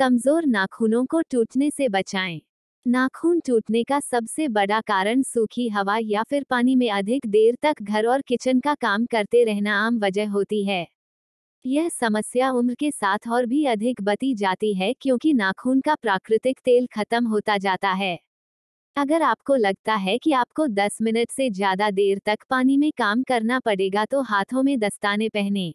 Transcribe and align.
कमज़ोर 0.00 0.46
नाखूनों 0.46 1.04
को 1.04 1.20
टूटने 1.22 1.70
से 1.70 1.88
बचाएँ। 1.88 2.40
नाखून 2.86 3.40
टूटने 3.40 3.82
का 3.84 3.98
सबसे 4.00 4.46
बड़ा 4.48 4.80
कारण 4.80 5.22
सूखी 5.22 5.68
हवा 5.68 5.96
या 5.98 6.22
फिर 6.22 6.44
पानी 6.50 6.76
में 6.76 6.88
अधिक 6.90 7.26
देर 7.26 7.56
तक 7.62 7.82
घर 7.82 8.06
और 8.06 8.22
किचन 8.22 8.60
का 8.60 8.74
काम 8.74 9.04
करते 9.06 9.42
रहना 9.44 9.74
आम 9.78 9.98
वजह 9.98 10.30
होती 10.30 10.64
है। 10.64 10.86
यह 11.64 11.88
समस्या 11.90 12.50
उम्र 12.52 12.74
के 12.74 12.90
साथ 12.90 13.28
और 13.28 13.46
भी 13.46 13.64
अधिक 13.66 14.02
बती 14.02 14.34
जाती 14.34 14.74
है 14.74 14.92
क्योंकि 15.00 15.32
नाखून 15.34 15.80
का 15.80 15.94
प्राकृतिक 15.94 16.60
तेल 16.60 16.86
खत्म 16.94 17.26
होता 17.26 17.58
जाता 17.58 17.92
है। 17.94 18.18
अगर 18.96 19.22
आपको 19.22 19.56
लगता 19.56 19.94
है 19.96 20.18
कि 20.18 20.32
आपको 20.34 20.66
10 20.68 20.98
मिनट 21.02 21.30
से 21.30 21.50
ज़्यादा 21.50 21.90
देर 21.92 22.20
तक 22.26 22.44
पानी 22.50 22.76
में 22.76 22.90
काम 22.98 23.22
करना 23.22 23.60
पड़ेगा 23.60 24.04
तो 24.04 24.22
हाथों 24.22 24.62
में 24.62 24.78
दस्ताने 24.80 25.28
पहने। 25.28 25.72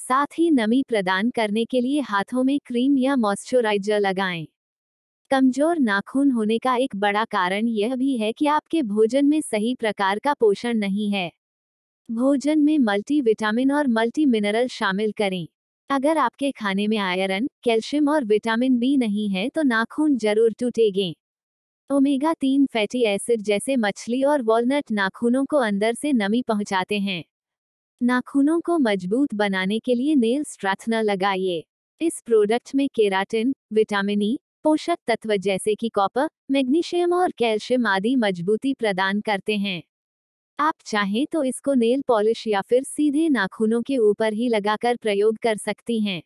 साथ 0.00 0.26
ही 0.38 0.50
नमी 0.50 0.82
प्रदान 0.88 1.30
करने 1.30 1.64
के 1.64 1.80
लिए 1.80 2.00
हाथों 2.00 2.42
में 2.44 2.58
क्रीम 2.66 2.96
या 2.98 3.16
मॉइस्चराइजर 3.16 4.00
लगाएँ। 4.00 4.46
कमज़ोर 5.30 5.78
नाखून 5.78 6.30
होने 6.30 6.58
का 6.58 6.74
एक 6.76 6.96
बड़ा 6.96 7.24
कारण 7.24 7.68
यह 7.68 7.94
भी 7.96 8.16
है 8.16 8.32
कि 8.32 8.46
आपके 8.46 8.82
भोजन 8.82 9.26
में 9.26 9.40
सही 9.40 9.74
प्रकार 9.74 10.18
का 10.18 10.34
पोषण 10.34 10.78
नहीं 10.78 11.10
है। 11.10 11.30
भोजन 12.08 12.58
में 12.58 12.78
मल्टी 12.78 13.20
विटामिन 13.20 13.72
और 13.72 13.88
मल्टी 13.88 14.26
मिनरल 14.26 14.68
शामिल 14.68 15.12
करें। 15.12 15.46
अगर 15.90 16.18
आपके 16.18 16.50
खाने 16.50 16.86
में 16.88 16.98
आयरन, 16.98 17.48
कैल्शियम 17.64 18.08
और 18.08 18.24
विटामिन 18.24 18.78
बी 18.78 18.96
नहीं 18.96 19.28
है 19.28 19.48
तो 19.48 19.62
नाखून 19.62 20.16
ज़रूर 20.18 20.54
टूटेंगे। 20.60 21.14
ओमेगा 21.90 22.32
तीन 22.34 22.66
फैटी 22.66 23.04
एसिड 23.04 23.42
जैसे 23.42 23.76
मछली 23.76 24.22
और 24.24 24.42
वॉलनट 24.42 24.92
नाखूनों 24.92 25.44
को 25.44 25.56
अंदर 25.56 25.94
से 25.94 26.12
नमी 26.12 26.42
पहुंचाते 26.42 26.98
हैं। 26.98 27.24
नाखूनों 28.00 28.60
को 28.60 28.76
मज़बूत 28.78 29.32
बनाने 29.34 29.78
के 29.78 29.94
लिए 29.94 30.14
नेल 30.14 30.42
स्ट्रैथनर 30.44 31.02
लगाइए। 31.02 31.62
इस 32.00 32.20
प्रोडक्ट 32.26 32.74
में 32.74 32.86
केराटिन 32.94 33.52
विटामिन 33.72 34.22
ई 34.22 34.38
पोषक 34.64 34.96
तत्व 35.06 35.36
जैसे 35.36 35.74
कि 35.74 35.88
कॉपर 35.88 36.28
मैग्नीशियम 36.50 37.12
और 37.12 37.32
कैल्शियम 37.38 37.86
आदि 37.86 38.14
मजबूती 38.16 38.72
प्रदान 38.74 39.20
करते 39.20 39.56
हैं। 39.56 39.82
आप 40.58 40.74
चाहें 40.86 41.26
तो 41.32 41.44
इसको 41.44 41.74
नेल 41.74 42.02
पॉलिश 42.08 42.46
या 42.46 42.60
फिर 42.60 42.82
सीधे 42.84 43.28
नाखूनों 43.28 43.82
के 43.82 43.98
ऊपर 44.00 44.32
ही 44.32 44.48
लगाकर 44.48 44.96
प्रयोग 44.96 45.38
कर 45.38 45.56
सकती 45.56 46.00
हैं। 46.00 46.22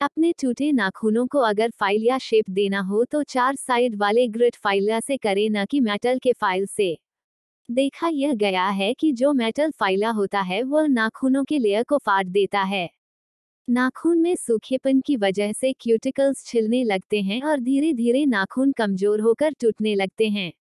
अपने 0.00 0.32
टूटे 0.42 0.72
नाखूनों 0.72 1.26
को 1.26 1.40
अगर 1.42 1.70
फ़ाइल 1.70 2.06
या 2.06 2.18
शेप 2.20 2.50
देना 2.50 2.80
हो 2.82 3.04
तो 3.04 3.22
चार 3.24 3.56
साइड 3.56 3.96
वाले 3.96 4.28
ग्रिड 4.28 4.56
फाइलर 4.56 5.00
से 5.00 5.16
करें 5.18 5.48
न 5.50 5.66
कि 5.66 5.80
मेटल 5.82 6.18
के 6.18 6.32
फ़ाइल 6.32 6.66
से। 6.66 6.96
देखा 7.68 8.08
यह 8.08 8.34
गया 8.34 8.66
है 8.68 8.92
कि 8.94 9.10
जो 9.12 9.32
मेटल 9.32 9.70
फाइला 9.70 10.10
होता 10.10 10.40
है, 10.40 10.62
वह 10.62 10.86
नाखूनों 10.86 11.44
के 11.44 11.58
लेयर 11.58 11.82
को 11.82 11.98
फाड़ 11.98 12.26
देता 12.26 12.62
है। 12.62 12.88
नाखून 13.68 14.18
में 14.18 14.34
सूखेपन 14.36 15.00
की 15.00 15.16
वजह 15.16 15.52
से 15.52 15.72
क्यूटिकल्स 15.72 16.44
छिलने 16.46 16.82
लगते 16.84 17.20
हैं 17.22 17.40
और 17.42 17.60
धीरे 17.60 17.92
धीरे 17.92 18.24
नाखून 18.26 18.72
कमज़ोर 18.72 19.20
होकर 19.20 19.52
टूटने 19.60 19.94
लगते 19.94 20.28
हैं। 20.28 20.52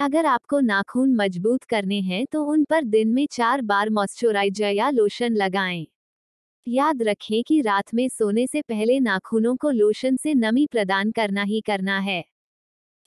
अगर 0.00 0.26
आपको 0.26 0.60
नाखून 0.60 1.14
मज़बूत 1.16 1.64
करने 1.64 2.00
हैं 2.00 2.24
तो 2.32 2.44
उन 2.44 2.64
पर 2.64 2.84
दिन 2.86 3.08
में 3.08 3.26
चार 3.32 3.62
बार 3.62 3.90
मॉइस्चराइजर 3.90 4.72
या 4.72 4.90
लोशन 4.90 5.36
लगाएँ। 5.36 5.86
याद 6.66 7.02
रखें 7.02 7.42
कि 7.44 7.60
रात 7.62 7.94
में 7.94 8.08
सोने 8.08 8.46
से 8.46 8.62
पहले 8.62 9.00
नाखूनों 9.00 9.56
को 9.56 9.70
लोशन 9.70 10.16
से 10.16 10.34
नमी 10.34 10.66
प्रदान 10.66 11.10
करना 11.12 11.42
ही 11.42 11.60
करना 11.60 11.98
है। 12.00 12.24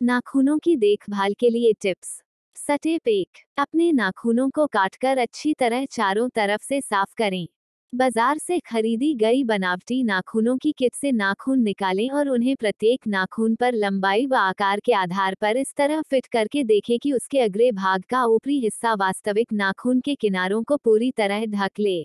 नाखूनों 0.02 0.58
की 0.60 0.76
देखभाल 0.78 1.34
के 1.34 1.50
लिए 1.50 1.74
टिप्स 1.82 2.22
सटेप 2.60 3.02
पेक। 3.06 3.38
अपने 3.58 3.92
नाखूनों 3.92 4.50
को 4.50 4.66
काटकर 4.68 5.18
अच्छी 5.18 5.54
तरह 5.54 5.86
चारों 5.86 6.28
तरफ़ 6.30 6.64
से 6.64 6.80
साफ़ 6.82 7.14
करें। 7.18 7.48
बाज़ार 7.94 8.38
से 8.38 8.60
खरीदी 8.60 9.14
गई 9.16 9.44
बनावटी 9.44 10.04
नाखूनों 10.04 10.58
की 10.58 10.72
किट 10.72 10.96
से 10.96 11.12
नाखून 11.12 11.62
निकालें 11.62 12.10
और 12.10 12.30
उन्हें 12.30 12.56
प्रत्येक 12.56 13.08
नाखून 13.08 13.56
पर 13.56 13.74
लंबाई 13.76 14.26
व 14.26 14.36
आकार 14.36 14.80
के 14.80 14.94
आधार 14.94 15.36
पर 15.42 15.58
इस 15.58 15.74
तरह 15.78 16.02
फिट 16.02 16.26
करके 16.28 16.64
देखें 16.64 16.98
कि 17.00 17.14
उसके 17.14 17.40
अगले 17.40 17.72
भाग 17.72 18.04
का 18.10 18.24
ऊपरी 18.26 18.60
हिस्सा 18.60 18.94
वास्तविक 18.94 19.54
नाखून 19.54 20.00
के 20.00 20.16
किनारों 20.16 20.64
को 20.64 20.78
पूरी 20.78 21.12
तरह 21.12 21.46
ढक 21.48 21.80
ले। 21.80 22.00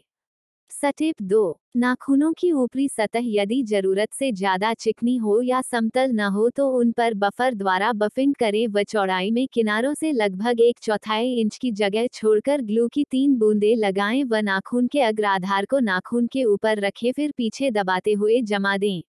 सटेप 0.75 1.23
दो। 1.23 1.41
नाखूनों 1.77 2.33
की 2.33 2.51
ऊपरी 2.53 2.89
सतह 2.89 3.23
यदि 3.25 3.63
ज़रूरत 3.63 4.13
से 4.13 4.31
ज़्यादा 4.33 4.73
चिकनी 4.75 5.17
हो 5.17 5.41
या 5.43 5.61
समतल 5.63 6.13
न 6.13 6.21
हो 6.29 6.49
तो 6.51 6.69
उन 6.79 6.91
पर 6.93 7.15
बफर 7.15 7.55
द्वारा 7.55 7.93
बफिंग 7.93 8.35
करें। 8.35 8.67
व 8.69 8.83
चौड़ाई 8.83 9.31
में 9.31 9.47
किनारों 9.53 9.93
से 9.95 10.11
लगभग 10.13 10.61
एक 10.61 10.79
चौथाई 10.83 11.33
इंच 11.33 11.57
की 11.57 11.71
जगह 11.73 12.07
छोड़कर 12.13 12.63
ग्लू 12.63 12.87
की 12.89 13.05
तीन 13.05 13.37
बूंदे 13.39 13.75
लगाएँ 13.75 14.23
व 14.25 14.41
नाखून 14.43 14.87
के 14.87 15.01
अग्र 15.01 15.25
आधार 15.25 15.65
को 15.65 15.79
नाखून 15.81 16.27
के 16.27 16.45
ऊपर 16.45 16.81
रखें, 16.81 17.13
फिर 17.13 17.33
पीछे 17.37 17.71
दबाते 17.71 18.13
हुए 18.13 18.41
जमा 18.43 18.77
दें। 18.77 19.03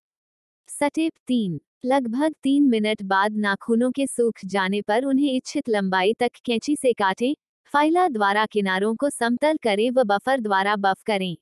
सटेप 0.69 1.11
तीन। 1.27 1.59
लगभग 1.85 2.33
तीन 2.43 2.67
मिनट 2.69 3.01
बाद 3.03 3.37
नाखूनों 3.37 3.89
के 3.91 4.05
सूख 4.07 4.45
जाने 4.45 4.81
पर 4.81 5.05
उन्हें 5.05 5.33
इच्छित 5.33 5.69
लंबाई 5.69 6.13
तक 6.13 6.31
कैंची 6.45 6.75
से 6.75 6.93
काटें। 6.93 7.33
फाइला 7.73 8.07
द्वारा 8.09 8.45
किनारों 8.45 8.93
को 8.95 9.09
समतल 9.09 9.57
करें 9.63 9.89
व 9.91 10.03
बफर 10.05 10.39
द्वारा 10.39 10.75
बफ 10.77 11.01
करें। 11.05 11.35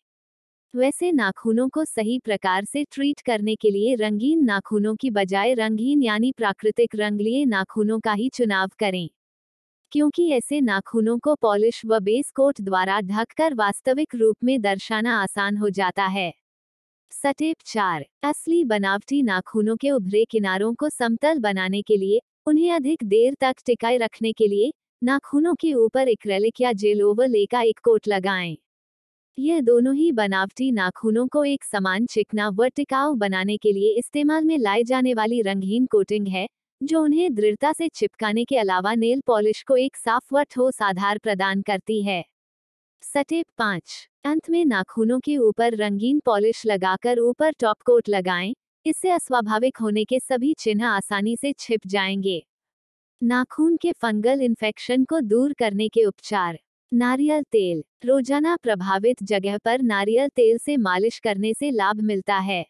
वैसे 0.75 1.11
नाखूनों 1.11 1.69
को 1.69 1.85
सही 1.85 2.19
प्रकार 2.19 2.65
से 2.65 2.83
ट्रीट 2.83 3.21
करने 3.21 3.55
के 3.55 3.71
लिए 3.71 3.95
रंगीन 3.95 4.43
नाखूनों 4.43 4.95
की 4.95 5.09
बजाय 5.09 5.53
रंगीन 5.53 6.03
यानी 6.03 6.31
प्राकृतिक 6.31 6.95
रंगलीय 6.95 7.45
नाखूनों 7.45 7.99
का 7.99 8.13
ही 8.13 8.29
चुनाव 8.29 8.69
करें। 8.79 9.09
क्योंकि 9.91 10.29
ऐसे 10.29 10.61
नाखूनों 10.61 11.19
को 11.19 11.35
पॉलिश 11.35 11.81
व 11.85 11.99
बेस 11.99 12.31
कोट 12.31 12.61
द्वारा 12.61 13.01
ढककर 13.01 13.53
वास्तविक 13.53 14.15
रूप 14.15 14.37
में 14.43 14.61
दर्शाना 14.61 15.21
आसान 15.23 15.57
हो 15.57 15.69
जाता 15.69 16.05
है। 16.05 16.33
सटेप 17.11 17.57
चार, 17.65 18.05
असली 18.23 18.63
बनावटी 18.63 19.23
नाखूनों 19.23 19.77
के 19.77 19.91
उभरे 19.91 20.25
किनारों 20.25 20.73
को 20.73 20.89
समतल 20.89 21.39
बनाने 21.39 21.81
के 21.81 21.97
लिए, 21.97 22.21
उन्हें 22.47 22.71
अधिक 22.71 23.03
देर 23.03 23.35
तक 23.39 23.55
टिकाए 23.65 23.97
रखने 23.97 24.33
के 24.33 24.47
लिए, 24.47 24.73
नाखूनों 25.03 25.55
के 25.55 25.73
ऊपर 25.73 26.07
इक्रेलिक 26.07 26.61
या 26.61 26.73
जेल 26.73 27.03
ओवरले 27.03 27.45
का 27.45 27.61
एक 27.61 27.79
कोट 27.83 28.07
लगाएँ। 28.07 28.57
यह 29.37 29.61
दोनों 29.61 29.95
ही 29.95 30.11
बनावटी 30.11 30.71
नाखूनों 30.71 31.27
को 31.27 31.43
एक 31.43 31.63
समान 31.63 32.05
चिकना 32.05 32.49
व 32.49 32.67
टिकाऊ 32.67 33.15
बनाने 33.15 33.57
के 33.57 33.71
लिए 33.71 33.93
इस्तेमाल 33.97 34.45
में 34.45 34.57
लाई 34.57 34.83
जाने 34.83 35.13
वाली 35.13 35.41
रंगीन 35.41 35.85
कोटिंग 35.85 36.27
है, 36.27 36.47
जो 36.81 37.01
उन्हें 37.03 37.33
दृढ़ता 37.35 37.73
से 37.73 37.87
चिपकाने 37.87 38.45
के 38.45 38.57
अलावा 38.57 38.93
नेल 38.95 39.21
पॉलिश 39.25 39.63
को 39.63 39.77
एक 39.77 39.97
साफ़ 39.97 40.35
व 40.35 40.43
ठोस 40.43 40.81
आधार 40.81 41.17
प्रदान 41.17 41.61
करती 41.61 42.01
है। 42.03 42.23
सटेप 43.03 43.45
पाँच। 43.57 44.07
अंत 44.25 44.49
में 44.49 44.65
नाखूनों 44.65 45.19
के 45.19 45.37
ऊपर 45.37 45.75
रंगीन 45.75 46.19
पॉलिश 46.25 46.65
लगाकर 46.65 47.19
ऊपर 47.19 47.51
टॉप 47.51 47.81
कोट 47.85 48.09
लगाएँ, 48.09 48.53
इससे 48.85 49.09
अस्वाभाविक 49.09 49.77
होने 49.77 50.05
के 50.05 50.19
सभी 50.19 50.53
चिन्ह 50.53 50.87
आसानी 50.87 51.35
से 51.37 51.53
छिप 51.53 51.87
जाएँगे। 51.87 52.43
नाखून 53.21 53.77
के 53.77 53.91
फंगल 53.91 54.41
इन्फेक्शन 54.41 55.03
को 55.05 55.19
दूर 55.21 55.53
करने 55.53 55.89
के 55.89 56.05
उपचार। 56.05 56.59
नारियल 56.93 57.43
तेल, 57.43 57.83
रोज़ाना 58.05 58.55
प्रभावित 58.55 59.23
जगह 59.23 59.57
पर 59.57 59.81
नारियल 59.81 60.27
तेल 60.27 60.57
से 60.57 60.77
मालिश 60.77 61.19
करने 61.19 61.53
से 61.53 61.71
लाभ 61.71 62.01
मिलता 62.01 62.35
है। 62.35 62.65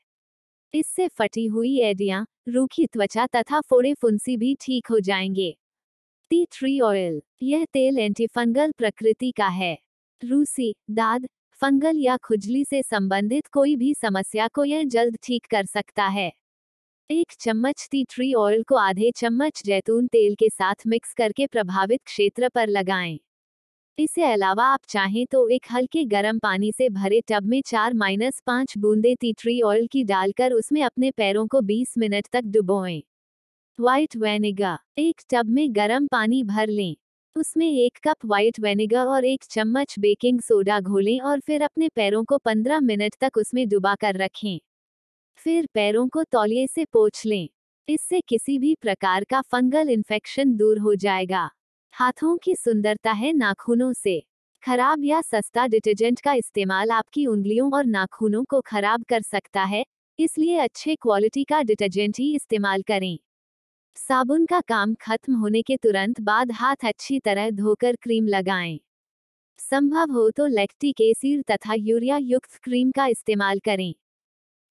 इससे 0.74 1.08
फटी 1.08 1.46
हुई 1.48 1.80
एडियाँ, 1.80 2.26
रूखी 2.50 2.86
त्वचा 2.86 3.26
तथा 3.26 3.62
फोड़े 3.62 3.94
फुंसी 3.94 4.38
भी 4.38 4.56
ठीक 4.62 4.88
हो 4.88 5.00
जाएँगे। 5.00 5.58
टी 6.30 6.46
ट्री 6.52 6.80
ऑयल, 6.82 7.22
यह 7.44 7.66
तेल 7.66 8.00
एंटीफंगल 8.00 8.72
प्रकृति 8.78 9.32
का 9.32 9.48
है। 9.48 9.78
रूसी, 10.22 10.76
दाद, 10.92 11.28
फंगल 11.62 11.98
या 11.98 12.18
खुजली 12.18 12.66
से 12.66 12.82
संबंधित 12.84 13.48
कोई 13.48 13.76
भी 13.76 13.94
समस्या 13.94 14.48
को 14.48 14.66
यह 14.66 14.84
जल्द 14.84 15.18
ठीक 15.24 15.46
कर 15.46 15.66
सकता 15.66 16.06
है। 16.06 16.32
एक 17.10 17.34
चम्मच 17.40 17.88
टी 17.92 18.04
ट्री 18.04 18.34
ऑयल 18.34 18.64
को 18.64 18.76
आधे 18.76 19.12
चम्मच 19.16 19.64
जैतून 19.66 20.08
तेल 20.08 20.36
के 20.36 20.50
साथ 20.50 20.88
मिक्स 20.88 21.14
करके 21.14 21.48
प्रभावित 21.48 22.02
क्षेत्र 22.06 22.50
पर 22.50 22.68
लगाएँ। 22.68 23.20
इसके 23.98 24.24
अलावा 24.24 24.66
आप 24.66 24.80
चाहें 24.90 25.26
तो 25.32 25.48
एक 25.50 25.66
हल्के 25.72 26.04
गर्म 26.06 26.38
पानी 26.40 26.72
से 26.72 26.88
भरे 26.90 27.22
टब 27.28 27.46
में 27.46 27.62
चार 27.62 27.94
माइनस 27.94 28.40
पाँच 28.48 28.78
बूंदे 28.78 29.14
टी 29.16 29.32
ट्री 29.34 29.62
ऑयल 29.62 29.88
की 29.88 30.04
डालकर 30.04 30.54
उसमें 30.54 30.82
अपने 30.84 31.12
पैरों 31.12 31.46
को 31.48 31.62
20 31.62 31.94
मिनट 31.98 32.28
तक 32.32 32.44
डुबोएँ। 32.46 33.02
व्हाइट 33.80 34.18
वेनेगा 34.18 34.78
एक 34.98 35.22
टब 35.32 35.50
में 35.50 35.68
गर्म 35.76 36.08
पानी 36.08 36.44
भर 36.44 36.68
लें। 36.68 36.96
उसमें 37.36 37.68
एक 37.68 38.00
कप 38.08 38.26
व्हाइट 38.26 38.60
वेनेगा 38.60 39.06
और 39.06 39.26
एक 39.26 39.44
चम्मच 39.44 39.96
बेकिंग 40.00 40.42
सोडा 40.42 40.80
घोलें 40.80 41.20
और 41.22 41.40
फिर 41.40 41.64
अपने 41.64 41.90
पैरों 41.90 42.24
को 42.24 42.38
15 42.38 42.80
मिनट 42.80 43.16
तक 43.22 43.38
उसमें 43.38 43.68
डुबा 43.70 43.96
कर 43.96 44.18
रखें। 44.18 44.60
फिर 45.40 45.68
पैरों 45.74 46.08
को 46.10 46.24
तौलिए 46.24 46.68
से 46.68 46.86
पोछ 46.86 47.26
लें। 47.26 47.50
इससे 47.88 48.22
किसी 48.22 48.60
भी 48.60 48.76
प्रकार 48.76 49.24
का 49.24 49.42
फंगल 49.42 49.90
इन्फेक्शन 49.90 50.56
दूर 50.58 50.80
हो 50.80 50.96
जाएगा। 50.96 51.50
हाथों 51.94 52.38
की 52.38 52.56
सुंदरता 52.56 53.12
है 53.12 53.32
नाखूनों 53.34 53.92
से। 53.94 54.24
खराब 54.64 55.04
या 55.06 55.22
सस्ता 55.22 55.68
डिटर्जेंट 55.68 56.22
का 56.22 56.34
इस्तेमाल 56.34 56.92
आपकी 56.92 57.26
उंगलियों 57.28 57.70
और 57.74 57.86
नाखूनों 57.86 58.44
को 58.44 58.62
खराब 58.62 59.04
कर 59.04 59.22
सकता 59.22 59.64
है, 59.64 59.86
इसलिए 60.20 60.58
अच्छे 60.58 60.96
क्वालिटी 60.96 61.44
का 61.44 61.62
डिटर्जेंट 61.62 62.20
ही 62.20 62.34
इस्तेमाल 62.36 62.82
करें। 62.82 63.18
साबुन 63.98 64.46
का 64.46 64.62
काम 64.62 64.96
खत्म 65.02 65.36
होने 65.36 65.62
के 65.62 65.78
तुरंत 65.78 66.22
बाद 66.22 66.52
हाथ 66.52 66.86
अच्छी 66.86 67.20
तरह 67.20 67.50
धोकर 67.52 67.96
क्रीम 67.96 68.28
लगाएँ। 68.28 68.80
संभव 69.60 70.12
हो 70.12 70.30
तो 70.32 70.48
लैक्टिक 70.48 71.02
एसिड 71.02 71.44
तथा 71.52 71.74
यूरिया 71.74 72.18
युक्त 72.18 72.60
क्रीम 72.64 72.92
का 72.92 73.08
इस्तेमाल 73.08 73.60
करें। 73.60 73.94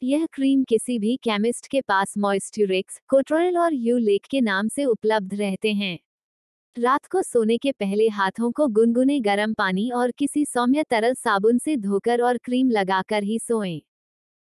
यह 0.03 0.27
क्रीम 0.33 0.65
किसी 0.65 0.99
भी 0.99 1.17
केमिस्ट 1.17 1.67
के 1.67 1.81
पास 1.81 2.19
मॉइस्चरिक्स, 2.19 3.01
कोट्रोल 3.09 3.59
और 3.59 3.75
यू 3.75 3.99
लेक 3.99 4.27
के 4.31 4.41
नाम 4.41 4.69
से 4.69 4.85
उपलब्ध 4.85 5.35
रहते 5.35 5.73
हैं। 5.73 5.99
रात 6.77 7.07
को 7.07 7.23
सोने 7.23 7.57
के 7.59 7.73
पहले 7.73 8.09
हाथों 8.09 8.51
को 8.53 8.67
गुनगुने 8.69 9.19
गर्म 9.21 9.53
पानी 9.55 9.91
और 9.91 10.11
किसी 10.11 10.45
सौम्य 10.45 10.83
तरल 10.91 11.15
साबुन 11.15 11.59
से 11.59 11.77
धोकर 11.77 12.23
और 12.23 12.39
क्रीम 12.39 12.71
लगाकर 12.71 13.23
ही 13.23 13.39
सोएँ। 13.39 13.81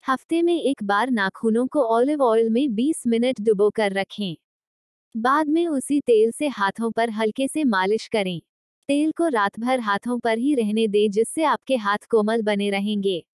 हफ़्ते 0.04 0.42
में 0.42 0.54
एक 0.54 0.82
बार 0.84 1.10
नाखूनों 1.10 1.66
को 1.66 1.82
ऑलिव 1.88 2.22
ऑयल 2.22 2.50
में 2.50 2.74
20 2.74 3.02
मिनट 3.06 3.40
डुबोकर 3.40 3.92
रखें। 3.92 4.36
बाद 5.14 5.48
में 5.48 5.66
उसी 5.68 6.00
तेल 6.00 6.30
से 6.30 6.48
हाथों 6.48 6.90
पर 6.90 7.10
हल्के 7.10 7.48
से 7.48 7.64
मालिश 7.64 8.08
करें। 8.08 8.40
तेल 8.88 9.12
को 9.12 9.28
रात 9.28 9.60
भर 9.60 9.80
हाथों 9.80 10.18
पर 10.18 10.38
ही 10.38 10.54
रहने 10.54 10.88
दें 10.88 11.10
जिससे 11.10 11.44
आपके 11.44 11.76
हाथ 11.76 12.06
कोमल 12.10 12.42
बने 12.42 12.70
रहेंगे। 12.70 13.24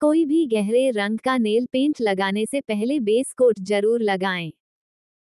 कोई 0.00 0.24
भी 0.24 0.46
गहरे 0.46 0.90
रंग 0.90 1.18
का 1.18 1.38
नेल 1.38 1.66
पेंट 1.72 2.00
लगाने 2.00 2.46
से 2.46 2.60
पहले 2.60 3.00
बेस 3.00 3.32
कोट 3.32 3.60
ज़रूर 3.60 4.02
लगाएँ। 4.02 4.52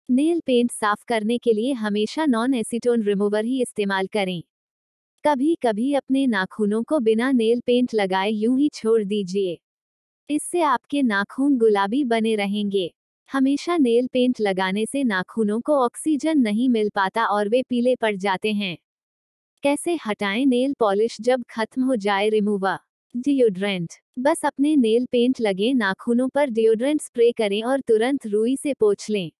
नेल 0.08 0.40
पेंट 0.40 0.70
साफ़ 0.70 1.04
करने 1.08 1.38
के 1.38 1.52
लिए 1.52 1.72
हमेशा 1.72 2.26
नॉन 2.26 2.54
एसीटोन 2.54 3.02
रिमूवर 3.02 3.44
ही 3.44 3.62
इस्तेमाल 3.62 4.06
करें। 4.06 4.42
कभी 5.24 5.54
कभी 5.54 5.92
अपने 5.94 6.26
नाखूनों 6.26 6.82
को 6.82 6.98
बिना 7.00 7.30
नेल 7.32 7.60
पेंट 7.60 7.94
लगाए 7.94 8.30
यूँ 8.30 8.58
ही 8.58 8.68
छोड़ 8.68 9.02
दीजिए। 9.04 9.58
इससे 10.30 10.62
आपके 10.62 11.02
नाखून 11.02 11.56
गुलाबी 11.58 12.04
बने 12.04 12.34
रहेंगे। 12.36 12.90
हमेशा 13.30 13.76
नेल 13.76 14.06
पेंट 14.06 14.40
लगाने 14.40 14.86
से 14.86 15.04
नाखूनों 15.04 15.60
को 15.60 15.78
ऑक्सीजन 15.84 16.38
नहीं 16.38 16.68
मिल 16.68 16.90
पाता 16.94 17.24
और 17.26 17.48
वे 17.48 17.62
पीले 17.62 17.94
पड़ 17.96 18.16
जाते 18.16 18.52
हैं। 18.52 18.76
कैसे 19.62 19.98
हटाएँ 20.06 20.44
नेल 20.46 20.74
पॉलिश 20.78 21.16
जब 21.20 21.44
खत्म 21.50 21.82
हो 21.82 21.96
जाए 21.96 22.28
रिमूवर 22.28 22.78
डिओड्रेंट 23.14 23.94
बस 24.18 24.44
अपने 24.44 24.76
नेल 24.76 25.06
पेंट 25.06 25.40
लगे 25.40 25.72
नाखूनों 25.74 26.28
पर 26.28 26.50
डिओड्रेंट 26.50 27.02
स्प्रे 27.02 27.32
करें 27.32 27.62
और 27.62 27.80
तुरंत 27.80 28.26
रुई 28.26 28.56
से 28.56 28.74
पोछ 28.74 29.10
लें। 29.10 29.30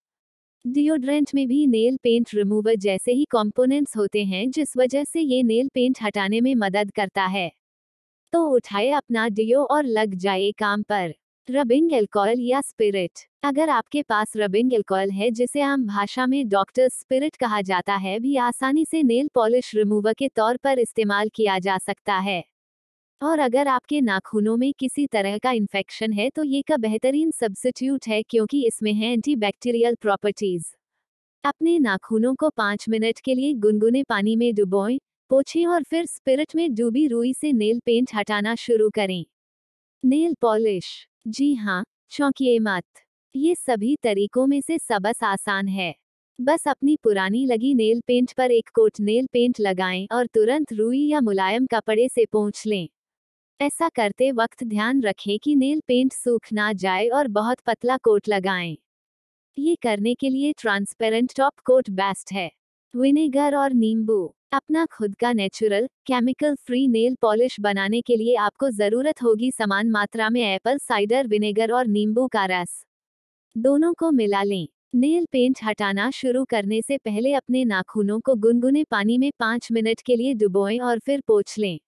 डिओड्रेंट 0.67 1.31
में 1.35 1.49
भी 1.49 1.67
नेल 1.67 1.97
पेंट 1.97 2.29
रिमूवर 2.35 2.75
जैसे 2.75 3.13
ही 3.13 3.25
कंपोनेंट्स 3.25 3.97
होते 3.97 4.25
हैं, 4.25 4.51
जिस 4.51 4.77
वजह 4.77 5.05
से 5.05 5.21
ये 5.21 5.43
नेल 5.43 5.69
पेंट 5.69 5.99
हटाने 6.03 6.41
में 6.41 6.55
मदद 6.55 6.91
करता 6.91 7.25
है। 7.27 7.53
तो 8.33 8.47
उठाए 8.49 8.91
अपना 8.91 9.29
डिओ 9.29 9.63
और 9.63 9.85
लग 9.85 10.15
जाए 10.15 10.51
काम 10.51 10.83
पर। 10.83 11.15
रबिंग 11.51 11.93
एल्कोहल 11.93 12.41
या 12.41 12.61
स्पिरिट 12.61 13.13
अगर 13.43 13.69
आपके 13.69 14.03
पास 14.03 14.33
रबिंग 14.37 14.75
एल्कोहल 14.75 15.11
है, 15.11 15.31
जिसे 15.31 15.61
आम 15.61 15.87
भाषा 15.87 16.27
में 16.27 16.49
डॉक्टर 16.49 16.89
स्पिरिट 16.89 17.37
कहा 17.37 17.61
जाता 17.61 17.95
है, 17.95 18.19
भी 18.21 18.37
आसानी 18.37 18.85
से 18.85 19.03
नेल 19.03 19.29
पॉलिश 19.35 19.75
रिमूवर 19.75 20.15
के 20.15 20.29
तौर 20.29 20.57
पर 20.57 20.79
इस्तेमाल 20.79 21.29
किया 21.29 21.59
जा 21.59 21.79
सकता 21.79 22.15
है। 22.15 22.45
और 23.23 23.39
अगर 23.39 23.69
आपके 23.69 24.01
नाखूनों 24.01 24.57
में 24.57 24.73
किसी 24.79 25.07
तरह 25.07 25.37
का 25.39 25.51
इन्फेक्शन 25.51 26.13
है 26.13 26.29
तो 26.31 26.43
ये 26.45 26.61
का 26.63 26.77
बेहतरीन 26.77 27.31
सब्सिट्यूट 27.31 28.07
है, 28.09 28.23
क्योंकि 28.23 28.67
इसमें 28.67 28.93
है 28.93 29.13
एंटीबैक्टीरियल 29.13 29.95
प्रॉपर्टीज़ 29.95 30.65
अपने 31.45 31.79
नाखूनों 31.79 32.35
को 32.35 32.51
पाँच 32.51 32.85
मिनट 32.89 33.21
के 33.21 33.35
लिए 33.35 33.53
गुनगुने 33.57 34.03
पानी 34.05 34.37
में 34.37 34.55
डुबोएँ, 34.55 34.99
पोछें 35.31 35.67
और 35.67 35.83
फिर 35.83 36.07
स्पिरिट 36.07 36.55
में 36.57 36.75
डूबी 36.75 37.07
रुई 37.09 37.33
से 37.35 37.53
नेल 37.53 37.81
पेंट 37.87 38.11
हटाना 38.15 38.55
शुरू 38.57 38.91
करें। 38.91 39.25
नेल 40.05 40.35
पॉलिश 40.43 40.87
जी 41.29 41.55
हाँ 41.55 41.85
चौंकिए 42.13 42.59
मत। 42.61 42.85
ये 43.35 43.55
सभी 43.57 43.97
तरीकों 44.03 44.47
में 44.47 44.61
से 44.61 44.79
सबस 44.79 45.23
आसान 45.25 45.69
है। 45.69 45.95
बस 46.39 46.69
अपनी 46.69 46.97
पुरानी 47.05 47.47
लगी 47.47 47.75
नेल 47.75 48.01
पेंट 48.07 48.33
पर 48.33 48.53
एक 48.53 48.69
कोट 48.75 49.01
नेल 49.01 49.27
पेंट 49.33 49.61
लगाएँ 49.61 50.07
और 50.13 50.27
तुरंत 50.27 50.73
रुई 50.73 51.07
या 51.07 51.21
मुलायम 51.23 51.67
कपड़े 51.67 52.09
से 52.09 52.25
पोंछ 52.27 52.67
लें। 52.67 52.89
ऐसा 53.61 53.89
करते 53.89 54.33
वक्त 54.33 54.65
ध्यान 54.65 55.01
रखें 55.03 55.39
कि 55.39 55.55
नेल 55.57 55.81
पेंट 55.89 56.13
सूख 56.13 56.41
ना 56.53 56.73
जाए 56.73 57.09
और 57.09 57.29
बहुत 57.29 57.61
पतला 57.67 57.97
कोट 57.97 58.29
लगाएँ। 58.29 58.77
ये 59.59 59.77
करने 59.83 60.15
के 60.15 60.29
लिए 60.29 60.53
ट्रांसपेरेंट 60.53 61.33
टॉप 61.37 61.53
कोट 61.65 61.91
बेस्ट 61.91 62.33
है। 62.33 62.51
विनेगर 62.95 63.57
और 63.57 63.73
नींबू। 63.73 64.35
अपना 64.53 64.87
खुद 64.87 65.15
का 65.15 65.33
natural, 65.33 65.89
chemical 66.07 66.55
free 66.57 66.89
nail 66.89 67.17
polish 67.21 67.61
बनाने 67.61 68.01
के 68.01 68.17
लिए 68.17 68.35
आपको 68.37 68.71
ज़रूरत 68.71 69.23
होगी 69.23 69.51
समान 69.51 69.91
मात्रा 69.91 70.31
में 70.31 70.43
एप्पल 70.43 70.79
साइडर, 70.79 71.27
विनेगर 71.27 71.73
और 71.73 71.87
नींबू 71.87 72.27
का 72.29 72.47
रस। 72.47 72.85
दोनों 73.57 73.95
को 73.95 74.11
मिला 74.11 74.43
लें। 74.43 74.69
नेल 74.95 75.27
पेंट 75.33 75.59
हटाना 75.65 76.11
शुरू 76.11 76.45
करने 76.45 76.83
से 76.83 76.99
पहले 76.99 77.33
अपने 77.35 77.65
नाखूनों 77.65 78.21
को 78.21 78.35
गुनगुने 78.35 78.85
पानी 78.85 79.19
में 79.19 79.31
पाँच 79.41 79.69
मिनट 79.73 80.01
के 80.01 80.17
लिए 80.17 80.35
डुबोएँ 80.35 80.79
और 80.81 80.99
फिर 80.99 81.23
पोछ 81.27 81.59
लें। 81.59 81.79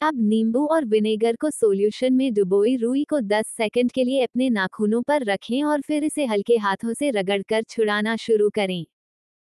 अब 0.00 0.14
नींबू 0.20 0.64
और 0.66 0.84
विनेगर 0.84 1.36
को 1.36 1.50
सोल्यूशन 1.50 2.12
में 2.14 2.32
डुबोई 2.34 2.76
रुई 2.76 3.04
को 3.04 3.20
10 3.20 3.46
सेकंड 3.46 3.92
के 3.92 4.04
लिए 4.04 4.22
अपने 4.22 4.48
नाखूनों 4.50 5.02
पर 5.02 5.24
रखें 5.24 5.62
और 5.64 5.80
फिर 5.80 6.04
इसे 6.04 6.24
हल्के 6.26 6.56
हाथों 6.56 6.94
से 6.94 7.10
रगड़कर 7.10 7.62
छुड़ाना 7.62 8.16
शुरू 8.16 8.50
करें। 8.50 8.84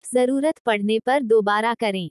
ज़रूरत 0.05 0.59
पड़ने 0.67 0.99
पर 0.99 1.23
दोबारा 1.23 1.75
करें। 1.75 2.11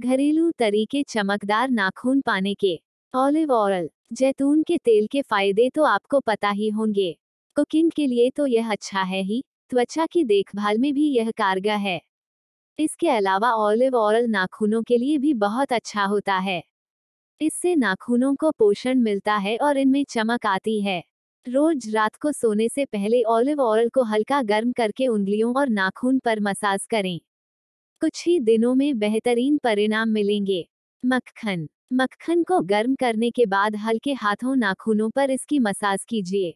घरेलू 0.00 0.50
तरीके 0.50 1.02
चमकदार 1.02 1.70
नाखून 1.70 2.20
पाने 2.20 2.54
के। 2.54 2.80
ऑलिव 3.14 3.52
ऑयल, 3.52 3.90
जैतून 4.12 4.62
के 4.62 4.78
तेल 4.78 5.06
के 5.06 5.22
फ़ायदे 5.22 5.70
तो 5.70 5.84
आपको 5.84 6.20
पता 6.20 6.50
ही 6.50 6.68
होंगे। 6.70 7.12
कुकिंग 7.56 7.90
के 7.90 8.06
लिए 8.06 8.30
तो 8.30 8.46
यह 8.46 8.70
अच्छा 8.72 9.02
है 9.02 9.22
ही, 9.22 9.42
त्वचा 9.70 10.06
की 10.06 10.24
देखभाल 10.24 10.78
में 10.78 10.94
भी 10.94 11.08
यह 11.08 11.30
कारगर 11.30 11.76
है। 11.78 12.00
इसके 12.78 13.08
अलावा 13.08 13.52
ऑलिव 13.56 13.96
ऑयल 13.96 14.26
नाखूनों 14.26 14.82
के 14.82 14.98
लिए 14.98 15.18
भी 15.18 15.34
बहुत 15.34 15.72
अच्छा 15.72 16.04
होता 16.04 16.38
है। 16.38 16.62
इससे 17.42 17.74
नाखूनों 17.76 18.34
को 18.34 18.50
पोषण 18.50 18.98
मिलता 18.98 19.36
है 19.36 19.56
और 19.56 19.78
इनमें 19.78 20.04
चमक 20.04 20.46
आती 20.46 20.80
है। 20.80 21.02
रोज 21.46 21.88
रात 21.94 22.16
को 22.16 22.32
सोने 22.32 22.68
से 22.68 22.84
पहले 22.84 23.22
ऑलिव 23.22 23.60
ऑयल 23.60 23.88
को 23.88 24.02
हल्का 24.02 24.42
गर्म 24.42 24.72
करके 24.72 25.06
उंगलियों 25.06 25.54
और 25.54 25.68
नाखून 25.68 26.18
पर 26.18 26.40
मसाज 26.40 26.86
करें। 26.86 27.20
कुछ 28.02 28.26
ही 28.26 28.40
दिनों 28.40 28.74
में 28.74 28.98
बेहतरीन 28.98 29.58
परिणाम 29.58 30.08
मिलेंगे। 30.08 30.68
मक्खन। 31.04 31.68
मक्खन 31.92 32.42
को 32.42 32.60
गर्म 32.60 32.94
करने 32.94 33.30
के 33.30 33.46
बाद 33.46 33.76
हल्के 33.76 34.12
हाथों 34.12 34.56
नाखूनों 34.56 35.10
पर 35.10 35.30
इसकी 35.30 35.58
मसाज 35.58 36.04
कीजिए। 36.04 36.54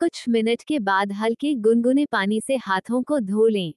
कुछ 0.00 0.24
मिनट 0.28 0.62
के 0.62 0.78
बाद 0.78 1.12
हल्के 1.12 1.54
गुनगुने 1.54 2.06
पानी 2.06 2.40
से 2.40 2.56
हाथों 2.56 3.02
को 3.02 3.20
धो 3.20 3.46
लें। 3.46 3.74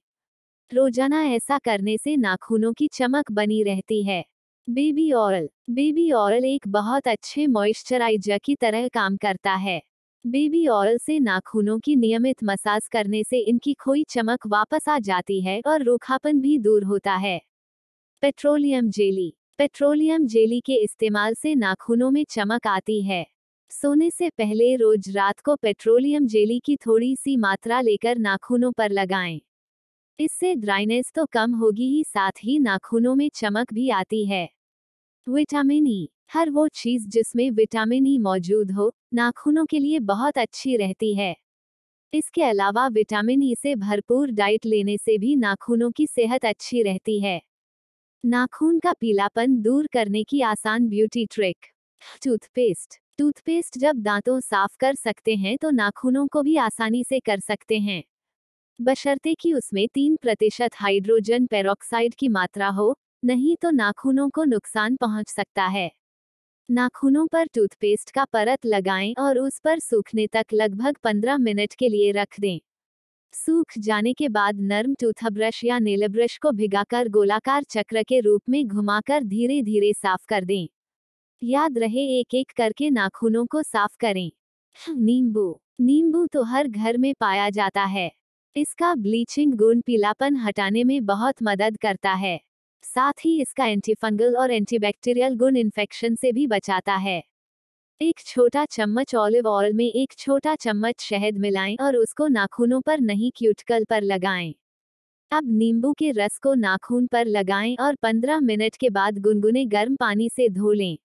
रोज़ाना 0.72 1.24
ऐसा 1.24 1.58
करने 1.58 1.98
से 1.98 2.16
नाखूनों 2.16 2.72
की 2.72 2.88
चमक 2.88 3.32
बनी 3.32 3.62
रहती 3.62 4.02
है। 4.02 4.24
बेबी 4.68 5.12
ऑयल 5.12 5.48
बेबी 5.70 6.12
ऑयल 6.12 6.44
एक 6.44 6.68
बहुत 6.68 7.08
अच्छे 7.08 7.46
मॉइस्चराइजर 7.46 8.38
की 8.38 8.54
तरह 8.54 8.88
काम 8.88 9.16
करता 9.16 9.54
है। 9.54 9.82
बेबी 10.26 10.66
ऑयल 10.68 10.98
से 10.98 11.18
नाखूनों 11.20 11.78
की 11.78 11.96
नियमित 11.96 12.44
मसाज 12.44 12.88
करने 12.88 13.24
से 13.24 13.38
इनकी 13.38 13.74
खोई 13.74 14.04
चमक 14.08 14.46
वापस 14.46 14.88
आ 14.88 14.98
जाती 14.98 15.40
है 15.40 15.60
और 15.66 15.82
रूखापन 15.82 16.40
भी 16.40 16.58
दूर 16.58 16.84
होता 16.84 17.14
है। 17.14 17.40
Petroleum 18.22 18.90
jelly. 18.90 19.36
पेट्रोलियम 19.58 20.26
जेली 20.26 20.60
के 20.60 20.74
इस्तेमाल 20.74 21.34
से 21.34 21.54
नाखूनों 21.54 22.10
में 22.10 22.24
चमक 22.30 22.66
आती 22.66 23.02
है। 23.02 23.26
सोने 23.70 24.10
से 24.10 24.30
पहले 24.30 24.76
रोज 24.76 25.16
रात 25.16 25.40
को 25.40 25.56
पेट्रोलियम 25.56 26.26
जेली 26.26 26.58
की 26.58 26.76
थोड़ी 26.76 27.16
सी 27.16 27.36
मात्रा 27.36 27.80
लेकर 27.80 28.18
नाखूनों 28.18 28.72
पर 28.72 28.90
लगाएँ। 28.90 29.40
इससे 30.18 30.54
ड्राइनेस 30.54 31.12
तो 31.14 31.26
कम 31.26 31.54
होगी 31.54 31.88
ही, 31.88 32.04
साथ 32.04 32.44
ही 32.44 32.58
नाखूनों 32.58 33.14
में 33.14 33.30
चमक 33.34 33.72
भी 33.72 33.90
आती 33.90 34.26
है। 34.26 34.57
विटामिन 35.28 35.86
ई। 35.86 36.08
हर 36.32 36.50
वो 36.50 36.68
चीज़ 36.68 37.08
जिसमें 37.08 37.50
विटामिन 37.50 38.06
ई 38.06 38.18
मौजूद 38.18 38.70
हो, 38.70 38.92
नाखूनों 39.14 39.66
के 39.66 39.78
लिए 39.78 39.98
बहुत 39.98 40.38
अच्छी 40.38 40.76
रहती 40.76 41.14
है। 41.14 41.36
इसके 42.12 42.42
अलावा 42.42 42.88
विटामिन 42.88 43.42
ई 43.42 43.54
से 43.54 43.74
भरपूर 43.76 44.30
डाइट 44.30 44.66
लेने 44.66 44.96
से 44.98 45.18
भी 45.18 45.36
नाखूनों 45.36 45.90
की 45.90 46.06
सेहत 46.06 46.44
अच्छी 46.44 46.82
रहती 46.82 47.20
है। 47.20 47.42
नाखून 48.24 48.78
का 48.78 48.92
पीलापन 48.92 49.56
दूर 49.62 49.86
करने 49.86 50.24
की 50.24 50.40
आसान 50.40 50.88
ब्यूटी 50.88 51.26
ट्रिक। 51.26 51.56
टूथपेस्ट। 52.24 53.00
टूथपेस्ट 53.18 53.78
जब 53.78 53.96
दांतों 53.96 54.40
साफ़ 54.40 54.76
कर 54.80 54.94
सकते 54.94 55.36
हैं 55.36 55.58
तो 55.58 55.70
नाखूनों 55.70 56.26
को 56.26 56.42
भी 56.42 56.56
आसानी 56.56 57.04
से 57.04 57.20
कर 57.20 57.40
सकते 57.40 57.78
हैं। 57.78 58.02
बशर्ते 58.80 59.34
कि 59.34 59.54
उसमें 59.54 59.88
तीन 59.94 60.16
प्रतिशत 60.16 60.70
हाइड्रोजन 60.74 61.46
पेरोक्साइड 61.46 62.14
की 62.14 62.28
मात्रा 62.28 62.68
हो 62.68 62.96
नहीं 63.22 63.56
तो 63.56 63.70
नाखूनों 63.70 64.28
को 64.30 64.44
नुकसान 64.44 64.96
पहुँच 64.96 65.28
सकता 65.28 65.66
है। 65.66 65.90
नाखूनों 66.68 67.26
पर 67.26 67.46
टूथपेस्ट 67.46 68.10
का 68.10 68.24
परत 68.24 68.66
लगाएँ 68.66 69.14
और 69.18 69.38
उस 69.38 69.58
पर 69.64 69.78
सूखने 69.78 70.26
तक 70.26 70.46
लगभग 70.54 70.96
15 71.04 71.38
मिनट 71.38 71.74
के 71.74 71.88
लिए 71.88 72.12
रख 72.12 72.40
दें। 72.40 72.60
सूख 73.34 73.66
जाने 73.78 74.14
के 74.14 74.28
बाद 74.28 74.60
नर्म 74.60 74.94
टूथब्रश 74.94 75.64
या 75.64 75.78
नेल 75.78 76.08
ब्रश 76.08 76.38
को 76.38 76.52
भिगाकर 76.52 77.08
गोलाकार 77.08 77.64
चक्र 77.64 78.02
के 78.02 78.20
रूप 78.20 78.42
में 78.48 78.66
घुमाकर 78.68 79.24
धीरे 79.24 79.62
धीरे 79.62 79.92
साफ़ 79.92 80.26
कर 80.28 80.44
दें। 80.44 80.68
याद 81.42 81.78
रहे 81.78 82.06
एक 82.20 82.34
एक 82.34 82.52
करके 82.56 82.90
नाखूनों 82.90 83.46
को 83.46 83.62
साफ़ 83.62 83.96
करें। 84.00 84.30
नींबू। 84.90 85.60
नींबू 85.80 86.26
तो 86.26 86.42
हर 86.44 86.68
घर 86.68 86.98
में 86.98 87.14
पाया 87.20 87.50
जाता 87.50 87.84
है। 87.84 88.12
इसका 88.56 88.94
ब्लीचिंग 88.94 89.54
गुण 89.54 89.80
पीलापन 89.80 90.36
हटाने 90.36 90.84
में 90.84 91.06
बहुत 91.06 91.34
मदद 91.42 91.78
करता 91.82 92.12
है। 92.14 92.40
साथ 92.84 93.24
ही 93.24 93.40
इसका 93.42 93.66
एंटीफंगल 93.66 94.36
और 94.36 94.50
एंटीबैक्टीरियल 94.50 95.34
गुण 95.34 95.56
इन्फेक्शन 95.56 96.14
से 96.14 96.32
भी 96.32 96.46
बचाता 96.46 96.94
है। 96.96 97.22
एक 98.00 98.20
छोटा 98.20 98.64
चम्मच 98.64 99.14
ऑलिव 99.14 99.48
ऑयल 99.48 99.72
में 99.72 99.84
एक 99.86 100.12
छोटा 100.18 100.54
चम्मच 100.56 101.00
शहद 101.00 101.38
मिलाएँ 101.38 101.76
और 101.80 101.96
उसको 101.96 102.26
नाखूनों 102.28 102.80
पर 102.80 103.00
नहीं 103.00 103.30
क्यूटकल 103.36 103.84
पर 103.84 104.02
लगाएँ। 104.02 104.54
अब 105.32 105.44
नींबू 105.48 105.92
के 105.92 106.10
रस 106.12 106.38
को 106.38 106.54
नाखून 106.54 107.06
पर 107.06 107.26
लगाएँ 107.26 107.76
और 107.80 107.94
15 107.94 108.40
मिनट 108.40 108.76
के 108.76 108.90
बाद 108.90 109.18
गुनगुने 109.18 109.64
गर्म 109.66 109.96
पानी 109.96 110.28
से 110.28 110.48
धो 110.48 110.72
लें। 110.72 110.96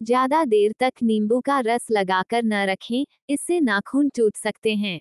ज़्यादा 0.00 0.44
देर 0.44 0.72
तक 0.80 0.92
नींबू 1.02 1.40
का 1.40 1.60
रस 1.60 1.86
लगाकर 1.90 2.42
न 2.42 2.64
रखें, 2.66 3.04
इससे 3.30 3.60
नाखून 3.60 4.08
टूट 4.08 4.36
सकते 4.36 4.74
हैं। 4.74 5.00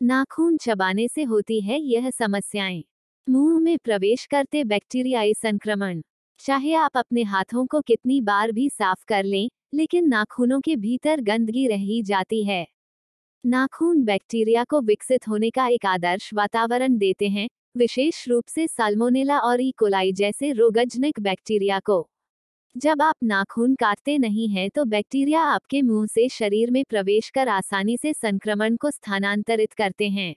नाखून 0.00 0.56
चबाने 0.56 1.08
से 1.08 1.22
होती 1.24 1.60
है 1.60 1.80
यह 1.80 2.10
समस्याएँ। 2.10 2.84
मुँह 3.26 3.60
में 3.60 3.76
प्रवेश 3.78 4.24
करते 4.26 4.64
बैक्टीरियाई 4.64 5.34
संक्रमण। 5.34 6.00
चाहे 6.40 6.74
आप 6.74 6.96
अपने 6.96 7.22
हाथों 7.22 7.66
को 7.66 7.80
कितनी 7.80 8.20
बार 8.20 8.52
भी 8.52 8.68
साफ़ 8.70 9.04
कर 9.08 9.24
लें, 9.24 9.48
लेकिन 9.74 10.08
नाखूनों 10.08 10.60
के 10.60 10.76
भीतर 10.76 11.20
गंदगी 11.20 11.66
रह 11.68 11.86
जाती 12.02 12.42
है। 12.44 12.66
नाखून 13.44 14.04
बैक्टीरिया 14.04 14.64
को 14.64 14.80
विकसित 14.80 15.28
होने 15.28 15.50
का 15.50 15.68
एक 15.68 15.86
आदर्श 15.86 16.30
वातावरण 16.34 16.98
देते 16.98 17.28
हैं, 17.28 17.48
विशेष 17.76 18.28
रूप 18.28 18.44
से 18.48 18.66
साल्मोनेला 18.68 19.38
और 19.38 19.60
ई. 19.60 19.72
कोलाई 19.78 20.12
जैसे 20.12 20.52
रोगजनक 20.52 21.20
बैक्टीरिया 21.20 21.80
को। 21.80 22.08
जब 22.76 23.02
आप 23.02 23.16
नाखून 23.24 23.74
काटते 23.74 24.18
नहीं 24.18 24.48
हैं 24.48 24.70
तो 24.70 24.84
बैक्टीरिया 24.84 25.42
आपके 25.42 25.82
मुँह 25.82 26.06
से 26.06 26.28
शरीर 26.28 26.70
में 26.70 26.84
प्रवेश 26.90 27.30
कर 27.30 27.48
आसानी 27.48 27.96
से 27.96 28.12
संक्रमण 28.12 28.76
को 28.76 28.90
स्थानांतरित 28.90 29.72
करते 29.72 30.08
हैं। 30.08 30.34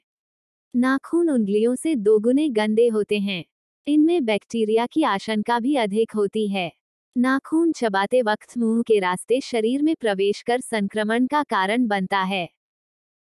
नाखून 0.73 1.29
उंगलियों 1.29 1.75
से 1.75 1.95
दोगुने 1.95 2.47
गंदे 2.49 2.87
होते 2.87 3.19
हैं। 3.19 3.43
इनमें 3.87 4.25
बैक्टीरिया 4.25 4.85
की 4.85 5.03
आशंका 5.03 5.59
भी 5.59 5.75
अधिक 5.75 6.11
होती 6.11 6.47
है। 6.47 6.71
नाखून 7.15 7.71
चबाते 7.71 8.21
वक्त 8.21 8.57
मुँह 8.57 8.81
के 8.81 8.99
रास्ते 8.99 9.39
शरीर 9.41 9.81
में 9.83 9.95
प्रवेश 9.95 10.41
कर 10.41 10.59
संक्रमण 10.61 11.27
का 11.27 11.43
कारण 11.43 11.87
बनता 11.87 12.19
है। 12.23 12.47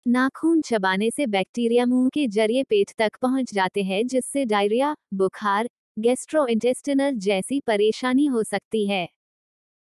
नाखून 0.06 0.60
चबाने 0.60 1.10
से 1.10 1.26
बैक्टीरिया 1.26 1.86
मुँह 1.86 2.08
के 2.08 2.26
ज़रिए 2.28 2.62
पेट 2.62 2.92
तक 2.98 3.16
पहुँच 3.22 3.54
जाते 3.54 3.82
हैं, 3.82 4.06
जिससे 4.06 4.44
डायरिया, 4.44 4.94
बुखार, 5.14 5.68
गैस्ट्रोइंटेस्टिनल 5.98 7.14
जैसी 7.18 7.60
परेशानी 7.60 8.26
हो 8.26 8.42
सकती 8.42 8.86
है। 8.86 9.08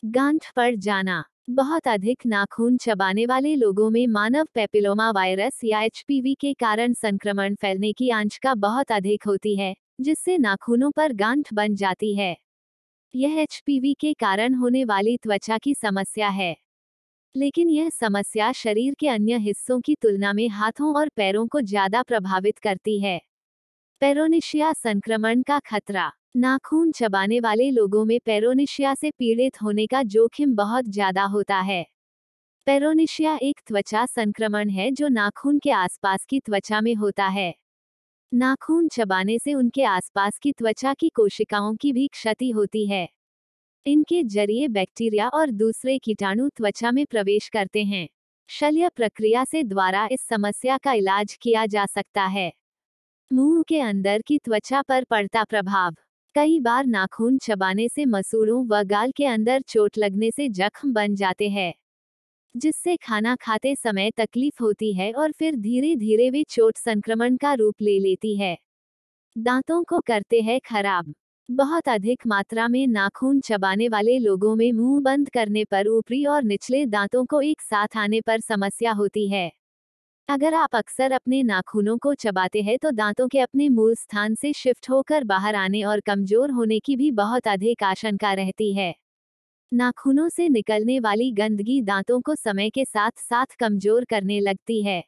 गांठ 0.02 0.50
पर 0.56 0.74
जाना। 0.74 1.22
बहुत 1.50 1.88
अधिक 1.88 2.18
नाखून 2.26 2.76
चबाने 2.76 3.26
वाले 3.26 3.54
लोगों 3.54 3.90
में 3.90 4.06
मानव 4.06 4.46
पेपिलोमा 4.54 5.10
वायरस 5.10 5.60
या 5.64 5.80
एचपीवी 5.82 6.34
के 6.34 6.52
कारण 6.54 6.92
संक्रमण 6.92 7.54
फैलने 7.54 7.92
की 7.92 8.10
आंशिका 8.10 8.54
बहुत 8.54 8.92
अधिक 8.92 9.24
होती 9.26 9.56
है, 9.56 9.74
जिससे 10.00 10.38
नाखूनों 10.38 10.90
पर 10.90 11.12
गांठ 11.12 11.54
बन 11.54 11.74
जाती 11.74 12.14
है। 12.14 12.36
यह 13.14 13.38
एचपीवी 13.40 13.94
के 13.94 14.12
कारण 14.12 14.54
होने 14.54 14.84
वाली 14.84 15.16
त्वचा 15.16 15.58
की 15.58 15.74
समस्या 15.74 16.28
है। 16.28 16.56
लेकिन 17.34 17.68
यह 17.68 17.90
समस्या 17.90 18.52
शरीर 18.52 18.94
के 18.94 19.08
अन्य 19.08 19.36
हिस्सों 19.38 19.80
की 19.80 19.94
तुलना 19.94 20.32
में 20.32 20.48
हाथों 20.48 20.94
और 20.96 21.08
पैरों 21.08 21.46
को 21.46 21.60
ज़्यादा 21.60 22.02
प्रभावित 22.02 22.58
करती 22.58 23.00
है। 23.00 23.20
पेरोनिशिया 24.02 24.72
संक्रमण 24.72 25.42
का 25.42 25.58
खतरा 25.58 26.12
नाखून 26.34 26.92
चबाने 26.92 27.40
वाले 27.40 27.70
लोगों 27.70 28.04
में 28.04 28.18
पेरोनिशिया 28.24 28.94
से 28.94 29.10
पीड़ित 29.10 29.62
होने 29.62 29.86
का 29.86 30.02
जोखिम 30.02 30.54
बहुत 30.54 30.84
ज़्यादा 30.84 31.24
होता 31.24 31.56
है। 31.60 31.84
पेरोनिशिया 32.66 33.38
एक 33.42 33.60
त्वचा 33.66 34.06
संक्रमण 34.06 34.70
है 34.70 34.90
जो 34.90 35.08
नाखून 35.08 35.58
के 35.58 35.70
आसपास 35.70 36.24
की 36.24 36.40
त्वचा 36.40 36.80
में 36.80 36.94
होता 36.94 37.26
है। 37.26 37.54
नाखून 38.32 38.88
चबाने 38.88 39.38
से 39.38 39.54
उनके 39.54 39.84
आसपास 39.84 40.38
की 40.38 40.52
त्वचा 40.52 40.94
की 40.94 41.08
कोशिकाओं 41.08 41.74
की 41.76 41.92
भी 41.92 42.06
क्षति 42.08 42.50
होती 42.50 42.86
है। 42.86 43.08
इनके 43.86 44.22
ज़रिए 44.24 44.68
बैक्टीरिया 44.68 45.28
और 45.28 45.50
दूसरे 45.50 45.98
कीटाणु 45.98 46.48
त्वचा 46.48 46.90
में 46.90 47.06
प्रवेश 47.06 47.48
करते 47.48 47.84
हैं। 47.84 48.08
शल्य 48.48 48.90
प्रक्रिया 48.96 49.44
से 49.44 49.62
द्वारा 49.62 50.08
इस 50.12 50.20
समस्या 50.20 50.78
का 50.78 50.92
इलाज 50.92 51.38
किया 51.42 51.66
जा 51.66 51.86
सकता 51.86 52.24
है। 52.24 52.52
मुँह 53.30 53.62
के 53.62 53.80
अंदर 53.80 54.22
की 54.22 54.38
त्वचा 54.38 54.82
पर 54.82 55.04
पड़ता 55.04 55.44
प्रभाव। 55.44 55.94
कई 56.34 56.58
बार 56.60 56.86
नाखून 56.86 57.36
चबाने 57.38 57.88
से 57.88 58.04
मसूड़ों 58.04 58.64
व 58.66 58.82
गाल 58.84 59.10
के 59.10 59.24
अंदर 59.26 59.60
चोट 59.60 59.98
लगने 59.98 60.30
से 60.30 60.48
जख्म 60.50 60.92
बन 60.92 61.14
जाते 61.14 61.48
हैं, 61.48 61.72
जिससे 62.54 62.96
खाना 62.96 63.34
खाते 63.36 63.74
समय 63.76 64.10
तकलीफ़ 64.16 64.62
होती 64.62 64.92
है 64.94 65.12
और 65.12 65.32
फिर 65.32 65.56
धीरे 65.56 65.94
धीरे 65.96 66.30
वे 66.30 66.44
चोट 66.48 66.78
संक्रमण 66.78 67.36
का 67.36 67.54
रूप 67.54 67.82
ले 67.82 67.98
लेती 68.00 68.36
है। 68.36 68.56
दांतों 69.36 69.82
को 69.84 70.00
करते 70.00 70.40
हैं 70.40 70.60
खराब। 70.66 71.14
बहुत 71.48 71.88
अधिक 71.88 72.26
मात्रा 72.26 72.68
में 72.68 72.86
नाखून 72.86 73.40
चबाने 73.40 73.88
वाले 73.88 74.18
लोगों 74.18 74.56
में 74.56 74.72
मुँह 74.72 75.00
बंद 75.02 75.30
करने 75.30 75.64
पर 75.64 75.88
ऊपरी 75.88 76.24
और 76.26 76.42
निचले 76.44 76.86
दांतों 76.86 77.24
को 77.26 77.40
एक 77.42 77.62
साथ 77.62 77.96
आने 77.96 78.20
पर 78.20 78.40
समस्या 78.40 78.92
होती 78.92 79.28
है। 79.28 79.50
अगर 80.28 80.54
आप 80.54 80.74
अक्सर 80.76 81.12
अपने 81.12 81.42
नाखूनों 81.42 81.96
को 81.98 82.12
चबाते 82.14 82.60
हैं 82.62 82.76
तो 82.78 82.90
दांतों 82.90 83.26
के 83.28 83.38
अपने 83.38 83.68
मूल 83.68 83.94
स्थान 83.94 84.34
से 84.34 84.52
शिफ्ट 84.52 84.88
होकर 84.90 85.24
बाहर 85.24 85.54
आने 85.54 85.82
और 85.82 86.00
कमज़ोर 86.00 86.50
होने 86.50 86.78
की 86.80 86.96
भी 86.96 87.10
बहुत 87.10 87.48
अधिक 87.48 87.82
आशंका 87.82 88.32
रहती 88.32 88.72
है। 88.74 88.94
नाखूनों 89.72 90.28
से 90.28 90.48
निकलने 90.48 90.98
वाली 91.00 91.30
गंदगी 91.32 91.80
दांतों 91.82 92.20
को 92.20 92.34
समय 92.34 92.70
के 92.70 92.84
साथ 92.84 93.10
साथ 93.20 93.56
कमज़ोर 93.60 94.04
करने 94.04 94.40
लगती 94.40 94.82
है। 94.82 95.02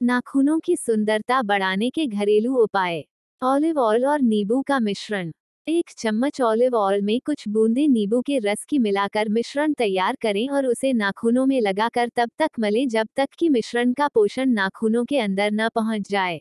नाखूनों 0.00 0.58
की 0.60 0.76
सुंदरता 0.76 1.42
बढ़ाने 1.42 1.90
के 1.90 2.06
घरेलू 2.06 2.56
उपाय, 2.56 3.04
ऑलिव 3.42 3.80
ऑयल 3.80 4.06
और 4.06 4.20
नींबू 4.22 4.62
का 4.62 4.80
मिश्रण। 4.80 5.32
एक 5.68 5.90
चम्मच 5.98 6.40
ऑलिव 6.40 6.74
ऑयल 6.74 7.02
में 7.02 7.20
कुछ 7.20 7.48
बूंदे 7.48 7.86
नींबू 7.88 8.20
के 8.20 8.38
रस 8.38 8.64
की 8.64 8.78
मिलाकर 8.78 9.28
मिश्रण 9.28 9.72
तैयार 9.72 10.16
करें 10.22 10.48
और 10.48 10.66
उसे 10.66 10.92
नाखूनों 10.92 11.46
में 11.46 11.60
लगाकर 11.60 12.08
तब 12.08 12.30
तक 12.38 12.50
मलें 12.60 12.88
जब 12.88 13.08
तक 13.16 13.28
कि 13.38 13.48
मिश्रण 13.48 13.92
का 13.92 14.08
पोषण 14.08 14.50
नाखूनों 14.50 15.04
के 15.04 15.18
अंदर 15.18 15.50
न 15.52 15.68
पहुँच 15.68 16.10
जाए। 16.10 16.40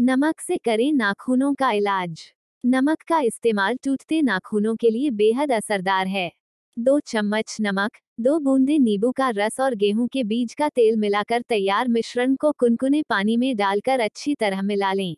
नमक 0.00 0.40
से 0.40 0.56
करें 0.56 0.92
नाखूनों 0.92 1.54
का 1.54 1.70
इलाज। 1.70 2.22
नमक 2.64 3.02
का 3.02 3.20
इस्तेमाल 3.20 3.76
टूटते 3.84 4.22
नाखूनों 4.22 4.76
के 4.76 4.90
लिए 4.90 5.10
बेहद 5.10 5.52
असरदार 5.52 6.06
है। 6.06 6.30
दो 6.78 7.00
चम्मच 7.00 7.56
नमक, 7.60 7.90
दो 8.20 8.38
बूंदे 8.38 8.78
नींबू 8.78 9.12
का 9.12 9.28
रस 9.28 9.60
और 9.60 9.74
गेहूँ 9.74 10.08
के 10.08 10.24
बीज 10.24 10.54
का 10.54 10.68
तेल 10.68 10.96
मिलाकर 10.96 11.42
तैयार 11.42 11.88
मिश्रण 11.88 12.36
को 12.36 12.52
कुनकुने 12.52 13.02
पानी 13.02 13.36
में 13.36 13.56
डालकर 13.56 14.00
अच्छी 14.00 14.34
तरह 14.34 14.62
मिला 14.62 14.92
लें। 14.92 15.16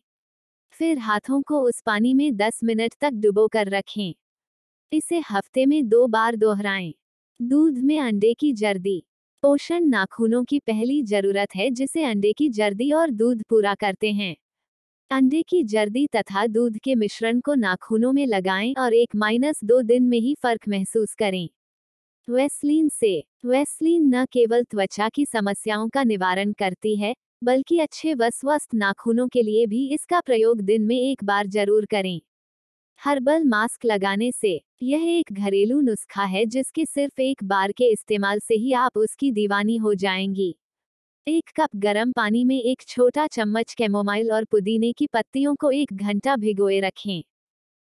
फिर 0.75 0.99
हाथों 0.99 1.40
को 1.43 1.61
उस 1.61 1.81
पानी 1.87 2.14
में 2.14 2.37
10 2.37 2.61
मिनट 2.64 2.95
तक 3.00 3.12
डुबो 3.14 3.47
कर 3.49 3.69
रखें। 3.69 4.14
इसे 4.93 5.19
हफ़्ते 5.31 5.66
में 5.66 5.88
दो 5.88 6.07
बार 6.07 6.37
दोहराएँ। 6.37 6.95
दूध 7.40 7.78
में 7.78 7.99
अंडे 8.00 8.35
की 8.35 8.52
जर्दी। 8.52 9.02
पोषण 9.43 9.85
नाखूनों 9.85 10.45
की 10.45 10.59
पहली 10.59 11.02
ज़रूरत 11.02 11.57
है 11.57 11.71
जिसे 11.71 12.04
अंडे 12.04 12.33
की 12.33 12.49
जर्दी 12.50 12.93
और 12.93 13.11
दूध 13.11 13.43
पूरा 13.50 13.75
करते 13.75 14.12
हैं। 14.12 14.37
अंडे 15.11 15.43
की 15.43 15.64
जर्दी 15.64 16.07
तथा 16.07 16.47
दूध 16.47 16.78
के 16.78 16.95
मिश्रण 16.95 17.40
को 17.40 17.54
नाखूनों 17.54 18.12
में 18.12 18.26
लगाएँ 18.26 18.75
और 18.78 18.95
एक 18.95 19.16
माइनस 19.16 19.61
दो 19.64 19.83
दिन 19.83 20.02
में 20.02 20.19
ही 20.19 20.35
फ़र्क 20.43 20.69
महसूस 20.69 21.14
करें। 21.14 21.49
वेस्लिन 22.28 22.88
से। 22.88 23.25
वेस्लिन 23.47 24.16
न 24.16 24.25
केवल 24.33 24.64
त्वचा 24.64 25.09
की 25.09 25.26
समस्याओं 25.26 25.88
का 25.88 26.04
निवारण 26.04 26.52
करती 26.52 26.97
है 26.97 27.14
बल्कि 27.44 27.78
अच्छे 27.78 28.14
व 28.14 28.28
स्वस्थ 28.30 28.74
नाखूनों 28.74 29.28
के 29.28 29.42
लिए 29.42 29.66
भी 29.66 29.86
इसका 29.88 30.20
प्रयोग 30.20 30.60
दिन 30.60 30.82
में 30.82 30.96
एक 30.96 31.24
बार 31.24 31.46
ज़रूर 31.46 31.86
करें। 31.86 32.20
हर्बल 33.00 33.44
मास्क 33.44 33.84
लगाने 33.84 34.32
से 34.32 34.60
यह 34.82 35.04
एक 35.08 35.32
घरेलू 35.32 35.80
नुस्खा 35.80 36.24
है 36.24 36.46
जिसके 36.46 36.84
सिर्फ़ 36.86 37.20
एक 37.20 37.44
बार 37.44 37.72
के 37.72 37.92
इस्तेमाल 37.92 38.38
से 38.38 38.54
ही 38.54 38.72
आप 38.72 38.96
उसकी 38.96 39.32
दीवानी 39.32 39.76
हो 39.76 39.94
जाएँगी। 39.94 40.54
एक 41.26 41.50
कप 41.56 41.76
गर्म 41.76 42.12
पानी 42.12 42.44
में 42.44 42.60
एक 42.62 42.82
छोटा 42.88 43.26
चम्मच 43.26 43.74
कैमोमाइल 43.74 44.32
और 44.32 44.44
पुदीने 44.44 44.92
की 44.92 45.06
पत्तियों 45.06 45.54
को 45.54 45.70
एक 45.70 45.92
घंटा 45.92 46.36
भिगोए 46.36 46.80
रखें। 46.80 47.22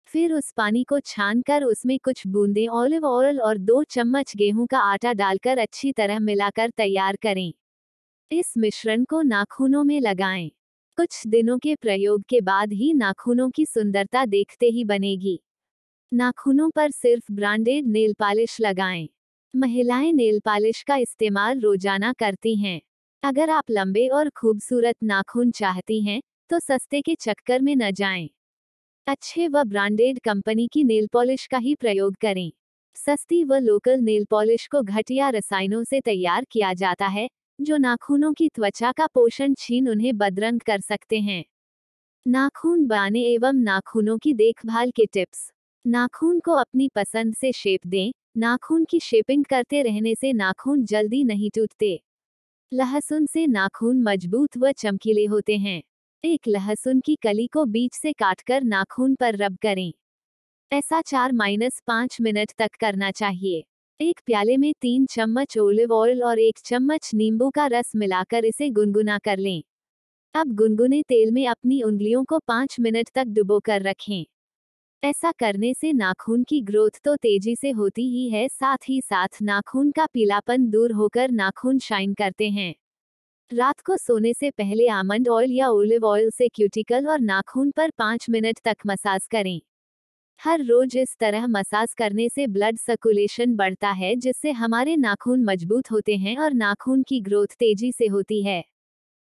फिर 0.08 0.32
उस 0.32 0.52
पानी 0.52 0.84
को 0.84 1.00
छान 1.00 1.42
कर 1.42 1.64
उसमें 1.64 1.98
कुछ 2.04 2.26
बूंदे, 2.26 2.66
ऑलिव 2.66 3.06
ऑयल 3.06 3.40
और 3.40 3.58
दो 3.58 3.82
चम्मच 3.84 4.36
गेहूँ 4.36 4.66
का 4.66 4.78
आटा 4.78 5.12
डालकर 5.12 5.58
अच्छी 5.58 5.92
तरह 5.92 6.18
मिलाकर 6.20 6.70
तैयार 6.70 7.16
करें। 7.16 7.52
इस 8.30 8.52
मिश्रण 8.58 9.04
को 9.04 9.20
नाखूनों 9.22 9.82
में 9.84 10.00
लगाएँ। 10.00 10.48
कुछ 10.98 11.26
दिनों 11.26 11.58
के 11.58 11.74
प्रयोग 11.74 12.22
के 12.28 12.40
बाद 12.40 12.72
ही 12.72 12.92
नाखूनों 12.94 13.48
की 13.50 13.64
सुंदरता 13.66 14.24
देखते 14.26 14.66
ही 14.66 14.84
बनेगी 14.84 15.38
नाखूनों 16.12 16.70
पर 16.70 16.90
सिर्फ़ 16.90 17.32
ब्रांडेड 17.32 17.86
नेल 17.88 18.14
पॉलिश 18.18 18.56
लगाएँ। 18.60 19.08
महिलाएँ 19.54 20.12
नेल 20.12 20.40
पॉलिश 20.40 20.82
का 20.82 20.96
इस्तेमाल 20.96 21.60
रोज़ाना 21.60 22.12
करती 22.12 22.56
हैं 22.56 22.80
अगर 23.22 23.50
आप 23.50 23.70
लंबे 23.70 24.06
और 24.08 24.30
खूबसूरत 24.36 24.96
नाखून 25.04 25.50
चाहती 25.52 26.00
हैं 26.02 26.20
तो 26.50 26.58
सस्ते 26.60 27.00
के 27.00 27.14
चक्कर 27.16 27.62
में 27.62 27.74
न 27.76 27.90
जाएँ। 27.92 28.28
अच्छे 29.06 29.48
व 29.48 29.64
ब्रांडेड 29.64 30.20
कंपनी 30.20 30.68
की 30.68 30.84
नेल 30.84 31.08
पॉलिश 31.12 31.46
का 31.46 31.58
ही 31.58 31.74
प्रयोग 31.74 32.16
करें 32.22 32.50
सस्ती 32.96 33.42
व 33.44 33.58
लोकल 33.58 34.00
नेल 34.00 34.24
पॉलिश 34.30 34.66
को 34.66 34.82
घटिया 34.82 35.28
रसायनों 35.30 35.84
से 35.84 36.00
तैयार 36.00 36.46
किया 36.52 36.72
जाता 36.74 37.06
है 37.08 37.28
जो 37.60 37.76
नाखूनों 37.76 38.32
की 38.32 38.48
त्वचा 38.48 38.92
का 38.92 39.06
पोषण 39.06 39.54
छीन 39.58 39.88
उन्हें 39.88 40.18
बदरंग 40.18 40.60
कर 40.60 40.80
सकते 40.80 41.20
हैं। 41.20 41.44
नाखून 42.26 42.86
बाने 42.86 43.20
एवं 43.22 43.52
नाखूनों 43.54 44.18
की 44.18 44.34
देखभाल 44.34 44.90
के 44.90 45.06
टिप्स। 45.06 45.52
नाखून 45.86 46.40
को 46.40 46.52
अपनी 46.52 46.88
पसंद 46.88 47.34
से 47.34 47.52
शेप 47.52 47.80
दें। 47.86 48.12
नाखून 48.36 48.84
की 48.84 49.00
शेपिंग 49.00 49.44
करते 49.44 49.82
रहने 49.82 50.14
से 50.14 50.32
नाखून 50.32 50.84
जल्दी 50.84 51.24
नहीं 51.24 51.50
टूटते। 51.50 52.00
लहसुन 52.72 53.26
से 53.26 53.46
नाखून 53.46 54.02
मज़बूत 54.02 54.58
व 54.58 54.72
चमकीले 54.72 55.24
होते 55.24 55.58
हैं। 55.58 55.82
एक 56.24 56.40
लहसुन 56.48 57.00
की 57.00 57.16
कली 57.22 57.46
को 57.46 57.64
बीच 57.64 57.94
से 57.94 58.12
काटकर 58.12 58.64
नाखून 58.64 59.14
पर 59.14 59.36
रब 59.36 59.56
करें। 59.62 59.92
ऐसा 60.72 61.00
चार 61.00 61.32
माइनस 61.32 61.82
पाँच 61.86 62.16
मिनट 62.20 62.52
तक 62.58 62.70
करना 62.80 63.10
चाहिए। 63.10 63.64
एक 64.00 64.20
प्याले 64.26 64.56
में 64.56 64.72
तीन 64.80 65.06
चम्मच 65.06 65.56
ओलिव 65.58 65.92
ऑयल 65.92 66.22
और 66.22 66.38
एक 66.38 66.58
चम्मच 66.58 67.10
नींबू 67.14 67.50
का 67.50 67.66
रस 67.66 67.92
मिलाकर 67.96 68.44
इसे 68.44 68.68
गुनगुना 68.70 69.18
कर 69.18 69.38
लें। 69.38 69.62
अब 70.34 70.54
गुनगुने 70.54 71.02
तेल 71.02 71.30
में 71.30 71.46
अपनी 71.46 71.82
उंगलियों 71.82 72.24
को 72.24 72.38
पाँच 72.38 72.76
मिनट 72.80 73.08
तक 73.14 73.24
डुबो 73.24 73.60
कर 73.60 73.82
रखें। 73.82 74.26
ऐसा 75.02 75.32
करने 75.32 75.74
से 75.74 75.92
नाखून 75.92 76.44
की 76.44 76.60
ग्रोथ 76.60 77.00
तो 77.04 77.16
तेज़ी 77.16 77.56
से 77.56 77.70
होती 77.70 78.02
ही 78.10 78.28
है, 78.30 78.48
साथ 78.48 78.88
ही 78.88 79.00
साथ 79.00 79.42
नाखून 79.42 79.90
का 79.90 80.06
पीलापन 80.06 80.70
दूर 80.70 80.92
होकर 80.92 81.30
नाखून 81.30 81.78
शाइन 81.78 82.14
करते 82.14 82.50
हैं। 82.50 82.74
रात 83.50 83.80
को 83.80 83.96
सोने 83.96 84.34
से 84.34 84.50
पहले 84.50 84.88
आमंड 84.88 85.28
ऑयल 85.28 85.52
या 85.52 85.68
ओलिव 85.68 86.06
ऑयल 86.06 86.30
से 86.30 86.48
क्यूटिकल 86.48 87.08
और 87.08 87.20
नाखून 87.20 87.70
पर 87.70 87.90
पाँच 87.98 88.30
मिनट 88.30 88.60
तक 88.64 88.76
मसाज 88.86 89.26
करें। 89.26 89.60
हर 90.40 90.62
रोज 90.64 90.96
इस 90.96 91.16
तरह 91.20 91.46
मसाज 91.46 91.92
करने 91.94 92.28
से 92.28 92.46
ब्लड 92.46 92.78
सर्कुलेशन 92.78 93.54
बढ़ता 93.56 93.90
है, 93.90 94.16
जिससे 94.16 94.50
हमारे 94.50 94.96
नाखून 94.96 95.44
मज़बूत 95.44 95.90
होते 95.90 96.16
हैं 96.16 96.36
और 96.36 96.52
नाखून 96.52 97.02
की 97.02 97.20
ग्रोथ 97.20 97.46
तेज़ी 97.46 97.92
से 97.92 98.06
होती 98.06 98.42
है। 98.42 98.64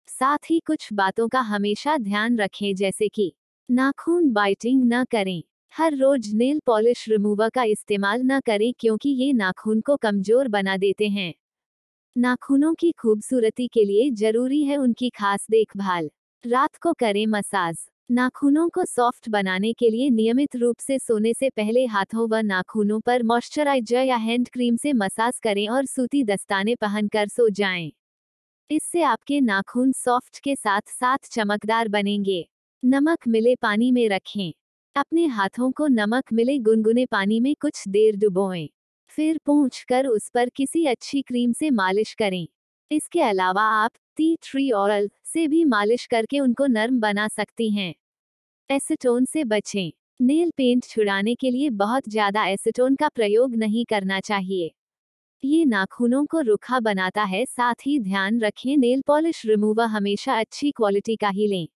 साथ 0.08 0.50
ही 0.50 0.60
कुछ 0.60 0.88
बातों 0.92 1.28
का 1.28 1.40
हमेशा 1.40 1.96
ध्यान 1.98 2.38
रखें, 2.38 2.74
जैसे 2.74 3.08
कि 3.08 3.32
नाखून 3.68 4.32
बाइटिंग 4.32 4.82
न 4.92 5.04
करें। 5.04 5.42
हर 5.74 5.96
रोज 5.96 6.34
नेल 6.34 6.60
पॉलिश 6.66 7.08
रिमूवर 7.08 7.48
का 7.48 7.62
इस्तेमाल 7.62 8.22
न 8.22 8.40
करें, 8.40 8.72
क्योंकि 8.78 9.10
ये 9.10 9.32
नाखून 9.32 9.80
को 9.80 9.96
कमज़ोर 9.96 10.48
बना 10.48 10.76
देते 10.76 11.08
हैं। 11.08 11.34
नाखूनों 12.16 12.74
की 12.74 12.92
खूबसूरती 12.92 13.68
के 13.68 13.84
लिए 13.84 14.10
ज़रूरी 14.10 14.64
है 14.64 14.76
उनकी 14.76 15.10
खास 15.10 15.46
देखभाल। 15.50 16.10
रात 16.44 16.76
को 16.76 16.92
करें 16.92 17.26
मसाज। 17.26 17.76
नाखूनों 18.10 18.68
को 18.68 18.84
सॉफ्ट 18.84 19.28
बनाने 19.28 19.72
के 19.72 19.90
लिए 19.90 20.10
नियमित 20.10 20.56
रूप 20.56 20.76
से 20.78 20.98
सोने 20.98 21.34
से 21.34 21.50
पहले 21.50 21.86
हाथों 21.86 22.28
व 22.28 22.36
नाखूनों 22.36 23.00
पर 23.00 23.22
मॉइस्चराइजर 23.22 24.02
या 24.02 24.16
हैंड 24.16 24.48
क्रीम 24.48 24.76
से 24.76 24.92
मसाज 24.92 25.38
करें 25.42 25.68
और 25.68 25.86
सूती 25.86 26.24
दस्ताने 26.24 26.74
पहनकर 26.74 27.28
सो 27.28 27.48
जाएँ। 27.48 27.92
इससे 28.70 29.02
आपके 29.02 29.40
नाखून 29.40 29.92
सॉफ्ट 29.92 30.40
के 30.40 30.56
साथ 30.56 30.82
साथ 30.90 31.18
चमकदार 31.32 31.88
बनेंगे। 31.88 32.48
नमक 32.82 33.28
मिले 33.28 33.54
पानी 33.54 33.92
में 33.92 34.08
रखें। 34.08 34.52
अपने 34.96 35.26
हाथों 35.26 35.72
को 35.72 35.86
नमक 35.86 36.32
मिले 36.32 36.58
गुनगुने 36.58 37.06
पानी 37.06 37.40
में 37.40 37.54
कुछ 37.60 37.88
देर 37.88 38.16
डुबोएँ। 38.16 38.68
फिर 39.10 39.40
पहुँच 39.46 39.84
उस 40.06 40.28
पर 40.28 40.48
किसी 40.48 40.86
अच्छी 40.86 41.22
क्रीम 41.22 41.52
से 41.52 41.70
मालिश 41.70 42.14
करें। 42.14 42.46
इसके 42.90 43.22
अलावा 43.22 43.62
आप 43.62 43.92
टी 44.18 44.36
ट्री 44.42 44.70
ऑयल 44.72 45.08
से 45.24 45.46
भी 45.48 45.64
मालिश 45.64 46.06
करके 46.06 46.40
उनको 46.40 46.66
नर्म 46.66 47.00
बना 47.00 47.28
सकती 47.28 47.70
हैं। 47.70 47.94
एसीटोन 48.70 49.24
से 49.24 49.44
बचें। 49.44 49.90
नेल 50.22 50.50
पेंट 50.50 50.84
छुड़ाने 50.84 51.34
के 51.34 51.50
लिए 51.50 51.70
बहुत 51.70 52.08
ज़्यादा 52.08 52.46
एसीटोन 52.46 52.96
का 52.96 53.08
प्रयोग 53.08 53.54
नहीं 53.56 53.84
करना 53.84 54.20
चाहिए। 54.20 54.70
ये 55.42 55.64
नाखूनों 55.64 56.24
को 56.26 56.40
रुखा 56.40 56.80
बनाता 56.80 57.24
है, 57.24 57.44
साथ 57.46 57.86
ही 57.86 57.98
ध्यान 58.00 58.40
रखें 58.40 58.76
नेल 58.76 59.02
पॉलिश 59.06 59.46
रिमूवर 59.46 59.86
हमेशा 59.86 60.38
अच्छी 60.40 60.70
क्वालिटी 60.70 61.16
का 61.16 61.28
ही 61.28 61.46
लें। 61.46 61.66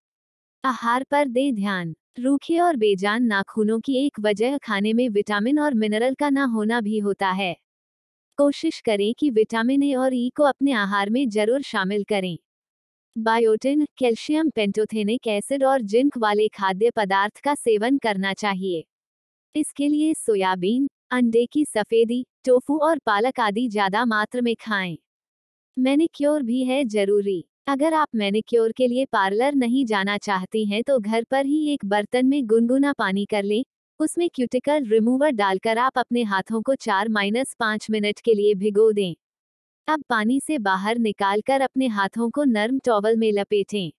आहार 0.64 1.04
पर 1.10 1.28
दे 1.28 1.52
ध्यान। 1.52 1.94
रूखे 2.20 2.58
और 2.58 2.76
बेजान 2.76 3.24
नाखूनों 3.24 3.80
की 3.80 4.06
एक 4.06 4.20
वजह 4.20 4.58
खाने 4.58 4.92
में 4.92 5.08
विटामिन 5.08 5.58
और 5.60 5.74
मिनरल 5.74 6.14
का 6.14 6.30
ना 6.30 6.44
होना 6.44 6.80
भी 6.80 6.98
होता 6.98 7.30
है। 7.32 7.56
कोशिश 8.38 8.80
करें 8.80 9.12
कि 9.14 9.30
विटामिन 9.30 9.82
ए 9.82 9.92
और 9.94 10.14
ई 10.14 10.28
को 10.36 10.42
अपने 10.44 10.72
आहार 10.74 11.10
में 11.10 11.28
ज़रूर 11.28 11.62
शामिल 11.62 12.04
करें। 12.04 12.36
बायोटिन, 13.16 13.86
कैल्शियम, 13.98 14.50
पेंटोथेनिक 14.50 15.26
एसिड 15.28 15.64
और 15.64 15.82
जिंक 15.84 16.18
वाले 16.18 16.48
खाद्य 16.50 16.90
पदार्थ 16.96 17.40
का 17.44 17.54
सेवन 17.56 17.98
करना 17.98 18.32
चाहिए। 18.34 18.84
इसके 19.54 19.88
लिए 19.88 20.14
सोयाबीन, 20.16 20.88
अंडे 21.12 21.46
की 21.46 21.64
सफेदी, 21.66 22.24
टोफू 22.46 22.78
और 22.80 22.98
पालक 23.06 23.40
आदि 23.40 23.68
ज़्यादा 23.68 24.04
मात्रा 24.06 24.42
में 24.42 24.54
खाएँ। 24.60 24.96
मैनिक्योर 25.76 26.42
भी 26.42 26.64
है 26.64 26.84
ज़रूरी। 26.86 27.44
अगर 27.68 27.94
आप 27.94 28.08
मैनिक्योर 28.16 28.72
के 28.72 28.86
लिए 28.88 29.04
पार्लर 29.04 29.54
नहीं 29.56 29.84
जाना 29.86 30.18
चाहती 30.18 30.64
हैं 30.66 30.82
तो 30.84 30.98
घर 30.98 31.24
पर 31.30 31.46
ही 31.46 31.66
एक 31.74 31.84
बर्तन 31.86 32.26
में 32.26 32.46
गुनगुना 32.46 32.92
पानी 32.92 33.24
कर 33.26 33.42
लें। 33.44 33.62
उसमें 34.00 34.28
क्यूटिकल 34.34 34.84
रिमूवर 34.84 35.30
डालकर 35.30 35.78
आप 35.78 35.98
अपने 35.98 36.22
हाथों 36.22 36.62
को 36.62 36.74
चार 36.74 37.08
माइनस 37.08 37.54
पाँच 37.58 37.86
मिनट 37.90 38.20
के 38.20 38.34
लिए 38.34 38.54
भिगो 38.54 38.92
दें। 38.92 39.14
अब 39.88 40.04
पानी 40.08 40.40
से 40.40 40.58
बाहर 40.58 40.98
निकालकर 40.98 41.60
अपने 41.60 41.86
हाथों 41.86 42.30
को 42.30 42.44
नर्म 42.44 42.78
टॉवल 42.78 43.16
में 43.16 43.32
लपेटें। 43.32 43.90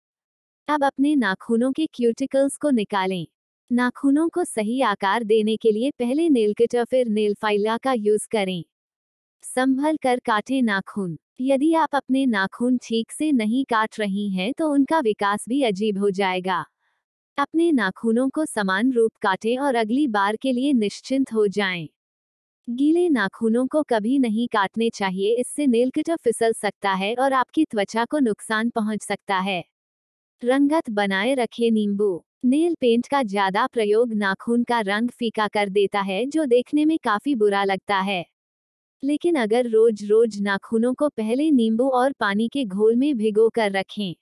अब 0.67 0.83
अपने 0.83 1.15
नाखूनों 1.15 1.71
के 1.71 1.85
क्यूटिकल्स 1.85 2.57
को 2.57 2.69
निकालें। 2.69 3.27
नाखूनों 3.71 4.29
को 4.29 4.43
सही 4.43 4.81
आकार 4.81 5.23
देने 5.23 5.57
के 5.57 5.71
लिए 5.71 5.91
पहले 5.91 6.29
नेल 6.29 6.53
किटर 6.53 6.85
फिर 6.85 7.07
नेल 7.07 7.33
फाइला 7.33 7.77
का 7.77 7.93
यूज़ 7.93 8.27
करें। 8.31 8.63
संभल 9.43 9.97
कर 9.97 10.19
काटे 10.19 10.61
नाखून। 10.61 11.17
यदि 11.41 11.73
आप 11.73 11.95
अपने 11.95 12.25
नाखून 12.25 12.77
ठीक 12.77 13.11
से 13.11 13.31
नहीं 13.31 13.65
काट 13.65 13.99
रही 13.99 14.29
हैं 14.29 14.53
तो 14.53 14.69
उनका 14.73 14.99
विकास 14.99 15.45
भी 15.49 15.63
अजीब 15.63 15.97
हो 15.97 16.09
जाएगा। 16.11 16.65
अपने 17.37 17.71
नाखूनों 17.71 18.27
को 18.29 18.45
समान 18.45 18.91
रूप 18.93 19.11
काटें 19.21 19.57
और 19.57 19.75
अगली 19.75 20.07
बार 20.07 20.35
के 20.35 20.51
लिए 20.51 20.73
निश्चिंत 20.73 21.31
हो 21.33 21.47
जाएँ। 21.47 21.87
गीले 22.67 23.07
नाखूनों 23.09 23.65
को 23.67 23.83
कभी 23.83 24.19
नहीं 24.19 24.47
काटने 24.47 24.89
चाहिए, 24.89 25.35
इससे 25.35 25.67
नेल 25.67 25.89
कटर 25.89 26.15
फिसल 26.15 26.53
सकता 26.53 26.91
है 26.93 27.13
और 27.15 27.33
आपकी 27.33 27.65
त्वचा 27.65 28.05
को 28.05 28.19
नुकसान 28.19 28.69
पहुँच 28.69 29.03
सकता 29.03 29.37
है। 29.39 29.63
रंगत 30.41 30.89
बनाए 30.91 31.33
रखे 31.35 31.71
नींबू। 31.71 32.23
नेल 32.45 32.75
पेंट 32.81 33.07
का 33.07 33.23
ज़्यादा 33.23 33.67
प्रयोग 33.67 34.13
नाखून 34.15 34.63
का 34.63 34.79
रंग 34.81 35.09
फीका 35.09 35.47
कर 35.49 35.69
देता 35.69 36.01
है, 36.01 36.25
जो 36.27 36.45
देखने 36.45 36.85
में 36.85 36.97
काफ़ी 37.03 37.35
बुरा 37.35 37.63
लगता 37.63 37.99
है। 38.01 38.25
लेकिन 39.03 39.35
अगर 39.35 39.69
रोज 39.69 40.05
रोज 40.05 40.41
नाखूनों 40.41 40.93
को 40.93 41.09
पहले 41.09 41.51
नींबू 41.51 41.89
और 41.91 42.13
पानी 42.19 42.47
के 42.47 42.65
घोल 42.65 42.95
में 42.95 43.15
भिगो 43.17 43.49
कर 43.49 43.71
रखें 43.71 44.13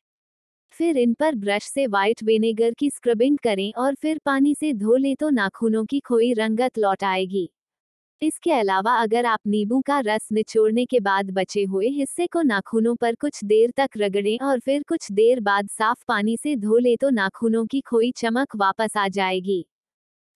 फिर 0.80 0.98
इन 0.98 1.14
पर 1.14 1.36
ब्रश 1.36 1.64
से 1.64 1.86
व्हाइट 1.88 2.24
विनेगर 2.24 2.74
की 2.74 2.90
स्क्रबिंग 2.90 3.38
करें 3.38 3.72
और 3.78 3.96
फिर 3.96 4.20
पानी 4.26 4.54
से 4.56 4.74
धो 4.74 4.96
लें 4.96 5.16
तो 5.16 5.30
नाखूनों 5.30 5.86
की 5.86 6.00
खोई 6.00 6.34
रंगत 6.34 6.78
लौट 6.78 7.04
आएगी। 7.04 7.50
इसके 8.22 8.52
अलावा 8.52 8.96
अगर 8.96 9.26
आप 9.26 9.40
नींबू 9.48 9.82
का 9.82 10.00
रस 10.00 10.28
निचोड़ने 10.32 10.86
के 10.86 11.00
बाद 11.00 11.32
बचे 11.32 11.64
हुए 11.64 11.88
हिस्से 11.90 12.28
को 12.28 12.42
नाखूनों 12.42 12.96
पर 12.96 13.16
कुछ 13.16 13.44
देर 13.44 13.72
तक 13.78 13.98
रगड़ें 13.98 14.38
और 14.40 14.60
फिर 14.60 14.84
कुछ 14.84 15.12
देर 15.12 15.40
बाद 15.40 15.70
साफ़ 15.70 16.04
पानी 16.08 16.38
से 16.38 16.56
धो 16.56 16.78
ले 16.78 16.96
तो 16.98 17.10
नाखूनों 17.10 17.66
की 17.66 17.82
खोई 17.82 18.12
चमक 18.18 18.56
वापस 18.56 18.98
आ 18.98 19.08
जाएगी। 19.08 19.66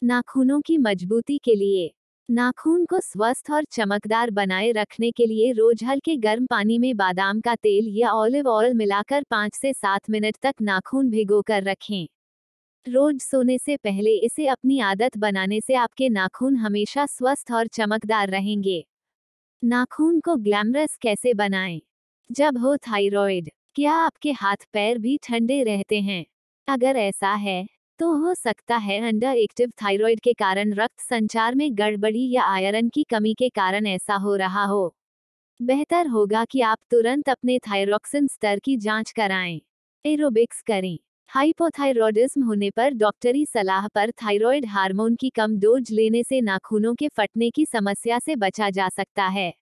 नाखूनों 0.01 0.62
की 0.62 0.77
मजबूती 0.77 1.38
के 1.38 1.56
लिए 1.56 1.91
नाखून 2.29 2.86
को 2.86 2.99
स्वस्थ 2.99 3.49
और 3.51 3.63
चमकदार 3.71 4.29
बनाए 4.31 4.71
रखने 4.71 5.12
के 5.12 5.25
लिए 5.25 5.51
रोज 5.51 5.83
हल्के 5.83 6.15
गर्म 6.17 6.45
पानी 6.45 6.77
में 6.79 6.95
बादाम 6.97 7.39
का 7.41 7.55
तेल 7.55 7.88
या 7.97 8.12
ऑलिव 8.12 8.47
ऑयल 8.47 8.73
मिलाकर 8.73 9.23
पाँच 9.29 9.55
से 9.55 9.73
सात 9.73 10.09
मिनट 10.09 10.38
तक 10.41 10.53
नाखून 10.62 11.09
भिगो 11.09 11.41
कर 11.41 11.63
रखें। 11.63 12.05
रोज 12.86 13.21
सोने 13.21 13.57
से 13.57 13.77
पहले 13.77 14.15
इसे 14.17 14.47
अपनी 14.47 14.79
आदत 14.81 15.17
बनाने 15.17 15.62
से 15.62 15.75
आपके 15.75 16.09
नाखून 16.09 16.55
हमेशा 16.57 17.05
स्वस्थ 17.05 17.51
और 17.51 17.67
चमकदार 17.67 18.29
रहेंगे। 18.29 18.83
नाखून 19.63 20.19
को 20.19 20.36
ग्लैमरस 20.38 20.97
कैसे 21.01 21.33
बनाएँ? 21.33 21.81
जब 22.29 22.57
हो 22.57 22.77
थायराइड, 22.77 23.49
क्या 23.75 23.93
आपके 23.95 24.31
हाथ 24.33 24.67
पैर 24.73 24.97
भी 24.97 25.17
ठंडे 25.23 25.63
रहते 25.63 26.01
हैं? 26.01 26.25
अगर 26.67 26.97
ऐसा 26.97 27.33
है 27.36 27.65
तो 27.99 28.12
हो 28.15 28.34
सकता 28.34 28.77
है 28.77 28.99
अंडर 29.08 29.38
एक्टिव 29.38 29.71
थायराइड 29.84 30.19
के 30.19 30.34
कारण 30.34 30.73
रक्त 30.73 30.99
संचार 30.99 31.56
में 31.56 31.69
गड़बड़ी 31.77 32.29
या 32.32 32.43
आयरन 32.43 32.89
की 32.89 33.03
कमी 33.03 33.34
के 33.34 33.49
कारण 33.49 33.88
ऐसा 33.88 34.15
हो 34.15 34.36
रहा 34.36 34.63
हो। 34.65 34.95
बेहतर 35.60 36.08
होगा 36.08 36.45
कि 36.45 36.62
आप 36.62 36.77
तुरंत 36.91 37.29
अपने 37.29 37.60
थायरोक्सिन 37.60 38.27
स्तर 38.27 38.60
की 38.60 38.77
जाँच 38.77 39.12
कराएँ। 39.12 39.62
एरोबिक्स 40.06 40.62
करें। 40.62 40.97
हाइपोथायरॉयडिज्म 41.29 42.43
होने 42.43 42.69
पर 42.69 42.93
डॉक्टरी 42.93 43.45
सलाह 43.45 43.88
पर 43.88 44.12
थायराइड 44.12 44.65
हार्मोन 44.65 45.15
की 45.15 45.29
कम 45.29 45.58
डोज 45.60 45.91
लेने 45.91 46.23
से 46.23 46.41
नाखूनों 46.41 46.95
के 46.95 47.08
फटने 47.08 47.49
की 47.49 47.65
समस्या 47.65 48.19
से 48.19 48.36
बचा 48.36 48.69
जा 48.69 48.89
सकता 48.89 49.25
है। 49.27 49.53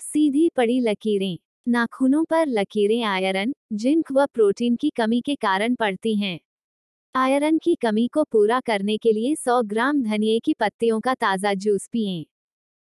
सीधी 0.00 0.50
पड़ी 0.56 0.80
लकीरें। 0.80 1.38
नाखूनों 1.68 2.24
पर 2.24 2.46
लकीरें 2.48 3.02
आयरन, 3.04 3.54
जिंक 3.72 4.12
व 4.12 4.26
प्रोटीन 4.26 4.76
की 4.76 4.90
कमी 4.90 5.20
के 5.20 5.34
कारण 5.34 5.74
पड़ती 5.74 6.16
हैं। 6.16 6.40
आयरन 7.14 7.56
की 7.58 7.74
कमी 7.74 8.06
को 8.08 8.22
पूरा 8.24 8.58
करने 8.60 8.96
के 8.96 9.12
लिए 9.12 9.34
100 9.34 9.60
ग्राम 9.62 10.02
धनिए 10.02 10.38
की 10.38 10.52
पत्तियों 10.54 11.00
का 11.00 11.14
ताज़ा 11.14 11.52
जूस 11.54 11.86
पिएँ। 11.86 12.24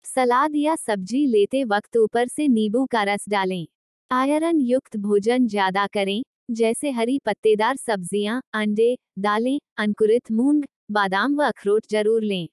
सलाद 0.05 0.57
या 0.57 0.75
सब्ज़ी 0.77 1.25
लेते 1.27 1.63
वक्त 1.65 1.97
ऊपर 1.97 2.29
से 2.29 2.47
नींबू 2.49 2.85
का 2.87 3.03
रस 3.03 3.25
डालें। 3.29 3.67
आयरन 4.11 4.61
युक्त 4.61 4.97
भोजन 4.97 5.47
ज़्यादा 5.47 5.87
करें 5.87 6.23
जैसे 6.51 6.91
हरी 6.91 7.19
पत्तेदार 7.27 7.77
सब्ज़ियाँ, 7.77 8.41
अंडे 8.55 8.97
दालें 9.19 9.59
अंकुरित 9.79 10.31
मूंग 10.33 10.63
बादाम 10.91 11.35
व 11.37 11.45
अखरोट 11.45 11.87
ज़रूर 11.91 12.23
लें। 12.23 12.49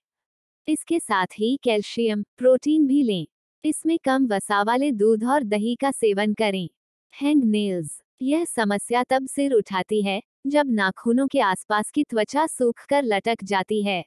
इसके 0.67 0.99
साथ 0.99 1.39
ही 1.39 1.57
कैल्शियम 1.63 2.23
प्रोटीन 2.37 2.87
भी 2.87 3.03
लें। 3.03 3.25
इसमें 3.63 3.97
कम 4.05 4.27
वसा 4.27 4.63
वाले 4.63 4.91
दूध 4.93 5.23
और 5.25 5.43
दही 5.45 5.75
का 5.75 5.91
सेवन 5.91 6.33
करें। 6.33 6.67
हैंग 7.13 7.43
नेल्स 7.43 8.01
यह 8.21 8.45
समस्या 8.45 9.03
तब 9.03 9.27
सिर 9.27 9.53
उठाती 9.53 10.01
है, 10.01 10.21
जब 10.47 10.67
नाखूनों 10.69 11.27
के 11.27 11.39
आसपास 11.39 11.91
की 11.91 12.03
त्वचा 12.03 12.47
सूखकर 12.47 13.03
लटक 13.03 13.43
जाती 13.43 13.83
है। 13.83 14.05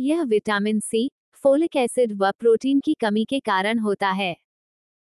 यह 0.00 0.22
विटामिन 0.22 0.80
सी, 0.80 1.10
फोलिक 1.34 1.76
एसिड 1.76 2.12
व 2.12 2.30
प्रोटीन 2.30 2.80
की 2.80 2.94
कमी 2.94 3.24
के 3.24 3.40
कारण 3.40 3.78
होता 3.78 4.10
है। 4.10 4.36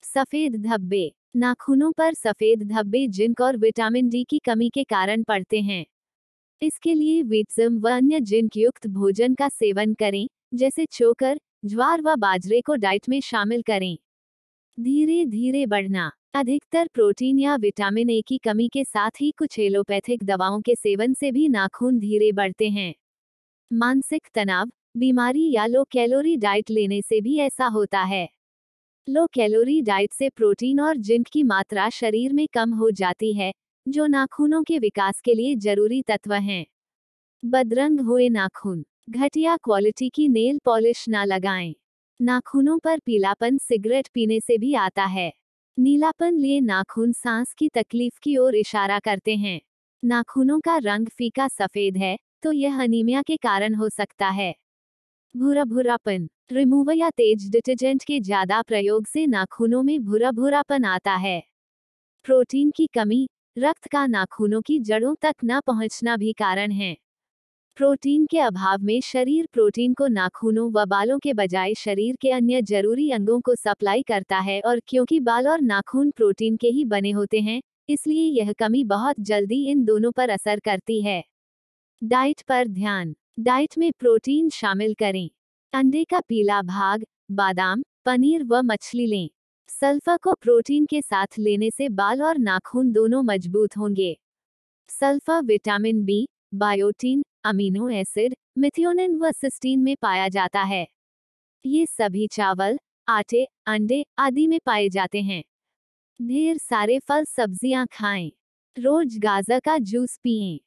सफ़ेद 0.02 0.56
धब्बे, 0.56 1.14
नाखूनों 1.36 1.92
पर 1.92 2.14
सफ़ेद 2.14 2.62
धब्बे 2.62 3.08
जिंक 3.08 3.40
और 3.40 3.56
विटामिन 3.56 4.08
डी 4.08 4.24
की 4.24 4.38
कमी 4.38 4.70
के 4.70 4.84
कारण 4.84 5.22
पड़ते 5.22 5.60
हैं। 5.60 5.86
इसके 6.62 6.94
लिए 6.94 7.22
विटजम 7.22 7.78
व 7.78 7.90
अन्य 7.90 8.20
जिंक 8.20 8.56
युक्त 8.56 8.86
भोजन 8.86 9.34
का 9.34 9.48
सेवन 9.48 9.94
करें, 9.94 10.28
जैसे 10.54 10.86
चोकर, 10.86 11.40
ज्वार 11.64 12.02
व 12.02 12.16
बाजरे 12.16 12.60
को 12.60 12.74
डाइट 12.74 13.08
में 13.08 13.20
शामिल 13.20 13.62
करें। 13.62 13.98
धीरे 14.80 15.26
धीरे 15.26 15.66
बढ़ना। 15.66 16.12
अधिकतर 16.36 16.88
प्रोटीन 16.94 17.38
या 17.38 17.56
विटामिन 17.56 18.10
ए 18.10 18.20
की 18.20 18.38
कमी 18.38 18.68
के 18.68 18.84
साथ 18.84 19.10
ही 19.20 19.30
कुछ 19.30 19.58
एलोपैथिक 19.58 20.24
दवाओं 20.24 20.60
के 20.60 20.74
सेवन 20.74 21.14
से 21.14 21.32
भी 21.32 21.48
नाखून 21.48 21.98
धीरे 21.98 22.32
बढ़ते 22.32 22.68
हैं। 22.68 22.94
मानसिक 23.72 24.28
तनाव, 24.34 24.70
बीमारी 24.96 25.52
या 25.52 25.66
लो 25.66 25.84
कैलोरी 25.84 26.36
डाइट 26.36 26.70
लेने 26.70 27.02
से 27.02 27.20
भी 27.20 27.38
ऐसा 27.38 27.66
होता 27.66 28.02
है। 28.02 28.28
लो 29.08 29.26
कैलोरी 29.26 29.82
डाइट 29.82 30.12
से 30.12 30.28
प्रोटीन 30.28 30.80
और 30.80 30.96
जिंक 30.96 31.26
की 31.26 31.42
मात्रा 31.42 31.88
शरीर 31.90 32.32
में 32.32 32.48
कम 32.52 32.74
हो 32.74 32.90
जाती 32.90 33.32
है, 33.32 33.52
जो 33.88 34.06
नाखूनों 34.06 34.62
के 34.62 34.78
विकास 34.78 35.20
के 35.20 35.34
लिए 35.34 35.56
ज़रूरी 35.56 36.02
तत्व 36.02 36.34
हैं। 36.34 36.66
बदरंग 37.44 38.00
हुए 38.00 38.28
नाखून, 38.28 38.84
घटिया 39.10 39.56
क्वालिटी 39.56 40.08
की 40.08 40.28
नेल 40.28 40.58
पॉलिश 40.64 41.08
ना 41.08 41.24
लगाएँ। 41.24 41.74
नाखूनों 42.22 42.78
पर 42.78 42.98
पीलापन 42.98 43.58
सिगरेट 43.58 44.08
पीने 44.14 44.40
से 44.40 44.58
भी 44.58 44.74
आता 44.74 45.04
है। 45.04 45.45
नीलापन 45.76 46.34
लिए 46.34 46.60
नाखून 46.60 47.10
सांस 47.12 47.52
की 47.54 47.68
तकलीफ़ 47.68 48.18
की 48.22 48.36
ओर 48.36 48.54
इशारा 48.54 48.98
करते 48.98 49.34
हैं। 49.36 49.60
नाखूनों 50.02 50.58
का 50.60 50.76
रंग 50.78 51.08
फीका 51.08 51.48
सफ़ेद 51.48 51.96
है 51.96 52.16
तो 52.42 52.52
यह 52.52 52.80
अनीमिया 52.82 53.22
के 53.22 53.36
कारण 53.36 53.74
हो 53.74 53.88
सकता 53.88 54.28
है। 54.28 54.54
भूरा 55.34 55.64
भूरापन 55.64 56.28
रिमूवर 56.52 56.94
या 56.94 57.10
तेज 57.10 57.48
डिटर्जेंट 57.50 58.04
के 58.04 58.20
ज़्यादा 58.20 58.62
प्रयोग 58.62 59.06
से 59.06 59.26
नाखूनों 59.26 59.82
में 59.82 59.98
भूरा 60.04 60.30
भूरापन 60.32 60.84
आता 60.86 61.14
है। 61.18 61.40
प्रोटीन 62.26 62.70
की 62.70 62.86
कमी, 62.94 63.26
रक्त 63.56 63.88
का 63.88 64.06
नाखूनों 64.08 64.62
की 64.62 64.78
जड़ों 64.80 65.14
तक 65.22 65.34
न 65.44 65.60
पहुँचना 65.66 66.16
भी 66.16 66.32
कारण 66.34 66.72
है। 66.72 66.96
प्रोटीन 67.76 68.26
के 68.26 68.38
अभाव 68.38 68.82
में 68.82 69.00
शरीर 69.00 69.48
प्रोटीन 69.52 69.94
को 69.94 70.06
नाखूनों 70.06 70.70
व 70.72 70.84
बालों 70.84 71.18
के 71.18 71.32
बजाय 71.32 71.74
शरीर 71.74 72.16
के 72.16 72.30
अन्य 72.30 72.62
ज़रूरी 72.62 73.10
अंगों 73.10 73.40
को 73.40 73.54
सप्लाई 73.54 74.02
करता 74.02 74.38
है 74.38 74.60
और 74.60 74.80
क्योंकि 74.88 75.20
बाल 75.20 75.48
और 75.48 75.60
नाखून 75.60 76.10
प्रोटीन 76.10 76.56
के 76.56 76.68
ही 76.68 76.84
बने 76.84 77.10
होते 77.10 77.40
हैं, 77.40 77.60
इसलिए 77.88 78.22
यह 78.40 78.52
कमी 78.52 78.84
बहुत 78.84 79.16
जल्दी 79.20 79.62
इन 79.66 79.84
दोनों 79.84 80.12
पर 80.12 80.30
असर 80.30 80.60
करती 80.60 81.00
है। 81.02 81.22
डाइट 82.02 82.42
पर 82.48 82.68
ध्यान। 82.68 83.14
डाइट 83.40 83.78
में 83.78 83.92
प्रोटीन 83.98 84.48
शामिल 84.50 84.94
करें। 84.94 85.30
अंडे 85.72 86.04
का 86.04 86.20
पीला 86.20 86.62
भाग, 86.62 87.04
बादाम, 87.30 87.82
पनीर 88.04 88.44
व 88.44 88.62
मछली 88.62 89.06
लें। 89.06 89.28
सल्फा 89.70 90.16
को 90.16 90.34
प्रोटीन 90.34 90.86
के 90.86 91.02
साथ 91.02 91.38
लेने 91.38 91.70
से 91.70 91.88
बाल 91.88 92.22
और 92.22 92.38
नाखून 92.38 92.92
दोनों 92.92 93.22
मज़बूत 93.22 93.76
होंगे। 93.76 94.18
Sulpha, 94.90 95.40
vitamin 95.40 96.04
B, 96.04 96.28
biotin 96.54 97.22
amino 97.46 97.88
acid 97.90 98.34
methionine 98.58 99.16
व 99.16 99.30
सिस्टीन 99.32 99.80
में 99.80 99.94
पाया 100.02 100.28
जाता 100.28 100.62
है। 100.62 100.86
ये 101.64 101.84
सभी 101.86 102.26
चावल, 102.26 102.78
आटे, 103.08 103.44
अंडे 103.66 104.04
आदि 104.18 104.46
में 104.46 104.58
पाए 104.66 104.88
जाते 104.88 105.22
हैं। 105.22 105.42
ढेर 106.20 106.58
सारे 106.58 106.98
फल 106.98 107.24
सब्ज़ियाँ 107.26 107.86
खाएँ। 107.92 108.30
रोज 108.76 109.18
गाजर 109.18 109.60
का 109.60 109.78
जूस 109.80 110.18
पिएँ। 110.22 110.58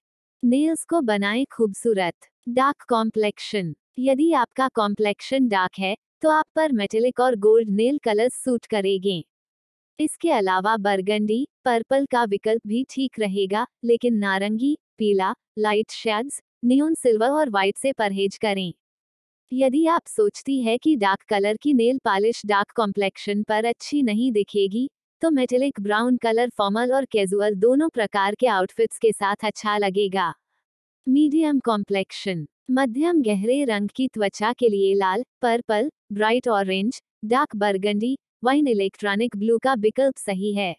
नेल्स 0.44 0.84
को 0.86 1.02
बनाएँ 1.02 1.46
खूबसूरत। 1.52 2.28
Dark 2.50 2.86
complexion. 2.90 3.74
यदि 4.00 4.32
आपका 4.34 4.68
कॉम्प्लेक्शन 4.68 5.48
डार्क 5.48 5.80
है 5.80 5.96
तो 6.22 6.30
आप 6.30 6.46
पर 6.56 6.72
मेटेलिक 6.72 7.20
और 7.20 7.36
गोल्ड 7.38 7.70
नेल 7.70 7.98
कलर्स 7.98 8.44
सूट 8.44 8.66
करेंगे। 8.66 9.24
इसके 10.00 10.32
अलावा 10.32 10.76
बरगंडी, 10.78 11.46
पर्पल 11.66 12.06
का 12.06 12.24
विकल्प 12.26 12.68
भी 12.68 12.86
ठीक 12.90 13.20
रहेगा, 13.20 13.66
लेकिन 13.84 14.18
नारंगी, 14.18 14.78
पीला, 14.98 15.34
लाइट 15.60 15.92
शेड्स 15.92 16.42
नियोन 16.64 16.94
सिल्वर 16.94 17.30
और 17.30 17.50
व्हाइट 17.50 17.78
से 17.78 17.92
परहेज 17.94 18.38
करें। 18.38 18.74
यदि 19.52 19.86
आप 19.88 20.08
सोचती 20.08 20.60
है 20.62 20.78
कि 20.78 20.96
डार्क 20.96 21.22
कलर 21.30 21.58
की 21.58 21.74
नेल 21.74 21.98
पॉलिश 21.98 22.42
डार्क 22.46 22.72
कॉम्प्लेक्शन 22.76 23.44
पर 23.44 23.66
अच्छी 23.66 24.02
नहीं 24.02 24.32
दिखेगी 24.32 24.90
तो 25.22 25.30
मेटेलिक 25.32 25.80
ब्राउन 25.82 26.18
कलर 26.18 26.50
फॉर्मल 26.50 26.94
और 26.94 27.06
कैजुअल 27.06 27.56
दोनों 27.56 27.90
प्रकार 27.90 28.36
के 28.36 28.48
आउटफिट्स 28.48 28.98
के 28.98 29.12
साथ 29.12 29.46
अच्छा 29.46 29.78
लगेगा। 29.78 30.34
मीडियम 31.08 31.60
कॉम्प्लेक्शन 31.60 32.46
मध्यम 32.72 33.22
गहरे 33.22 33.64
रंग 33.66 33.90
की 33.90 34.08
त्वचा 34.08 34.54
के 34.54 34.70
लिए 34.70 34.94
लाल 34.96 35.24
purple 35.42 35.90
bright 36.14 36.48
orange 36.48 37.02
dark 37.26 37.56
burgundy 37.56 38.18
wine 38.44 38.68
electronic 38.68 39.38
blue 39.38 39.58
का 39.58 39.74
विकल्प 39.80 40.18
सही 40.18 40.54
है। 40.54 40.76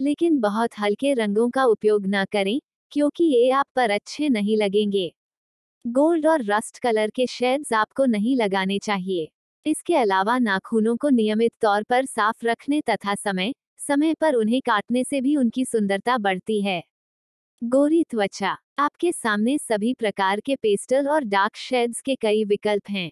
लेकिन 0.00 0.40
बहुत 0.40 0.78
हल्के 0.78 1.14
रंगों 1.14 1.50
का 1.50 1.64
उपयोग 1.66 2.06
न 2.06 2.24
करें 2.32 2.58
क्योंकि 2.96 3.24
ये 3.24 3.50
आप 3.50 3.66
पर 3.76 3.90
अच्छे 3.90 4.28
नहीं 4.28 4.56
लगेंगे। 4.56 5.14
गोल्ड 5.84 6.26
और 6.26 6.42
रस्ट 6.44 6.78
कलर 6.78 7.10
के 7.10 7.26
शेड्स 7.26 7.72
आपको 7.72 8.04
नहीं 8.04 8.36
लगाने 8.36 8.78
चाहिए। 8.78 9.28
इसके 9.66 9.94
अलावा 9.94 10.38
नाखूनों 10.38 10.96
को 10.96 11.08
नियमित 11.08 11.52
तौर 11.60 11.82
पर 11.82 12.04
साफ़ 12.04 12.46
रखने 12.46 12.80
तथा 12.80 13.14
समय 13.14 13.52
समय 13.78 14.14
पर 14.14 14.34
उन्हें 14.34 14.60
काटने 14.66 15.04
से 15.04 15.20
भी 15.20 15.36
उनकी 15.36 15.64
सुंदरता 15.64 16.18
बढ़ती 16.18 16.62
है। 16.62 16.82
गोरी 17.62 18.04
त्वचा, 18.04 18.56
आपके 18.78 19.12
सामने 19.12 19.58
सभी 19.58 19.94
प्रकार 19.94 20.40
के 20.40 20.56
पेस्टल 20.56 21.08
और 21.08 21.24
डार्क 21.24 21.56
शेड्स 21.56 22.00
के 22.00 22.14
कई 22.14 22.44
विकल्प 22.44 22.90
हैं। 22.90 23.10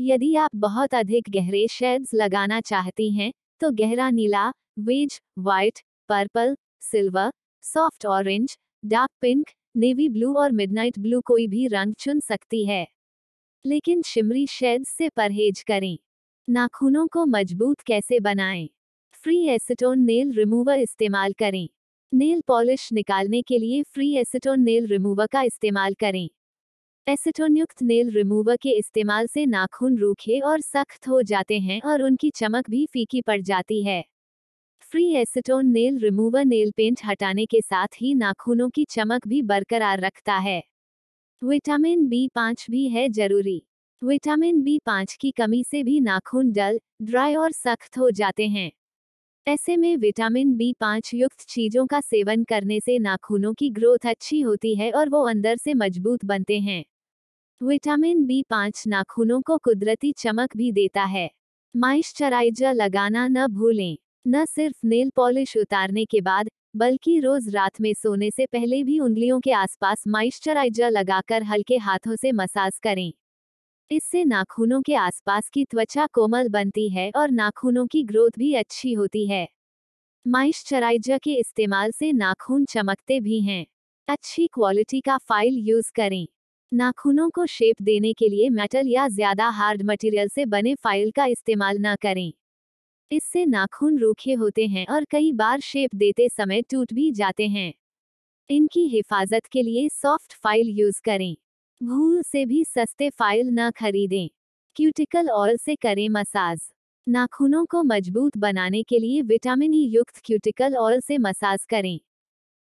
यदि 0.00 0.36
आप 0.36 0.50
बहुत 0.56 0.94
अधिक 0.94 1.30
गहरे 1.30 1.68
शेड्स 1.68 2.14
लगाना 2.14 2.60
चाहती 2.60 3.12
हैं 3.12 3.32
तो 3.60 3.70
गहरा 3.70 4.10
नीला, 4.10 4.52
beige, 4.78 5.20
white, 5.38 5.82
purple, 6.08 6.56
silver, 6.80 7.32
soft 7.62 8.06
orange 8.06 8.58
dark 8.84 9.10
pink, 9.20 9.46
navy 9.76 10.08
blue 10.08 10.34
और 10.34 10.52
मिडनाइट 10.52 10.98
ब्लू 10.98 11.20
कोई 11.20 11.46
भी 11.46 11.66
रंग 11.66 11.94
चुन 11.94 12.20
सकती 12.20 12.64
है। 12.66 12.86
लेकिन 13.66 14.02
शिमरी 14.02 14.46
शेड्स 14.46 14.88
से 14.88 15.08
परहेज 15.08 15.62
करें। 15.62 15.98
नाखूनों 16.48 17.06
को 17.06 17.26
मज़बूत 17.26 17.80
कैसे 17.80 18.20
बनाएँ? 18.20 18.68
फ्री 19.12 19.48
एसिटोन 19.48 19.98
नेल 19.98 20.32
रिमूवर 20.32 20.78
इस्तेमाल 20.78 21.32
करें। 21.32 21.68
नेल 22.14 22.42
पॉलिश 22.46 22.92
निकालने 22.92 23.42
के 23.42 23.58
लिए 23.58 23.82
फ्री 23.82 24.16
एसिटोन 24.16 24.60
नेल 24.60 24.86
रिमूवर 24.86 25.26
का 25.26 25.42
इस्तेमाल 25.42 25.94
करें। 25.94 26.28
एसिटोन 27.06 27.56
युक्त 27.56 27.82
नेल 27.82 28.10
रिमूवर 28.10 28.56
के 28.56 28.70
इस्तेमाल 28.70 29.26
से 29.26 29.46
नाखून 29.46 29.98
रूखे 29.98 30.40
और 30.40 30.60
सख्त 30.60 31.08
हो 31.08 31.22
जाते 31.22 31.58
हैं 31.58 31.80
और 31.80 32.02
उनकी 32.02 32.30
चमक 32.30 32.70
भी 32.70 32.86
फीकी 32.86 33.20
पड़ 33.20 33.40
जाती 33.40 33.82
है। 33.82 34.04
Free 34.96 35.14
acetone 35.14 35.66
nail 35.66 35.98
remover 35.98 36.44
nail 36.44 36.70
paint 36.76 37.00
हटाने 37.04 37.46
के 37.46 37.60
साथ 37.60 37.86
ही 38.00 38.14
नाखूनों 38.14 38.70
की 38.70 38.84
चमक 38.84 39.28
भी 39.28 39.42
बरकरार 39.42 40.00
रखता 40.00 40.34
है। 40.34 40.62
विटामिन 41.42 42.08
बी 42.08 42.28
पाँच 42.34 42.66
भी 42.70 42.88
है 42.88 43.08
ज़रूरी। 43.08 43.62
विटामिन 44.04 44.62
बी 44.62 44.78
पाँच 44.86 45.14
की 45.14 45.30
कमी 45.30 45.64
से 45.64 45.82
भी 45.82 46.00
नाखून 46.00 46.52
डल 46.52 46.80
ड्राई 47.02 47.34
और 47.34 47.52
सख्त 47.52 47.98
हो 47.98 48.10
जाते 48.10 48.48
हैं। 48.48 48.72
ऐसे 49.46 49.76
में 49.76 49.96
विटामिन 49.96 50.56
बी 50.56 50.74
पाँच 50.80 51.14
युक्त 51.14 51.40
चीज़ों 51.40 51.86
का 51.86 52.00
सेवन 52.00 52.44
करने 52.44 52.80
से 52.80 52.98
नाखूनों 52.98 53.54
की 53.54 53.70
ग्रोथ 53.70 54.06
अच्छी 54.06 54.40
होती 54.40 54.74
है 54.74 54.92
और 54.92 55.08
वो 55.08 55.28
अंदर 55.28 55.56
से 55.56 55.74
मज़बूत 55.74 56.24
बनते 56.24 56.60
हैं। 56.60 56.84
विटामिन 57.60 58.26
बी 58.26 58.44
पाँच 58.50 58.84
नाखूनों 58.86 59.42
को 59.42 59.58
कुदरती 59.58 60.12
चमक 60.12 60.56
भी 60.56 60.72
देता 60.72 61.04
है। 61.04 61.30
मॉइस्चराइजर 61.76 62.74
लगाना 62.74 63.28
न 63.28 63.46
भूलें। 63.46 63.96
न 64.26 64.44
सिर्फ़ 64.44 64.86
नेल 64.86 65.10
पॉलिश 65.10 65.56
उतारने 65.56 66.04
के 66.04 66.20
बाद, 66.20 66.48
बल्कि 66.76 67.18
रोज 67.20 67.48
रात 67.48 67.80
में 67.80 67.94
सोने 67.94 68.30
से 68.30 68.46
पहले 68.46 68.82
भी 68.84 68.98
उंगलियों 69.00 69.40
के 69.40 69.52
आसपास 69.52 70.02
मॉइस्चराइजर 70.08 70.90
लगाकर 70.90 71.42
हल्के 71.42 71.76
हाथों 71.76 72.16
से 72.16 72.32
मसाज 72.32 72.78
करें। 72.82 73.12
इससे 73.90 74.24
नाखूनों 74.24 74.82
के 74.82 74.94
आसपास 74.94 75.48
की 75.48 75.64
त्वचा 75.64 76.06
कोमल 76.06 76.48
बनती 76.48 76.88
है 76.88 77.10
और 77.16 77.30
नाखूनों 77.30 77.86
की 77.86 78.02
ग्रोथ 78.02 78.38
भी 78.38 78.54
अच्छी 78.54 78.92
होती 78.92 79.26
है। 79.26 79.46
मॉइस्चराइजर 80.26 81.18
के 81.18 81.34
इस्तेमाल 81.34 81.90
से 81.90 82.12
नाखून 82.12 82.64
चमकते 82.64 83.20
भी 83.20 83.40
हैं। 83.40 83.66
अच्छी 84.08 84.46
क्वालिटी 84.46 85.00
का 85.00 85.18
फ़ाइल 85.18 85.58
यूज़ 85.58 85.92
करें। 85.94 86.26
नाखूनों 86.72 87.30
को 87.30 87.46
शेप 87.46 87.82
देने 87.82 88.12
के 88.12 88.28
लिए 88.28 88.48
मेटल 88.50 88.88
या 88.88 89.08
ज़्यादा 89.08 89.48
हार्ड 89.48 89.82
मटेरियल 89.82 90.28
से 90.28 90.46
बने 90.46 90.74
फ़ाइल 90.74 91.10
का 91.10 91.26
इस्तेमाल 91.26 91.78
न 91.80 91.94
करें। 92.02 92.32
इससे 93.10 93.44
नाखून 93.46 93.98
रूखे 93.98 94.32
होते 94.32 94.66
हैं 94.66 94.86
और 94.86 95.04
कई 95.04 95.32
बार 95.32 95.60
शेप 95.60 95.94
देते 95.94 96.28
समय 96.28 96.62
टूट 96.62 96.92
भी 96.92 97.10
जाते 97.12 97.46
हैं। 97.48 97.72
इनकी 98.50 98.86
हिफाजत 98.86 99.46
के 99.46 99.62
लिए 99.62 99.88
सॉफ्ट 99.88 100.32
फ़ाइल 100.32 100.68
यूज़ 100.70 101.00
करें। 101.04 101.34
भूल 101.80 102.22
से 102.22 102.44
भी 102.46 102.64
सस्ते 102.64 103.10
फ़ाइल 103.10 103.50
न 103.50 103.70
खरीदें। 103.70 104.28
क्यूटिकल 104.76 105.28
ऑयल 105.28 105.56
से 105.56 105.74
करें 105.74 106.08
मसाज। 106.08 106.60
नाखूनों 107.06 107.64
को 107.64 107.82
मज़बूत 107.82 108.36
बनाने 108.36 108.82
के 108.82 108.98
लिए 108.98 109.22
विटामिन 109.22 109.74
ई 109.74 109.82
युक्त 109.86 110.20
क्यूटिकल 110.24 110.76
ऑयल 110.76 111.00
से 111.00 111.18
मसाज 111.18 111.64
करें। 111.64 111.98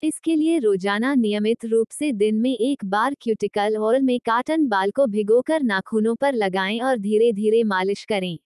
इसके 0.04 0.36
लिए 0.36 0.60
रोज़ाना 0.60 1.14
नियमित 1.16 1.66
रूप 1.66 1.88
से 1.90 2.12
दिन 2.12 2.36
में 2.36 2.54
एक 2.54 2.86
बार 2.86 3.16
क्यूटिकल 3.22 3.78
ऑयल 3.78 4.02
में 4.02 4.20
काटन 4.20 4.68
बाल 4.68 4.92
को 4.92 5.08
भिगोकर 5.08 5.64
नाखूनों 5.64 6.16
पर 6.16 6.34
लगाएँ 6.34 6.80
और 6.80 6.98
धीरे 6.98 7.32
धीरे 7.34 7.64
मालिश 7.64 8.04
करें। 8.06 8.38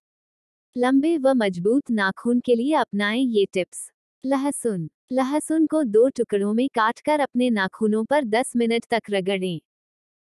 लंबे 0.78 1.18
व 1.18 1.34
मज़बूत 1.34 1.92
नाखून 1.92 2.40
के 2.40 2.56
लिए 2.56 2.74
अपनाएँ 2.74 3.22
ये 3.22 3.46
टिप्स। 3.54 3.92
लहसुन। 4.24 4.90
लहसुन 5.12 5.68
को 5.68 5.84
दो 5.84 6.10
टुकड़ों 6.10 6.54
में 6.54 6.68
काटकर 6.70 7.20
अपने 7.20 7.50
नाखूनों 7.50 8.04
पर 8.06 8.24
10 8.24 8.52
मिनट 8.56 8.86
तक 8.90 9.02
रगड़ें। 9.10 9.60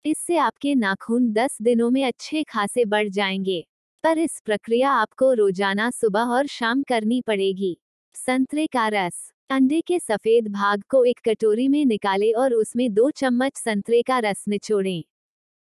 इससे 0.04 0.36
आपके 0.36 0.74
नाखून 0.74 1.32
10 1.32 1.58
दिनों 1.62 1.90
में 1.90 2.04
अच्छे 2.04 2.42
खासे 2.42 2.84
बढ़ 2.84 3.08
जाएँगे। 3.08 3.66
पर 4.04 4.18
इस 4.18 4.40
प्रक्रिया 4.44 4.90
आपको 4.90 5.32
रोज़ाना 5.32 5.90
सुबह 5.90 6.20
और 6.20 6.46
शाम 6.46 6.82
करनी 6.82 7.20
पड़ेगी। 7.20 7.78
संतरे 8.14 8.66
का 8.66 8.88
रस। 8.88 9.32
अंडे 9.50 9.80
के 9.80 9.98
सफ़ेद 9.98 10.48
भाग 10.48 10.82
को 10.88 11.04
एक 11.04 11.20
कटोरी 11.28 11.68
में 11.68 11.84
निकालें 11.84 12.32
और 12.34 12.54
उसमें 12.54 12.94
दो 12.94 13.10
चम्मच 13.10 13.56
संतरे 13.56 14.02
का 14.02 14.18
रस 14.18 14.44
निचोड़ें। 14.48 15.04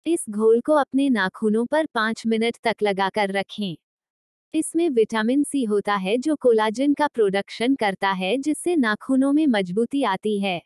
इस 0.06 0.26
घोल 0.30 0.62
को 0.62 0.74
अपने 0.74 1.10
नाखूनों 1.10 1.66
पर 1.66 1.86
पाँच 1.86 2.24
मिनट 2.28 2.58
तक 2.64 2.76
लगाकर 2.84 3.32
रखें। 3.32 3.76
इसमें 4.54 4.90
विटामिन 4.90 5.44
सी 5.44 5.64
होता 5.64 5.96
है 5.96 6.18
जो 6.18 6.36
कोलाजन 6.36 6.94
का 6.94 7.08
प्रोडक्शन 7.08 7.76
करता 7.76 8.12
है, 8.12 8.38
जिससे 8.38 8.76
नाखूनों 8.76 9.34
में 9.34 9.48
मजबूती 9.48 10.04
आती 10.04 10.40
है। 10.40 10.62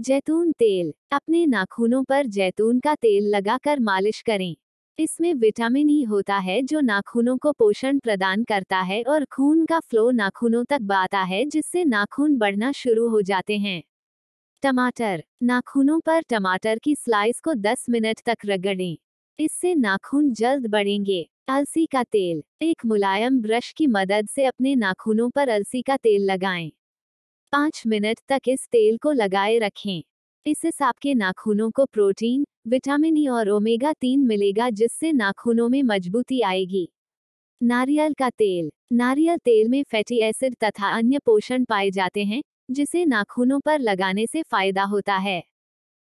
जैतून 0.00 0.52
तेल। 0.52 0.94
अपने 1.12 1.46
नाखूनों 1.46 2.04
पर 2.04 2.26
जैतून 2.26 2.80
का 2.80 2.94
तेल 2.94 3.28
लगाकर 3.28 3.80
मालिश 3.80 4.22
करें। 4.22 4.56
इसमें 4.98 5.34
विटामिन 5.34 5.90
ई 5.90 6.02
होता 6.04 6.36
है 6.38 6.62
जो 6.62 6.80
नाखूनों 6.80 7.38
को 7.38 7.52
पोषण 7.52 7.98
प्रदान 7.98 8.44
करता 8.44 8.80
है 8.80 9.02
और 9.02 9.24
खून 9.24 9.66
का 9.66 9.80
फ्लो 9.80 10.10
नाखूनों 10.10 10.64
तक 10.64 10.80
बाता 10.82 11.22
है, 11.22 11.44
जिससे 11.46 11.84
नाखून 11.84 12.38
बढ़ना 12.38 12.72
शुरू 12.72 13.08
हो 13.08 13.22
जाते 13.22 13.58
हैं। 13.58 13.82
टमाटर। 14.62 15.24
नाखूनों 15.42 16.00
पर 16.00 16.22
टमाटर 16.22 16.78
की 16.78 16.94
स्लाइस 16.94 17.40
को 17.40 17.54
10 17.54 17.86
मिनट 17.90 18.20
तक 18.26 18.36
रगड़ें। 18.46 18.98
इससे 19.38 19.74
नाखून 19.74 20.32
जल्द 20.32 20.66
बढ़ेंगे। 20.66 21.28
अलसी 21.48 21.86
का 21.86 22.04
तेल। 22.04 22.42
एक 22.62 22.86
मुलायम 22.86 23.40
ब्रश 23.42 23.72
की 23.72 23.86
मदद 23.86 24.28
से 24.28 24.44
अपने 24.44 24.74
नाखूनों 24.74 25.30
पर 25.30 25.48
अलसी 25.48 25.82
का 25.82 25.96
तेल 25.96 26.22
लगाएँ। 26.22 26.72
पाँच 27.52 27.82
मिनट 27.86 28.18
तक 28.28 28.40
इस 28.48 28.68
तेल 28.72 28.98
को 28.98 29.12
लगाए 29.12 29.58
रखें। 29.58 30.02
इससे 30.46 30.84
आपके 30.84 31.14
नाखूनों 31.14 31.70
को 31.70 31.84
प्रोटीन, 31.84 32.44
विटामिन 32.68 33.16
ई 33.16 33.26
और 33.26 33.48
ओमेगा 33.48 33.92
तीन 33.92 34.20
मिलेगा 34.20 34.70
जिससे 34.70 35.12
नाखूनों 35.12 35.68
में 35.68 35.82
मजबूती 35.82 36.40
आएगी। 36.40 36.88
नारियल 37.62 38.14
का 38.14 38.30
तेल। 38.30 38.70
नारियल 38.92 39.38
तेल 39.38 39.68
में 39.68 39.82
फैटी 39.82 40.20
एसिड 40.20 40.56
तथा 40.64 40.88
अन्य 40.88 41.18
पोषण 41.18 41.64
पाए 41.64 41.90
जाते 41.90 42.24
हैं, 42.24 42.42
जिसे 42.70 43.04
नाखूनों 43.04 43.60
पर 43.60 43.80
लगाने 43.80 44.26
से 44.26 44.42
फ़ायदा 44.42 44.84
होता 44.84 45.16
है। 45.16 45.42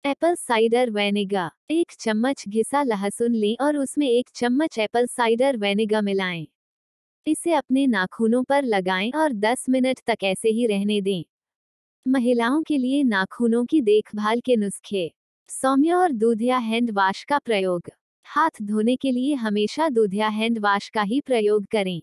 एप्पल 0.05 0.35
साइडर 0.35 0.91
वेनेगा 0.91 1.51
एक 1.71 1.93
चम्मच 1.99 2.45
घिसा 2.49 2.83
लहसुन 2.83 3.35
लें 3.35 3.57
और 3.61 3.77
उसमें 3.77 4.09
एक 4.09 4.29
चम्मच 4.35 4.79
एप्पल 4.79 5.07
साइडर 5.07 5.57
वेनेगा 5.57 6.01
मिलाएँ। 6.01 6.47
इसे 7.27 7.53
अपने 7.55 7.87
नाखूनों 7.87 8.45
पर 8.45 8.65
लगाएँ 8.65 9.11
और 9.11 9.33
10 9.33 9.67
मिनट 9.69 10.01
तक 10.07 10.25
ऐसे 10.25 10.51
ही 10.51 10.67
रहने 10.67 11.01
दें। 11.01 11.25
महिलाओं 12.07 12.63
के 12.63 12.79
लिए 12.79 13.03
नाखूनों 13.03 13.65
की 13.65 13.81
देखभाल 13.81 14.41
के 14.41 14.57
नुस्खे। 14.57 15.13
सौम्य 15.49 15.93
और 15.93 16.13
दूधिया 16.13 16.59
हैंड 16.59 16.91
वाश 16.91 17.25
का 17.25 17.39
प्रयोग। 17.39 17.91
हाथ 18.27 18.63
धोने 18.63 18.97
के 18.97 19.13
लिए 19.13 19.35
हमेशा 19.35 19.89
दूधिया 19.89 20.29
हैंड 20.29 20.59
वाश 20.59 20.89
का 20.89 21.03
ही 21.03 21.21
प्रयोग 21.21 21.67
करें। 21.67 22.01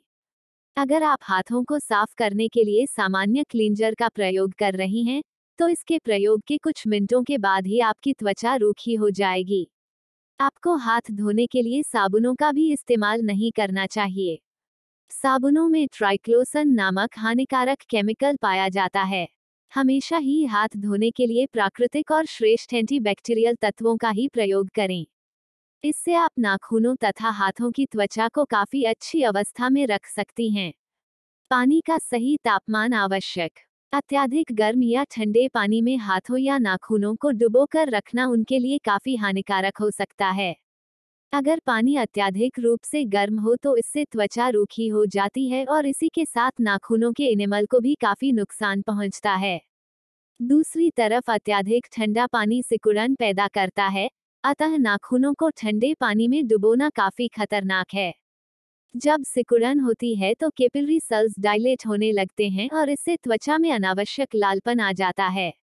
अगर 0.77 1.03
आप 1.03 1.19
हाथों 1.23 1.63
को 1.63 1.79
साफ़ 1.79 2.15
करने 2.17 2.47
के 2.47 2.63
लिए 2.63 2.85
सामान्य 2.85 3.43
क्लींजर 3.43 3.95
का 3.95 4.09
प्रयोग 4.09 4.53
कर 4.53 4.73
रही 4.73 5.03
हैं 5.03 5.23
तो 5.59 5.67
इसके 5.67 5.99
प्रयोग 5.99 6.41
के 6.47 6.57
कुछ 6.57 6.87
मिनटों 6.87 7.23
के 7.23 7.37
बाद 7.37 7.67
ही 7.67 7.79
आपकी 7.79 8.13
त्वचा 8.13 8.55
रूखी 8.55 8.95
हो 8.95 9.09
जाएगी। 9.09 9.67
आपको 10.39 10.75
हाथ 10.75 11.01
धोने 11.11 11.47
के 11.47 11.61
लिए 11.61 11.83
साबुनों 11.83 12.35
का 12.35 12.51
भी 12.51 12.73
इस्तेमाल 12.73 13.21
नहीं 13.21 13.51
करना 13.51 13.85
चाहिए। 13.85 14.39
साबुनों 15.11 15.69
में 15.69 15.87
ट्राइक्लोसन 15.93 16.67
नामक 16.67 17.09
हानिकारक 17.17 17.77
केमिकल 17.89 18.35
पाया 18.35 18.69
जाता 18.69 19.01
है। 19.03 19.27
हमेशा 19.73 20.17
ही 20.17 20.45
हाथ 20.45 20.67
धोने 20.77 21.11
के 21.11 21.27
लिए 21.27 21.45
प्राकृतिक 21.45 22.11
और 22.11 22.25
श्रेष्ठ 22.25 22.73
एंटीबैक्टीरियल 22.73 23.55
तत्वों 23.55 23.97
का 23.97 24.09
ही 24.09 24.27
प्रयोग 24.27 24.69
करें। 24.69 25.05
इससे 25.83 26.13
आप 26.13 26.31
नाखूनों 26.39 26.95
तथा 26.95 27.29
हाथों 27.29 27.71
की 27.71 27.85
त्वचा 27.85 28.27
को 28.27 28.45
काफ़ी 28.45 28.83
अच्छी 28.83 29.23
अवस्था 29.23 29.69
में 29.69 29.87
रख 29.87 30.05
सकती 30.05 30.49
हैं। 30.49 30.73
पानी 31.51 31.81
का 31.81 31.97
सही 31.97 32.37
तापमान 32.37 32.93
आवश्यक। 32.93 33.66
अत्याधिक 33.93 34.51
गर्म 34.51 34.81
या 34.83 35.03
ठंडे 35.11 35.47
पानी 35.47 35.81
में 35.81 35.97
हाथों 35.97 36.37
या 36.37 36.57
नाखूनों 36.57 37.15
को 37.15 37.29
डुबोकर 37.31 37.89
रखना 37.89 38.25
उनके 38.27 38.59
लिए 38.59 38.77
काफ़ी 38.77 39.15
हानिकारक 39.15 39.77
हो 39.77 39.89
सकता 39.91 40.27
है। 40.29 40.55
अगर 41.33 41.59
पानी 41.65 41.95
अत्याधिक 41.97 42.59
रूप 42.59 42.79
से 42.83 43.03
गर्म 43.05 43.39
हो 43.39 43.55
तो 43.55 43.75
इससे 43.77 44.05
त्वचा 44.05 44.49
रूखी 44.49 44.87
हो 44.87 45.05
जाती 45.05 45.47
है 45.49 45.65
और 45.65 45.85
इसी 45.85 46.09
के 46.09 46.25
साथ 46.25 46.51
नाखूनों 46.61 47.13
के 47.13 47.27
इनेमल 47.27 47.65
को 47.65 47.79
भी 47.79 47.95
काफ़ी 47.95 48.31
नुकसान 48.31 48.81
पहुँचता 48.81 49.33
है। 49.35 49.59
दूसरी 50.39 50.89
तरफ़ 50.91 51.31
अत्याधिक 51.31 51.87
ठंडा 51.93 52.27
पानी 52.27 52.63
सिकुड़न 52.63 53.15
पैदा 53.15 53.47
करता 53.47 53.87
है, 53.87 54.09
अतः 54.43 54.77
नाखूनों 54.77 55.33
को 55.33 55.49
ठंडे 55.49 55.93
पानी 55.99 56.27
में 56.27 56.47
डुबोना 56.47 56.89
काफ़ी 56.89 57.27
खतरनाक 57.27 57.93
है। 57.93 58.13
जब 58.95 59.23
सिकुड़न 59.23 59.79
होती 59.79 60.15
है 60.15 60.33
तो 60.33 60.49
केपिलरी 60.49 60.99
सेल्स 60.99 61.33
डायलेट 61.39 61.85
होने 61.87 62.11
लगते 62.11 62.47
हैं 62.49 62.69
और 62.69 62.89
इससे 62.89 63.15
त्वचा 63.15 63.57
में 63.57 63.71
अनावश्यक 63.71 64.35
लालपन 64.35 64.79
आ 64.79 64.91
जाता 64.91 65.27
है। 65.27 65.53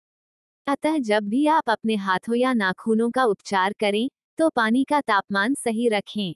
अतः 0.67 0.99
जब 0.99 1.29
भी 1.29 1.47
आप 1.47 1.71
अपने 1.71 1.97
हाथों 1.97 2.37
या 2.37 2.53
नाखूनों 2.53 3.11
का 3.11 3.25
उपचार 3.25 3.75
करें 3.81 4.09
तो 4.39 4.49
पानी 4.51 4.85
का 4.85 5.01
तापमान 5.01 5.55
सही 5.55 5.89
रखें। 5.89 6.35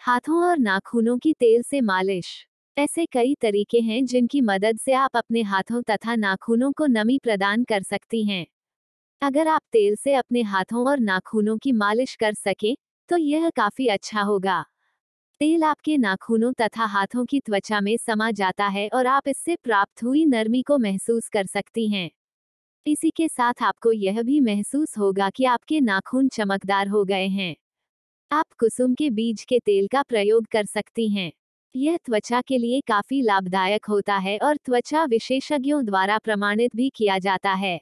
हाथों 0.00 0.44
और 0.44 0.58
नाखूनों 0.58 1.18
की 1.18 1.32
तेल 1.32 1.62
से 1.62 1.80
मालिश। 1.80 2.34
ऐसे 2.76 3.06
कई 3.06 3.34
तरीके 3.40 3.80
हैं 3.80 4.04
जिनकी 4.06 4.40
मदद 4.40 4.78
से 4.78 4.92
आप 4.94 5.16
अपने 5.16 5.42
हाथों 5.42 5.82
तथा 5.82 6.16
नाखूनों 6.16 6.72
को 6.72 6.86
नमी 6.86 7.18
प्रदान 7.18 7.64
कर 7.64 7.82
सकती 7.82 8.24
हैं। 8.24 8.46
अगर 9.22 9.48
आप 9.48 9.62
तेल 9.72 9.96
से 9.96 10.14
अपने 10.14 10.42
हाथों 10.44 10.86
और 10.88 11.00
नाखूनों 11.00 11.58
की 11.58 11.72
मालिश 11.72 12.14
कर 12.16 12.34
सके 12.34 12.76
तो 13.08 13.16
यह 13.16 13.50
काफ़ी 13.50 13.86
अच्छा 13.88 14.22
होगा। 14.22 14.64
तेल 15.42 15.64
आपके 15.64 15.96
नाखूनों 15.96 16.52
तथा 16.52 16.84
हाथों 16.84 17.24
की 17.24 17.40
त्वचा 17.40 17.80
में 17.80 17.96
समा 17.96 18.30
जाता 18.30 18.66
है 18.66 18.88
और 18.88 19.06
आप 19.06 19.28
इससे 19.28 19.56
प्राप्त 19.56 20.02
हुई 20.02 20.24
नरमी 20.24 20.62
को 20.62 20.78
महसूस 20.78 21.28
कर 21.28 21.46
सकती 21.46 21.88
हैं। 21.88 22.10
इसी 22.86 23.10
के 23.10 23.28
साथ 23.28 23.54
आपको 23.62 23.92
यह 23.92 24.22
भी 24.22 24.40
महसूस 24.40 24.98
होगा 24.98 25.30
कि 25.30 25.44
आपके 25.44 25.80
नाखून 25.80 26.28
चमकदार 26.28 26.88
हो 26.88 27.04
गए 27.04 27.26
हैं। 27.26 27.56
आप 28.32 28.46
कुसुम 28.58 28.94
के 28.94 29.10
बीज 29.10 29.44
के 29.44 29.58
तेल 29.58 29.86
का 29.86 30.02
प्रयोग 30.02 30.46
कर 30.46 30.64
सकती 30.64 31.08
हैं। 31.08 31.32
यह 31.76 31.96
त्वचा 31.96 32.40
के 32.40 32.58
लिए 32.58 32.80
काफ़ी 32.80 33.22
लाभदायक 33.22 33.84
होता 33.84 34.16
है 34.16 34.38
और 34.38 34.56
त्वचा 34.56 35.04
विशेषज्ञों 35.04 35.84
द्वारा 35.84 36.18
प्रमाणित 36.18 36.76
भी 36.76 36.90
किया 36.90 37.18
जाता 37.18 37.52
है। 37.52 37.80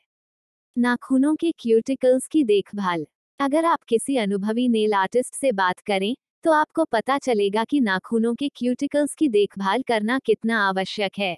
नाखूनों 0.79 1.37
के 1.37 1.53
क्यूटिकल्स 1.53 2.27
की 2.27 2.45
देखभाल। 2.45 3.07
अगर 3.41 3.65
आप 3.65 3.83
किसी 3.83 4.17
अनुभवी 4.17 4.69
नेल 4.69 4.95
आर्टिस्ट 4.95 5.35
से 5.35 5.53
बात 5.53 5.81
करें 5.81 6.17
तो 6.45 6.53
आपको 6.53 6.85
पता 6.85 7.17
चलेगा 7.19 7.65
कि 7.65 7.81
नाखूनों 7.81 8.35
के 8.35 8.49
क्यूटिकल्स 8.49 9.15
की 9.15 9.29
देखभाल 9.29 9.83
करना 9.83 10.19
कितना 10.19 10.61
आवश्यक 10.69 11.19
है। 11.19 11.37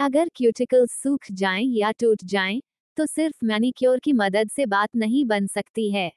अगर 0.00 0.30
क्यूटिकल्स 0.36 0.92
सूख 1.02 1.26
जाएँ 1.32 1.66
या 1.70 1.90
टूट 1.92 2.24
जाएँ, 2.24 2.60
तो 2.96 3.06
सिर्फ़ 3.06 3.44
मैनिक्योर 3.44 3.98
की 3.98 4.12
मदद 4.12 4.50
से 4.50 4.66
बात 4.66 4.96
नहीं 4.96 5.24
बन 5.24 5.46
सकती 5.46 5.90
है। 5.90 6.10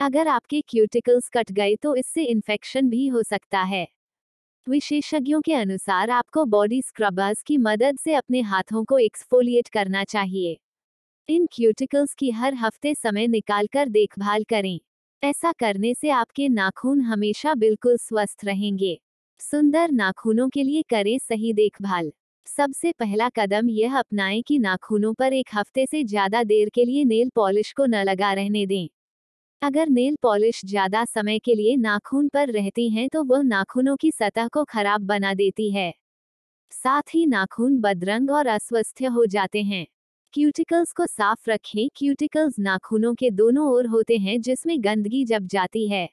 अगर 0.00 0.28
आपके 0.28 0.60
क्यूटिकल्स 0.60 1.28
कट 1.28 1.52
गए 1.52 1.76
तो 1.76 1.96
इससे 1.96 2.24
इन्फेक्शन 2.24 2.90
भी 2.90 3.08
हो 3.08 3.22
सकता 3.22 3.62
है। 3.64 3.86
विशेषज्ञों 4.66 5.40
के 5.40 5.54
अनुसार 5.54 6.10
आपको 6.10 6.44
बॉडी 6.46 6.82
स्क्रबर्स 6.82 7.42
की 7.42 7.58
मदद 7.58 7.98
से 7.98 8.14
अपने 8.14 8.40
हाथों 8.42 8.84
को 8.84 8.98
एक्सफोलिएट 8.98 9.68
करना 9.68 10.04
चाहिए। 10.04 10.58
इन 11.28 11.46
क्यूटिकल्स 11.52 12.14
की 12.14 12.30
हर 12.32 12.54
हफ़्ते 12.54 12.94
समय 12.94 13.26
निकालकर 13.26 13.88
देखभाल 13.88 14.44
करें। 14.44 14.80
ऐसा 15.22 15.50
करने 15.52 15.92
से 15.94 16.10
आपके 16.10 16.48
नाखून 16.48 17.00
हमेशा 17.00 17.54
बिल्कुल 17.54 17.96
स्वस्थ 17.96 18.44
रहेंगे। 18.44 18.98
सुंदर 19.40 19.90
नाखूनों 19.92 20.48
के 20.48 20.62
लिए 20.62 20.82
करें 20.82 21.18
सही 21.18 21.52
देखभाल। 21.52 22.10
सबसे 22.46 22.92
पहला 22.92 23.28
कदम 23.28 23.68
यह 23.70 23.98
अपनाएँ 23.98 24.42
कि 24.42 24.58
नाखूनों 24.58 25.12
पर 25.14 25.32
एक 25.32 25.48
हफ़्ते 25.54 25.86
से 25.86 26.02
ज़्यादा 26.04 26.42
देर 26.44 26.68
के 26.68 26.84
लिए 26.84 27.04
नेल 27.04 27.30
पॉलिश 27.34 27.72
को 27.72 27.86
न 27.86 28.02
लगा 28.04 28.32
रहने 28.32 28.66
दें। 28.66 28.88
अगर 29.62 29.88
नेल 29.88 30.16
पॉलिश 30.22 30.62
ज़्यादा 30.66 31.04
समय 31.06 31.38
के 31.38 31.54
लिए 31.54 31.76
नाखून 31.78 32.28
पर 32.28 32.50
रहती 32.50 32.88
हैं 32.90 33.08
तो 33.08 33.24
वह 33.24 33.42
नाखूनों 33.44 33.96
की 33.96 34.10
सतह 34.10 34.48
को 34.48 34.64
खराब 34.66 35.06
बना 35.06 35.34
देती 35.34 35.70
है। 35.72 35.92
साथ 36.72 37.14
ही 37.14 37.26
नाखून 37.26 37.80
बदरंग 37.80 38.30
और 38.30 38.46
अस्वस्थ 38.48 39.02
हो 39.12 39.26
जाते 39.28 39.62
हैं। 39.64 39.86
क्यूटिकल्स 40.34 40.92
को 40.92 41.06
साफ़ 41.06 41.50
रखें। 41.50 41.88
क्यूटिकल्स 41.96 42.58
नाखूनों 42.58 43.14
के 43.14 43.30
दोनों 43.30 43.66
ओर 43.68 43.86
होते 43.86 44.16
हैं, 44.18 44.40
जिसमें 44.40 44.76
गंदगी 44.84 45.24
जब 45.24 45.46
जाती 45.46 45.88
है। 45.88 46.08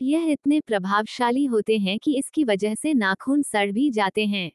यह 0.00 0.30
इतने 0.32 0.60
प्रभावशाली 0.60 1.44
होते 1.44 1.78
हैं 1.78 1.98
कि 1.98 2.18
इसकी 2.18 2.44
वजह 2.44 2.74
से 2.74 2.94
नाखून 2.94 3.42
सड़ 3.42 3.72
भी 3.72 3.90
जाते 3.90 4.26
हैं। 4.26 4.52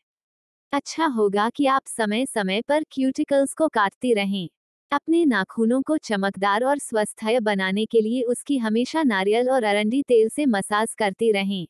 अच्छा 0.73 1.06
होगा 1.08 1.50
कि 1.50 1.65
आप 1.65 1.82
समय 1.88 2.26
समय 2.26 2.62
पर 2.62 2.84
क्यूटिकल्स 2.91 3.54
को 3.54 3.67
काटती 3.67 4.13
रहें। 4.13 4.50
अपने 4.91 5.26
नाखूनों 5.26 5.82
को 5.82 5.97
चमकदार 5.97 6.63
और 6.63 6.80
स्वस्थय 6.80 7.39
बनाने 7.39 7.86
के 7.86 8.02
लिए 8.02 8.23
उसकी 8.23 8.58
हमेशा 8.58 9.04
नारियल 9.04 9.50
और 9.50 9.63
अरंडी 9.63 10.04
तेल 10.04 10.30
से 10.30 10.45
मसाज 10.45 10.95
करती 10.95 11.32
रहें। 11.32 11.65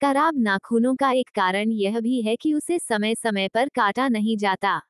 खराब 0.00 0.38
नाखूनों 0.38 0.96
का 0.96 1.12
एक 1.12 1.30
कारण 1.34 1.72
यह 1.72 2.00
भी 2.00 2.22
है 2.22 2.36
कि 2.36 2.54
उसे 2.54 2.78
समय 2.78 3.14
समय 3.14 3.48
पर 3.48 3.68
काटा 3.68 4.08
नहीं 4.08 4.36
जाता। 4.36 4.82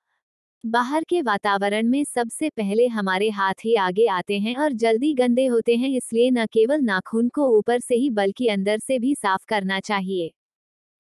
बाहर 0.64 1.04
के 1.04 1.20
वातावरण 1.22 1.86
में 1.88 2.02
सबसे 2.04 2.48
पहले 2.50 2.86
हमारे 2.88 3.28
हाथ 3.30 3.64
ही 3.64 3.74
आगे 3.76 4.06
आते 4.08 4.38
हैं 4.38 4.54
और 4.56 4.72
जल्दी 4.72 5.12
गंदे 5.14 5.46
होते 5.46 5.76
हैं, 5.76 5.88
इसलिए 5.88 6.30
न 6.30 6.44
केवल 6.46 6.80
नाखून 6.82 7.28
को 7.28 7.46
ऊपर 7.58 7.80
से 7.80 7.94
ही 7.94 8.10
बल्कि 8.10 8.46
अंदर 8.48 8.78
से 8.78 8.98
भी 8.98 9.14
साफ़ 9.14 9.44
करना 9.48 9.78
चाहिए। 9.80 10.30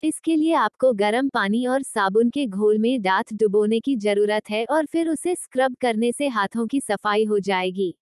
इसके 0.02 0.36
लिए 0.36 0.54
आपको 0.54 0.92
गर्म 0.94 1.28
पानी 1.28 1.66
और 1.66 1.82
साबुन 1.82 2.30
के 2.30 2.46
घोल 2.46 2.78
में 2.78 3.02
दांत 3.02 3.32
डुबोने 3.34 3.80
की 3.80 3.96
ज़रूरत 3.98 4.50
है 4.50 4.64
और 4.66 4.86
फिर 4.86 5.08
उसे 5.08 5.34
स्क्रब 5.34 5.76
करने 5.80 6.12
से 6.12 6.28
हाथों 6.28 6.66
की 6.66 6.80
सफ़ाई 6.80 7.24
हो 7.24 7.40
जाएगी। 7.40 7.94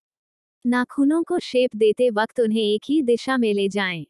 नाखूनों 0.65 1.23
को 1.23 1.39
शेप 1.41 1.77
देते 1.77 2.11
वक्त 2.13 2.41
उन्हें 2.41 2.63
एक 2.63 2.83
ही 2.89 3.03
दिशा 3.03 3.37
में 3.37 3.53
ले 3.55 3.69
जाएँ। 3.71 4.07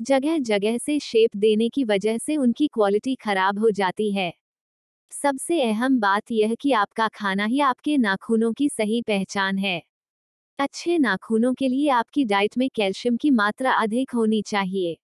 जगह 0.00 0.38
जगह 0.40 0.78
से 0.78 1.00
शेप 1.00 1.36
देने 1.36 1.68
की 1.68 1.84
वजह 1.84 2.18
से 2.18 2.36
उनकी 2.36 2.68
क्वालिटी 2.68 3.16
खराब 3.16 3.58
हो 3.58 3.70
जाती 3.72 4.12
है। 4.12 4.32
सबसे 5.12 5.62
अहम 5.62 5.98
बात 6.00 6.30
यह 6.32 6.54
कि 6.54 6.72
आपका 6.72 7.08
खाना 7.08 7.44
ही 7.44 7.60
आपके 7.60 7.96
नाखूनों 7.98 8.52
की 8.52 8.68
सही 8.68 9.00
पहचान 9.02 9.58
है। 9.58 9.82
अच्छे 10.58 10.98
नाखूनों 10.98 11.54
के 11.54 11.68
लिए 11.68 11.88
आपकी 11.90 12.24
डाइट 12.24 12.58
में 12.58 12.68
कैल्शियम 12.74 13.16
की 13.16 13.30
मात्रा 13.30 13.72
अधिक 13.72 14.10
होनी 14.10 14.42
चाहिए। 14.42 14.96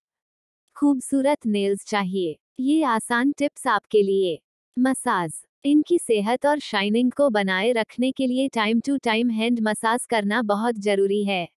खूबसूरत 0.77 1.47
नेल्स 1.47 1.85
चाहिए। 1.87 2.37
ये 2.61 2.83
आसान 2.85 3.33
टिप्स 3.33 3.67
आपके 3.67 4.03
लिए। 4.03 4.39
मसाज। 4.77 5.33
इनकी 5.65 5.99
सेहत 5.99 6.47
और 6.47 6.59
शाइनिंग 6.59 7.13
को 7.13 7.31
बनाए 7.31 7.73
रखने 7.73 8.13
के 8.13 8.27
लिए 8.27 8.49
time 8.49 8.81
to 8.81 8.97
time 8.97 9.31
hand 9.31 9.61
massage 9.61 10.07
करना 10.07 10.43
बहुत 10.43 10.75
ज़रूरी 10.75 11.25
है। 11.25 11.49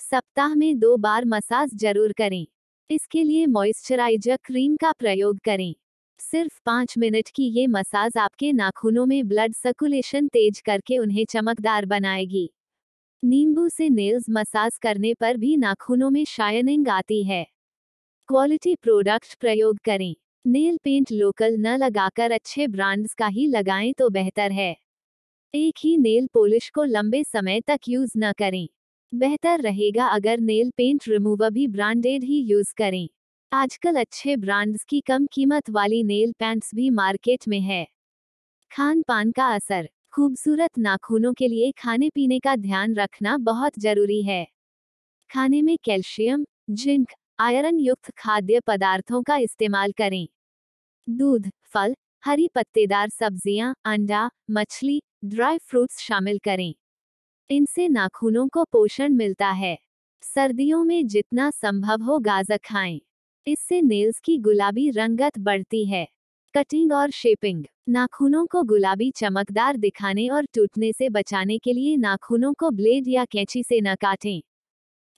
सप्ताह 0.00 0.54
में 0.54 0.78
दो 0.78 0.96
बार 0.96 1.24
मसाज 1.24 1.74
ज़रूर 1.74 2.12
करें। 2.12 2.46
इसके 2.90 3.22
लिए 3.24 3.46
मॉइस्चराइजर 3.46 4.38
क्रीम 4.44 4.76
का 4.76 4.92
प्रयोग 4.92 5.38
करें। 5.44 5.74
सिर्फ़ 6.20 6.60
पाँच 6.66 6.94
मिनट 6.98 7.28
की 7.34 7.44
ये 7.50 7.66
मसाज 7.66 8.16
आपके 8.18 8.52
नाखूनों 8.52 9.06
में 9.06 9.28
ब्लड 9.28 9.54
सर्कुलेशन 9.54 10.28
तेज 10.28 10.60
करके 10.60 10.98
उन्हें 10.98 11.24
चमकदार 11.24 11.86
बनाएगी। 11.86 12.50
नींबू 13.22 13.68
से 13.68 13.88
नेल्स 13.88 14.26
मसाज 14.30 14.78
करने 14.78 15.14
पर 15.14 15.36
भी 15.36 15.56
नाखूनों 15.56 16.10
में 16.10 16.24
शाइनिंग 16.24 16.88
आती 16.88 17.22
है। 17.24 17.46
क्वालिटी 18.28 18.74
प्रोडक्ट 18.74 19.34
प्रयोग 19.40 19.78
करें। 19.84 20.14
नेल 20.44 20.78
पेंट 20.84 21.12
लोकल 21.12 21.56
न 21.58 21.76
लगाकर 21.76 22.32
अच्छे 22.32 22.66
ब्रांड्स 22.68 23.14
का 23.14 23.26
ही 23.26 23.46
लगाएँ 23.46 23.92
तो 23.92 24.08
बेहतर 24.10 24.52
है। 24.52 24.76
एक 25.54 25.74
ही 25.84 25.96
नेल 25.98 26.28
पॉलिश 26.34 26.70
को 26.70 26.84
लंबे 26.84 27.24
समय 27.24 27.60
तक 27.60 27.80
यूज़ 27.88 28.12
न 28.18 28.32
करें। 28.38 28.68
बेहतर 29.12 29.60
रहेगा 29.60 30.06
अगर 30.06 30.40
नेल 30.40 30.70
पेंट 30.70 31.08
रिमूवर 31.08 31.50
भी 31.50 31.66
ब्रांडेड 31.68 32.24
ही 32.24 32.40
यूज़ 32.42 32.74
करें। 32.76 33.08
आजकल 33.52 33.96
अच्छे 33.96 34.34
ब्रांड्स 34.36 34.84
की 34.84 35.00
कम 35.00 35.26
कीमत 35.32 35.70
वाली 35.70 36.02
नेल 36.02 36.32
पैंट्स 36.38 36.74
भी 36.74 36.88
मार्केट 36.90 37.46
में 37.48 37.60
है। 37.60 37.86
खान 38.70 39.02
पान 39.02 39.32
का 39.32 39.46
असर 39.46 39.88
खूबसूरत 40.12 40.78
नाखूनों 40.78 41.32
के 41.32 41.48
लिए 41.48 41.70
खाने 41.78 42.10
पीने 42.10 42.38
का 42.38 42.54
ध्यान 42.56 42.94
रखना 42.94 43.36
बहुत 43.38 43.78
ज़रूरी 43.78 44.22
है। 44.22 44.44
खाने 45.30 45.62
में 45.62 45.76
कैल्शियम 45.84 46.44
जिंक 46.72 47.12
आयरन 47.40 47.78
युक्त 47.78 48.10
खाद्य 48.18 48.60
पदार्थों 48.60 49.22
का 49.22 49.36
इस्तेमाल 49.38 49.92
करें। 49.92 50.26
दूध 51.06 51.50
फल 51.64 51.94
हरी 52.24 52.48
पत्तेदार 52.54 53.08
सब्ज़ियाँ, 53.08 53.74
अंडा 53.84 54.30
मछली 54.50 55.00
ड्राई 55.26 55.58
फ्रूट्स 55.58 55.98
शामिल 55.98 56.38
करें। 56.44 56.74
इनसे 57.50 57.88
नाखूनों 57.88 58.48
को 58.48 58.64
पोषण 58.64 59.14
मिलता 59.14 59.50
है। 59.56 59.78
सर्दियों 60.22 60.84
में 60.84 61.06
जितना 61.08 61.50
संभव 61.52 62.02
हो 62.04 62.18
गाजर 62.20 62.58
खाएँ। 62.64 63.00
इससे 63.46 63.80
नेल्स 63.82 64.20
की 64.20 64.38
गुलाबी 64.38 64.90
रंगत 64.90 65.38
बढ़ती 65.38 65.84
है। 65.84 66.08
कटिंग 66.54 66.92
और 66.92 67.10
शेपिंग 67.10 67.64
नाखूनों 67.88 68.46
को 68.46 68.62
गुलाबी 68.62 69.10
चमकदार 69.10 69.76
दिखाने 69.76 70.28
और 70.28 70.44
टूटने 70.44 70.92
से 70.92 71.08
बचाने 71.08 71.58
के 71.58 71.72
लिए 71.72 71.96
नाखूनों 71.96 72.52
को 72.54 72.70
ब्लेड 72.70 73.08
या 73.08 73.24
कैंची 73.24 73.62
से 73.62 73.80
न 73.80 73.94
काटें। 73.94 74.42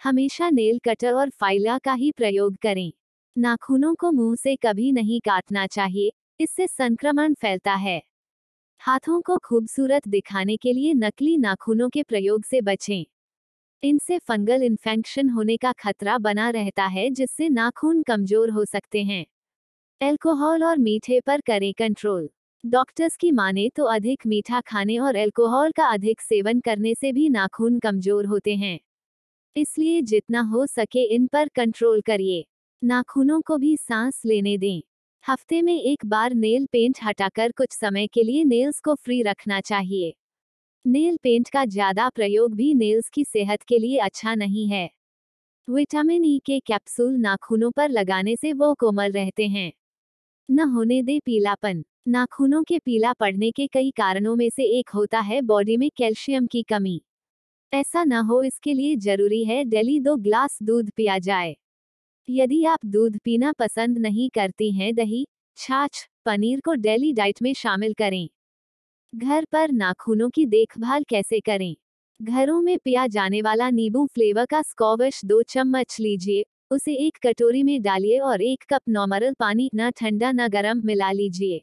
हमेशा 0.02 0.50
नेल 0.50 0.78
कटर 0.78 1.12
और 1.12 1.30
फाइला 1.30 1.78
का 1.78 1.92
ही 1.92 2.12
प्रयोग 2.12 2.56
करें। 2.56 2.92
नाखूनों 3.38 3.94
को 3.94 4.12
मुँह 4.12 4.36
से 4.36 4.56
कभी 4.56 4.92
नहीं 4.92 5.20
काटना 5.20 5.66
चाहिए, 5.66 6.12
इससे 6.40 6.66
संक्रमण 6.66 7.34
फैलता 7.34 7.74
है। 7.74 8.02
हाथों 8.80 9.20
को 9.20 9.38
खूबसूरत 9.38 10.08
दिखाने 10.08 10.56
के 10.56 10.72
लिए 10.72 10.94
नकली 10.94 11.36
नाखूनों 11.38 11.88
के 11.88 12.02
प्रयोग 12.02 12.44
से 12.44 12.60
बचें। 12.60 13.04
इनसे 13.82 14.18
फंगल 14.18 14.62
इन्फेक्शन 14.62 15.28
होने 15.28 15.56
का 15.56 15.72
खतरा 15.72 16.16
बना 16.18 16.48
रहता 16.50 16.84
है 16.86 17.08
जिससे 17.10 17.48
नाखून 17.48 18.02
कमज़ोर 18.02 18.50
हो 18.50 18.64
सकते 18.64 19.02
हैं। 19.02 19.24
एल्कोहल 20.00 20.64
और 20.64 20.78
मीठे 20.78 21.20
पर 21.20 21.40
करें 21.40 21.72
कंट्रोल। 21.74 22.28
डॉक्टर्स 22.64 23.16
की 23.16 23.30
माने 23.30 23.68
तो 23.76 23.84
अधिक 23.84 24.26
मीठा 24.26 24.60
खाने 24.60 24.98
और 24.98 25.16
एल्कोहल 25.16 25.72
का 25.72 25.86
अधिक 25.86 26.20
सेवन 26.20 26.60
करने 26.60 26.94
से 26.94 27.12
भी 27.12 27.28
नाखून 27.28 27.78
कमज़ोर 27.78 28.26
होते 28.26 28.54
हैं। 28.56 28.78
इसलिए 29.56 30.02
जितना 30.02 30.40
हो 30.42 30.66
सके 30.66 31.04
इन 31.14 31.26
पर 31.26 31.48
कंट्रोल 31.48 32.00
करिए। 32.00 32.44
नाखूनों 32.82 33.40
को 33.40 33.58
भी 33.58 33.76
सांस 33.76 34.22
लेने 34.26 34.58
दें। 34.58 34.82
हफ़्ते 35.24 35.62
में 35.62 35.78
एक 35.80 36.06
बार 36.06 36.34
नेल 36.34 36.66
पेंट 36.66 36.98
हटाकर 37.04 37.52
कुछ 37.52 37.72
समय 37.72 38.06
के 38.06 38.22
लिए 38.22 38.44
नेल्स 38.44 38.80
को 38.80 38.94
फ्री 38.94 39.22
रखना 39.22 39.60
चाहिए। 39.60 40.14
नेल 40.84 41.16
पेंट 41.16 41.48
का 41.48 41.64
ज़्यादा 41.64 42.08
प्रयोग 42.08 42.54
भी 42.54 42.74
नेल्स 42.74 43.08
की 43.08 43.24
सेहत 43.24 43.62
के 43.62 43.78
लिए 43.78 43.98
अच्छा 43.98 44.34
नहीं 44.34 44.66
है। 44.68 44.90
विटामिन 45.68 46.24
ई 46.24 46.38
के 46.46 46.58
कैप्सूल 46.60 47.14
नाखूनों 47.16 47.70
पर 47.70 47.88
लगाने 47.88 48.36
से 48.36 48.52
वो 48.52 48.74
कोमल 48.74 49.12
रहते 49.12 49.46
हैं। 49.48 49.72
न 50.48 50.60
होने 50.60 51.02
दे 51.02 51.18
पीलापन। 51.20 51.84
नाखूनों 52.08 52.62
के 52.62 52.78
पीला 52.78 53.12
पड़ने 53.12 53.50
के 53.50 53.66
कई 53.66 53.90
कारणों 53.90 54.36
में 54.36 54.50
से 54.50 54.64
एक 54.78 54.90
होता 54.90 55.20
है 55.20 55.42
बॉडी 55.42 55.76
में 55.76 55.90
कैल्शियम 55.96 56.46
की 56.46 56.62
कमी। 56.62 57.00
ऐसा 57.72 58.04
न 58.04 58.12
हो 58.12 58.42
इसके 58.42 58.74
लिए 58.74 58.96
ज़रूरी 58.96 59.44
है 59.44 59.64
डेली 59.64 60.00
दो 60.00 60.16
ग्लास 60.16 60.58
दूध 60.62 60.90
पिया 60.90 61.18
जाए। 61.18 61.56
यदि 62.28 62.64
आप 62.64 62.86
दूध 62.86 63.18
पीना 63.18 63.52
पसंद 63.52 63.98
नहीं 63.98 64.30
करती 64.30 64.72
हैं, 64.72 64.94
दही, 64.94 65.26
छाछ, 65.58 66.08
पनीर 66.24 66.60
को 66.60 66.74
डेली 66.74 67.12
डाइट 67.12 67.42
में 67.42 67.54
शामिल 67.54 67.94
करें। 67.94 68.28
घर 69.12 69.44
पर 69.44 69.70
नाखूनों 69.72 70.28
की 70.30 70.44
देखभाल 70.46 71.04
कैसे 71.08 71.38
करें? 71.40 71.74
घरों 72.20 72.60
में 72.62 72.78
पिया 72.78 73.06
जाने 73.06 73.40
वाला 73.42 73.68
नींबू 73.70 74.04
फ्लेवर 74.06 74.46
का 74.46 74.60
स्कॉविश 74.62 75.20
दो 75.24 75.42
चम्मच 75.42 75.96
लीजिए। 76.00 76.44
उसे 76.70 76.94
एक 77.06 77.18
कटोरी 77.26 77.62
में 77.62 77.82
डालिए 77.82 78.18
और 78.18 78.42
एक 78.42 78.64
कप 78.70 78.80
नॉर्मल 78.88 79.32
पानी 79.38 79.70
न 79.74 79.90
ठंडा 79.90 80.32
न 80.32 80.48
गर्म 80.48 80.82
मिला 80.84 81.10
लीजिए। 81.12 81.60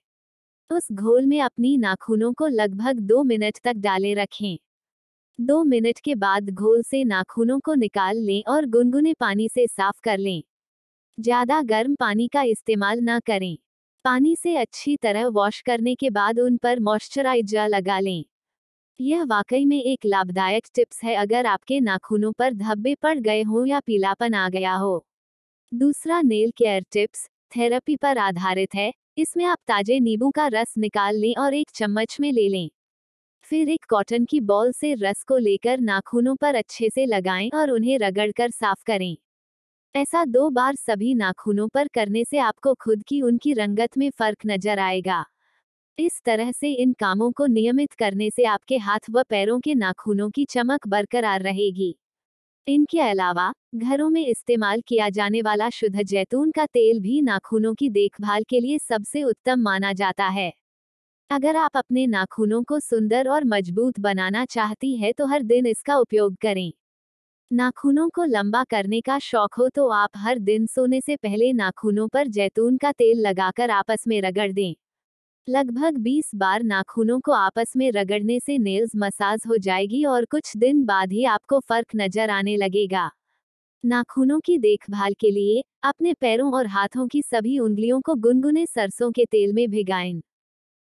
उस 0.69 0.87
घोल 0.91 1.25
में 1.25 1.39
अपनी 1.41 1.77
नाखूनों 1.77 2.33
को 2.33 2.47
लगभग 2.47 2.99
दो 2.99 3.23
मिनट 3.23 3.59
तक 3.63 3.73
डाले 3.77 4.13
रखें। 4.13 4.57
दो 5.39 5.63
मिनट 5.63 5.99
के 5.99 6.15
बाद 6.15 6.49
घोल 6.49 6.83
से 6.83 7.03
नाखूनों 7.03 7.59
को 7.59 7.75
निकाल 7.75 8.17
लें 8.17 8.43
और 8.47 8.65
गुनगुने 8.67 9.13
पानी 9.13 9.49
से 9.49 9.67
साफ़ 9.67 10.01
कर 10.03 10.17
लें। 10.17 10.43
ज़्यादा 11.17 11.61
गर्म 11.63 11.95
पानी 11.95 12.27
का 12.27 12.43
इस्तेमाल 12.43 12.99
न 13.01 13.19
करें। 13.19 13.57
पानी 14.05 14.35
से 14.35 14.55
अच्छी 14.55 14.95
तरह 14.97 15.27
वॉश 15.27 15.61
करने 15.61 15.95
के 15.95 16.09
बाद 16.09 16.39
उन 16.39 16.57
पर 16.57 16.79
मॉइस्चराइजर 16.79 17.67
लगा 17.67 17.99
लें। 17.99 18.23
यह 18.99 19.23
वाकई 19.23 19.65
में 19.65 19.83
एक 19.83 20.05
लाभदायक 20.05 20.67
टिप्स 20.75 21.03
है 21.03 21.15
अगर 21.15 21.45
आपके 21.45 21.79
नाखूनों 21.79 22.31
पर 22.31 22.53
धब्बे 22.53 22.95
पड़ 22.95 23.17
गए 23.19 23.43
हों 23.43 23.65
या 23.67 23.79
पीलापन 23.79 24.33
आ 24.33 24.49
गया 24.49 24.73
हो। 24.75 25.05
दूसरा 25.71 26.21
नेल 26.21 26.51
केयर 26.51 26.85
टिप्स, 26.91 27.29
थेरेपी 27.51 27.95
पर 27.95 28.17
आधारित 28.17 28.75
है, 28.75 28.93
इसमें 29.17 29.45
आप 29.45 29.57
ताजे 29.67 29.99
नींबू 29.99 30.31
का 30.31 30.47
रस 30.47 30.73
निकाल 30.77 31.15
लें 31.15 31.35
और 31.35 31.53
एक 31.53 31.69
चम्मच 31.75 32.17
में 32.19 32.31
ले 32.31 32.49
लें। 32.49 32.69
फिर 33.45 33.69
एक 33.69 33.85
कॉटन 33.89 34.25
की 34.25 34.39
बॉल 34.41 34.71
से 34.71 34.93
रस 34.93 35.23
को 35.23 35.37
लेकर 35.37 35.79
नाखूनों 35.79 36.35
पर 36.35 36.55
अच्छे 36.55 36.89
से 36.89 37.05
लगाएँ 37.05 37.49
और 37.55 37.71
उन्हें 37.71 37.99
रगड़कर 37.99 38.51
साफ़ 38.51 38.83
करें। 38.85 39.17
ऐसा 39.95 40.23
दो 40.25 40.49
बार 40.49 40.75
सभी 40.75 41.13
नाखूनों 41.15 41.67
पर 41.67 41.87
करने 41.87 42.23
से 42.25 42.37
आपको 42.39 42.73
खुद 42.75 43.03
की 43.07 43.21
उनकी 43.21 43.53
रंगत 43.53 43.97
में 43.97 44.09
फ़र्क 44.11 44.45
नज़र 44.45 44.79
आएगा। 44.79 45.23
इस 45.97 46.21
तरह 46.25 46.51
से 46.51 46.71
इन 46.73 46.93
कामों 46.93 47.31
को 47.31 47.45
नियमित 47.47 47.93
करने 47.93 48.29
से 48.31 48.45
आपके 48.45 48.77
हाथ 48.79 49.09
व 49.11 49.23
पैरों 49.29 49.59
के 49.59 49.75
नाखूनों 49.75 50.29
की 50.29 50.45
चमक 50.45 50.87
बरकरार 50.87 51.41
रहेगी। 51.41 51.95
इनके 52.67 53.01
अलावा, 53.01 53.51
घरों 53.75 54.09
में 54.09 54.25
इस्तेमाल 54.27 54.81
किया 54.87 55.09
जाने 55.09 55.41
वाला 55.41 55.69
शुद्ध 55.71 56.03
जैतून 56.03 56.51
का 56.51 56.65
तेल 56.67 56.99
भी 56.99 57.21
नाखूनों 57.21 57.73
की 57.75 57.89
देखभाल 57.91 58.43
के 58.43 58.59
लिए 58.59 58.79
सबसे 58.79 59.23
उत्तम 59.23 59.61
माना 59.61 59.93
जाता 59.93 60.27
है। 60.29 60.51
अगर 61.29 61.55
आप 61.55 61.77
अपने 61.77 62.07
नाखूनों 62.07 62.63
को 62.63 62.79
सुंदर 62.79 63.29
और 63.29 63.45
मज़बूत 63.47 63.99
बनाना 63.99 64.45
चाहती 64.47 64.97
है 64.97 65.13
तो 65.13 65.27
हर 65.27 65.43
दिन 65.43 65.65
इसका 65.67 65.97
उपयोग 65.97 66.35
करें। 66.41 66.71
नाखूनों 67.51 68.07
को 68.09 68.23
लंबा 68.23 68.63
करने 68.63 68.99
का 69.01 69.17
शौक 69.19 69.53
हो 69.53 69.67
तो 69.69 69.87
आप 69.89 70.09
हर 70.15 70.39
दिन 70.39 70.65
सोने 70.65 70.99
से 71.01 71.15
पहले 71.15 71.51
नाखूनों 71.53 72.07
पर 72.07 72.27
जैतून 72.27 72.77
का 72.77 72.91
तेल 72.91 73.21
लगाकर 73.21 73.69
आपस 73.69 74.03
में 74.07 74.21
रगड़ 74.21 74.51
दें। 74.51 74.73
लगभग 75.47 75.97
20 75.97 76.31
बार 76.35 76.63
नाखूनों 76.63 77.19
को 77.19 77.31
आपस 77.31 77.73
में 77.77 77.91
रगड़ने 77.91 78.39
से 78.39 78.57
नेल्स 78.57 78.91
मसाज 78.95 79.43
हो 79.47 79.57
जाएगी 79.57 80.05
और 80.05 80.25
कुछ 80.25 80.57
दिन 80.57 80.85
बाद 80.85 81.11
ही 81.11 81.25
आपको 81.25 81.59
फ़र्क 81.59 81.87
नज़र 81.95 82.29
आने 82.29 82.57
लगेगा। 82.57 83.09
नाखूनों 83.83 84.39
की 84.39 84.57
देखभाल 84.57 85.13
के 85.13 85.31
लिए 85.31 85.63
अपने 85.83 86.13
पैरों 86.13 86.53
और 86.53 86.67
हाथों 86.67 87.07
की 87.07 87.21
सभी 87.21 87.59
उंगलियों 87.59 88.01
को 88.01 88.15
गुनगुने 88.17 88.65
सरसों 88.65 89.11
के 89.11 89.25
तेल 89.25 89.53
में 89.53 89.69
भिगाएँ। 89.71 90.21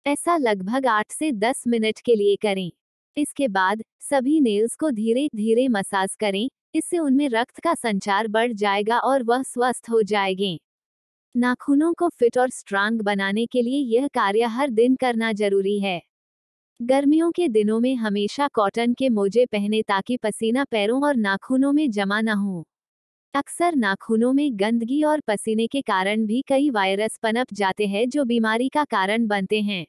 ऐसा 0.06 0.36
लगभग 0.36 0.86
8 0.88 1.12
से 1.12 1.32
10 1.32 1.64
मिनट 1.68 2.00
के 2.00 2.16
लिए 2.16 2.36
करें। 2.36 2.70
इसके 3.16 3.48
बाद, 3.48 3.82
सभी 4.00 4.40
नेल्स 4.40 4.74
को 4.76 4.90
धीरे 4.90 5.28
धीरे 5.36 5.68
मसाज 5.68 6.14
करें, 6.20 6.48
इससे 6.74 6.98
उनमें 6.98 7.28
रक्त 7.28 7.60
का 7.60 7.74
संचार 7.74 8.28
बढ़ 8.28 8.52
जाएगा 8.52 8.98
और 8.98 9.22
वह 9.22 9.42
स्वस्थ 9.42 9.90
हो 9.90 10.02
जाएँगे। 10.02 10.58
नाखूनों 11.34 11.94
को 11.94 12.08
फिट 12.08 12.38
और 12.38 12.50
स्ट्रांग 12.50 13.00
बनाने 13.00 13.46
के 13.46 13.62
लिए 13.62 13.78
यह 13.96 14.08
कार्य 14.08 14.44
हर 14.44 14.70
दिन 14.70 14.96
करना 14.96 15.32
ज़रूरी 15.32 15.80
है। 15.80 16.02
गर्मियों 16.80 17.30
के 17.32 17.48
दिनों 17.48 17.80
में 17.80 17.94
हमेशा 17.96 18.48
कॉटन 18.48 18.94
के 18.94 19.08
मोजे 19.08 19.46
पहने 19.46 19.82
ताकि 19.82 20.16
पसीना 20.16 20.64
पैरों 20.64 21.02
और 21.04 21.16
नाखूनों 21.16 21.72
में 21.72 21.90
जमा 21.90 22.20
न 22.20 22.28
हो। 22.28 22.64
अक्सर 23.34 23.76
नाखूनों 23.76 24.32
में 24.32 24.50
गंदगी 24.54 25.02
और 25.02 25.20
पसीने 25.20 25.66
के 25.66 25.80
कारण 25.80 26.26
भी 26.26 26.42
कई 26.48 26.70
वायरस 26.70 27.18
पनप 27.22 27.54
जाते 27.54 27.86
हैं 27.86 28.08
जो 28.08 28.24
बीमारी 28.24 28.68
का 28.68 28.84
कारण 28.84 29.26
बनते 29.26 29.60
हैं। 29.62 29.86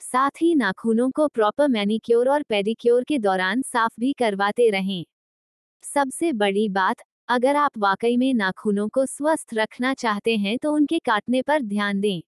साथ 0.00 0.30
ही 0.42 0.54
नाखूनों 0.54 1.10
को 1.10 1.28
प्रॉपर 1.28 1.68
मैनिक्योर 1.68 2.28
और 2.28 2.42
पेडिक्योर 2.42 3.04
के 3.04 3.18
दौरान 3.18 3.62
साफ़ 3.62 3.92
भी 4.00 4.12
करवाते 4.12 4.70
रहें। 4.70 5.04
सबसे 5.84 6.32
बड़ी 6.32 6.68
बात, 6.68 6.96
अगर 7.28 7.56
आप 7.56 7.78
वाकई 7.78 8.16
में 8.16 8.34
नाखूनों 8.34 8.88
को 8.88 9.06
स्वस्थ 9.06 9.54
रखना 9.54 9.94
चाहते 9.94 10.36
हैं 10.36 10.58
तो 10.58 10.72
उनके 10.72 10.98
काटने 10.98 11.42
पर 11.42 11.62
ध्यान 11.62 12.00
दें। 12.00 12.20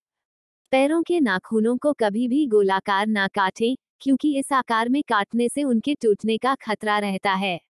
पैरों 0.72 1.02
के 1.02 1.20
नाखूनों 1.20 1.76
को 1.78 1.92
कभी 1.92 2.28
भी 2.28 2.46
गोलाकार 2.46 3.06
ना 3.06 3.28
काटें, 3.28 3.76
क्योंकि 4.00 4.38
इस 4.38 4.52
आकार 4.52 4.88
में 4.88 5.02
काटने 5.08 5.48
से 5.48 5.64
उनके 5.64 5.94
टूटने 5.94 6.38
का 6.38 6.54
खतरा 6.54 6.98
रहता 6.98 7.32
है। 7.32 7.60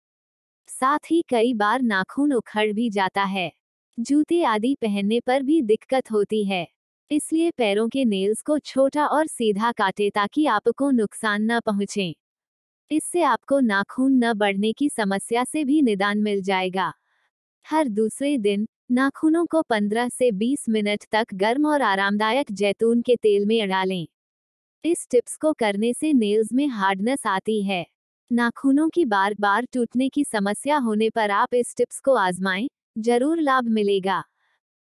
साथ 0.69 1.11
ही 1.11 1.25
कई 1.29 1.55
बार 1.55 1.83
नाखून 1.83 2.33
उखड़ 2.33 2.73
भी 2.73 2.91
जाता 2.91 3.25
है। 3.25 3.53
जूते 3.99 4.45
आदि 4.45 4.77
पहनने 4.83 5.21
पर 5.21 5.43
भी 5.43 5.63
दिक्कत 5.63 6.13
होती 6.13 6.45
है। 6.45 6.67
इसलिए 7.13 7.51
पैरों 7.51 7.89
के 7.89 8.05
नेल्स 8.05 8.43
को 8.43 8.59
छोटा 8.59 9.07
और 9.07 9.27
सीधा 9.27 9.73
काटे 9.73 10.11
ताकि 10.11 10.47
आपको 10.47 10.91
नुकसान 10.91 11.43
न 11.53 11.61
पहुँचे। 11.61 12.15
इससे 12.91 13.23
आपको 13.23 13.61
नाखून 13.61 14.13
न 14.25 14.33
बढ़ने 14.35 14.73
की 14.73 14.89
समस्या 14.89 15.45
से 15.45 15.65
भी 15.65 15.83
निदान 15.83 16.19
मिल 16.19 16.43
जाएगा। 16.43 16.93
हर 17.67 17.89
दूसरे 17.89 18.39
दिन, 18.39 18.67
नाखूनों 18.91 19.47
को 19.47 19.63
15 19.63 20.09
से 20.09 20.31
20 20.33 20.65
मिनट 20.69 21.05
तक 21.13 21.35
गर्म 21.35 21.67
और 21.67 21.83
आरामदायक 21.83 22.53
जैतून 22.53 23.03
के 23.03 23.17
तेल 23.17 23.47
में 23.47 23.69
डालें 23.69 24.07
इस 24.85 25.07
टिप्स 25.11 25.37
को 25.37 25.53
करने 25.53 25.95
से 25.95 26.13
नेल्स 26.13 26.53
में 26.53 26.67
हार्डनेस 26.69 27.27
आती 27.27 27.63
है। 27.63 27.87
नाखूनों 28.31 28.89
की 28.89 29.05
बार 29.05 29.35
बार 29.41 29.67
टूटने 29.73 30.09
की 30.09 30.25
समस्या 30.25 30.79
होने 30.79 31.11
पर 31.11 31.31
आप 31.31 31.55
इस 31.55 31.75
टिप्स 31.77 32.01
को 32.01 32.15
आजमाएँ, 32.15 32.69
ज़रूर 32.99 33.41
लाभ 33.41 33.65
मिलेगा। 33.65 34.25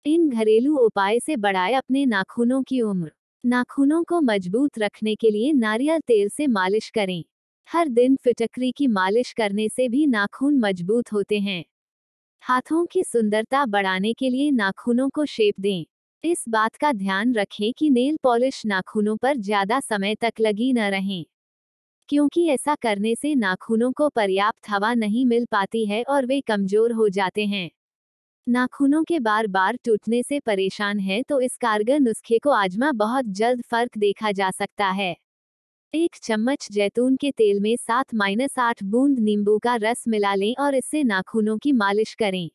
इन 0.06 0.30
घरेलू 0.30 0.76
उपाय 0.78 1.20
से 1.20 1.36
बढ़ाए 1.36 1.74
अपने 1.74 2.06
नाखूनों 2.06 2.62
की 2.64 2.82
उम्र। 2.82 3.12
नाखूनों 3.44 4.04
को 4.04 4.22
मज़बूत 4.22 4.80
रखने 4.80 5.16
के 5.16 5.32
लिए 5.32 5.54
नारियल 5.54 6.00
तेल 6.00 6.30
से 6.30 6.48
मालिश 6.48 6.90
करें। 6.90 7.24
हर 7.70 7.88
दिन 7.88 8.16
फिटकरी 8.16 8.72
की 8.72 8.88
मालिश 8.88 9.34
करने 9.34 9.70
से 9.70 9.88
भी 9.90 10.06
नाखून 10.08 10.60
मज़बूत 10.60 11.12
होते 11.14 11.40
हैं। 11.40 11.64
हाथों 12.44 12.86
की 12.86 13.04
सुंदरता 13.04 13.66
बढ़ाने 13.66 14.14
के 14.14 14.30
लिए 14.30 14.52
नाखूनों 14.52 15.10
को 15.10 15.26
शेप 15.26 15.60
दें। 15.60 15.86
इस 16.24 16.46
बात 16.50 16.76
का 16.76 16.92
ध्यान 16.94 17.34
रखें 17.34 17.74
कि 17.74 17.90
नेल 17.90 18.18
पॉलिश 18.24 18.62
नाखूनों 18.66 19.18
पर 19.18 19.38
ज़्यादा 19.38 19.80
समय 19.80 20.16
तक 20.16 20.34
लगी 20.42 20.74
न 20.74 20.90
रहें। 20.90 21.26
क्योंकि 22.10 22.48
ऐसा 22.48 22.76
करने 22.76 23.16
से 23.16 23.36
नाखूनों 23.36 23.92
को 23.92 24.10
पर्याप्त 24.10 24.70
हवा 24.70 24.94
नहीं 24.94 25.26
मिल 25.26 25.46
पाती 25.46 25.86
है 25.86 26.04
और 26.04 26.26
वे 26.26 26.42
कमज़ोर 26.42 26.92
हो 26.92 27.10
जाते 27.10 27.46
हैं। 27.46 27.70
नाखूनों 28.48 29.04
के 29.04 29.20
बार 29.20 29.48
बार 29.48 29.78
टूटने 29.86 30.24
से 30.24 30.40
परेशान 30.40 31.00
है 31.00 31.24
तो 31.24 31.42
इस 31.42 31.56
कारगर 31.58 32.00
नुस्खे 32.00 32.38
को 32.40 32.50
आजमा 32.50 32.92
बहुत 32.92 33.26
जल्द 33.26 33.62
फ़र्क 33.62 33.98
देखा 33.98 34.32
जा 34.32 34.52
सकता 34.52 34.88
है। 34.88 35.16
एक 35.94 36.16
चम्मच 36.24 36.68
जैतून 36.72 37.16
के 37.16 37.32
तेल 37.32 37.60
में 37.60 37.76
सात 37.78 38.14
माइनस 38.16 38.60
आठ 38.60 38.84
बूंद 38.84 39.20
नींबू 39.20 39.58
का 39.60 39.76
रस 39.76 40.04
मिला 40.08 40.36
लें 40.36 40.56
और 40.60 40.76
इससे 40.76 41.04
नाखूनों 41.04 41.58
की 41.58 41.72
मालिश 41.72 42.14
करें। 42.14 42.50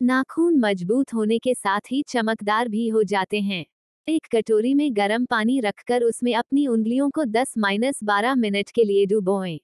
नाखून 0.00 0.58
मज़बूत 0.58 1.14
होने 1.14 1.38
के 1.38 1.54
साथ 1.54 1.92
ही 1.92 2.02
चमकदार 2.08 2.68
भी 2.68 2.88
हो 2.88 3.02
जाते 3.04 3.40
हैं। 3.40 3.66
एक 4.08 4.26
कटोरी 4.32 4.74
में 4.74 4.96
गर्म 4.96 5.24
पानी 5.24 5.60
रखकर 5.60 6.02
उसमें 6.02 6.34
अपनी 6.34 6.66
उंगलियों 6.66 7.10
को 7.10 7.24
10 7.24 7.54
माइनस 7.58 8.04
बारह 8.04 8.34
मिनट 8.34 8.70
के 8.70 8.84
लिए 8.84 9.06
डुबोएँ। 9.06 9.60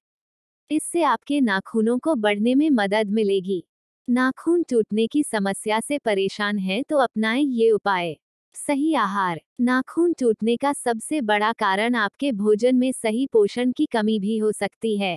इससे 0.70 1.02
आपके 1.02 1.40
नाखूनों 1.40 1.98
को 1.98 2.14
बढ़ने 2.14 2.54
में 2.54 2.70
मदद 2.70 3.10
मिलेगी। 3.10 3.64
नाखून 4.08 4.62
टूटने 4.62 5.06
की 5.06 5.22
समस्या 5.22 5.78
से 5.80 5.98
परेशान 5.98 6.58
है 6.58 6.82
तो 6.82 6.96
अपनाएँ 6.96 7.42
ये 7.42 7.70
उपाय। 7.70 8.14
सही 8.54 8.92
आहार। 8.94 9.40
नाखून 9.60 10.12
टूटने 10.12 10.56
का 10.56 10.72
सबसे 10.72 11.20
बड़ा 11.20 11.52
कारण 11.52 11.94
आपके 11.94 12.32
भोजन 12.32 12.76
में 12.76 12.90
सही 12.92 13.26
पोषण 13.26 13.72
की 13.72 13.86
कमी 13.86 14.18
भी 14.18 14.36
हो 14.38 14.50
सकती 14.52 14.96
है। 14.98 15.16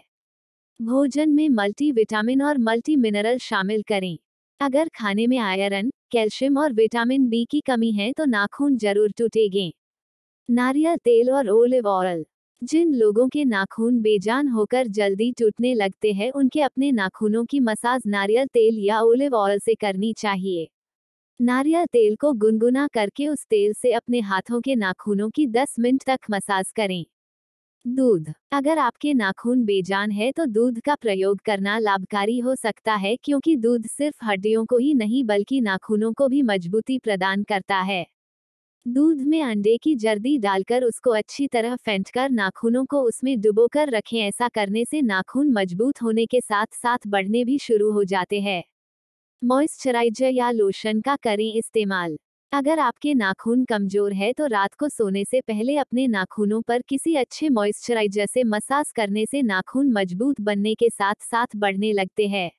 भोजन 0.80 1.30
में 1.30 1.48
मल्टी 1.50 1.92
विटामिन 1.92 2.42
और 2.42 2.58
मल्टी 2.60 2.96
मिनरल 2.96 3.38
शामिल 3.40 3.84
करें। 3.84 4.18
अगर 4.60 4.90
खाने 4.96 5.28
में 5.28 5.38
आयरन, 5.40 5.92
कैल्शियम 6.12 6.58
और 6.58 6.74
विटामिन 6.74 7.28
बी 7.30 7.46
की 7.46 7.62
कमी 7.62 7.92
है 7.92 8.12
तो 8.14 8.26
नाखून 8.26 8.78
ज़रूर 8.78 9.12
टूटेंगे। 9.18 9.72
नारियल 10.50 10.98
तेल 10.98 11.32
और 11.32 11.50
ओलिव 11.50 11.88
ऑयल। 11.90 12.26
जिन 12.62 12.94
लोगों 12.96 13.28
के 13.28 13.44
नाखून 13.46 14.00
बेजान 14.02 14.48
होकर 14.48 14.88
जल्दी 14.88 15.32
टूटने 15.32 15.74
लगते 15.74 16.12
हैं, 16.14 16.32
उनके 16.32 16.62
अपने 16.62 16.92
नाखूनों 16.92 17.44
की 17.46 17.60
मसाज 17.60 18.02
नारियल 18.08 18.48
तेल 18.48 18.78
या 18.80 19.02
ओलिव 19.02 19.36
ऑयल 19.36 19.60
से 19.60 19.76
करनी 19.76 20.14
चाहिए। 20.14 20.68
नारियल 21.40 21.86
तेल 21.86 22.16
को 22.16 22.34
गुनगुना 22.34 22.88
करके 22.88 23.28
उस 23.28 23.46
तेल 23.46 23.74
से 23.74 23.94
अपने 23.94 24.20
हाथों 24.22 24.62
के 24.62 24.76
नाखूनों 24.76 25.30
की 25.30 25.48
10 25.48 25.76
मिनट 25.80 26.04
तक 26.08 26.20
मसाज 26.32 26.72
करें। 26.72 27.06
दूध। 27.86 28.34
अगर 28.52 28.78
आपके 28.78 29.14
नाखून 29.14 29.66
बेजान 29.66 30.12
है 30.12 30.32
तो 30.32 30.46
दूध 30.46 30.80
का 30.82 30.96
प्रयोग 30.96 31.40
करना 31.46 31.80
लाभकारी 31.80 32.40
हो 32.40 32.56
सकता 32.56 32.96
है, 32.96 33.18
क्योंकि 33.24 33.56
दूध 33.58 33.88
सिर्फ़ 33.88 34.26
हड्डियों 34.26 34.66
को 34.66 34.78
ही 34.78 34.94
नहीं, 34.94 35.24
बल्कि 35.24 35.62
नाखूनों 35.62 36.14
को 36.14 36.28
भी 36.28 36.42
मजबूती 36.44 37.00
प्रदान 37.00 37.44
करता 37.44 37.78
है। 37.82 38.06
दूध 38.88 39.22
में 39.22 39.42
अंडे 39.44 39.76
की 39.78 39.96
जर्दी 39.96 40.38
डालकर 40.38 40.84
उसको 40.84 41.12
अच्छी 41.12 41.48
तरह 41.48 41.76
फेंटकर 41.76 42.30
नाखूनों 42.30 42.84
को 42.86 43.02
उसमें 43.02 43.40
डुबोकर 43.42 43.90
रखें। 43.90 44.18
ऐसा 44.20 44.48
करने 44.48 44.84
से 44.86 45.02
नाखून 45.02 45.52
मज़बूत 45.54 46.02
होने 46.04 46.26
के 46.26 46.42
साथ 46.42 46.66
साथ 46.74 47.08
बढ़ने 47.08 47.44
भी 47.46 47.58
शुरू 47.60 47.92
हो 47.92 48.04
जाते 48.04 48.40
हैं। 48.42 48.64
मॉइस्चराइजर 49.42 50.32
या 50.32 50.52
लोशन 50.52 51.02
का 51.02 51.16
करें 51.16 51.54
इस्तेमाल। 51.54 52.18
अगर 52.52 52.80
आपके 52.80 53.14
नाखून 53.14 53.66
कमज़ोर 53.66 54.14
है 54.14 54.34
तो 54.34 54.48
रात 54.48 54.74
को 54.74 54.90
सोने 54.90 55.26
से 55.26 55.42
पहले 55.42 55.78
अपने 55.78 56.08
नाखूनों 56.08 56.62
पर 56.62 56.82
किसी 56.82 57.16
अच्छे 57.16 57.50
मॉइस्चराइजर 57.50 58.26
से 58.26 58.44
मसाज 58.46 58.92
करने 58.92 59.26
से 59.26 59.42
नाखून 59.44 59.92
मज़बूत 59.94 60.42
बनने 60.42 60.76
के 60.76 60.90
साथ 60.90 61.16
साथ 61.22 61.58
बढ़ने 61.58 61.94
लगते 61.94 62.28
हैं। 62.28 62.52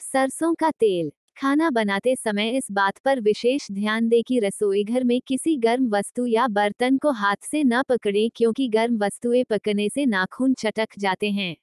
सरसों 0.00 0.54
का 0.54 0.70
तेल। 0.70 1.12
खाना 1.38 1.70
बनाते 1.70 2.16
समय 2.16 2.48
इस 2.48 2.70
बात 2.72 2.98
पर 2.98 3.20
विशेष 3.20 3.70
ध्यान 3.72 4.08
दें 4.08 4.22
कि 4.22 4.38
रसोई 4.38 4.84
घर 4.84 5.04
में 5.04 5.20
किसी 5.26 5.56
गर्म 5.56 5.88
वस्तु 5.88 6.26
या 6.26 6.48
बर्तन 6.48 6.98
को 6.98 7.10
हाथ 7.10 7.36
से 7.42 7.64
न 7.64 7.82
पकड़ें 7.82 8.30
क्योंकि 8.34 8.68
गर्म 8.68 8.98
वस्तुएँ 8.98 9.44
पकने 9.44 9.88
से 9.88 10.06
नाखून 10.06 10.54
चटक 10.54 10.88
जाते 10.98 11.30
हैं। 11.30 11.56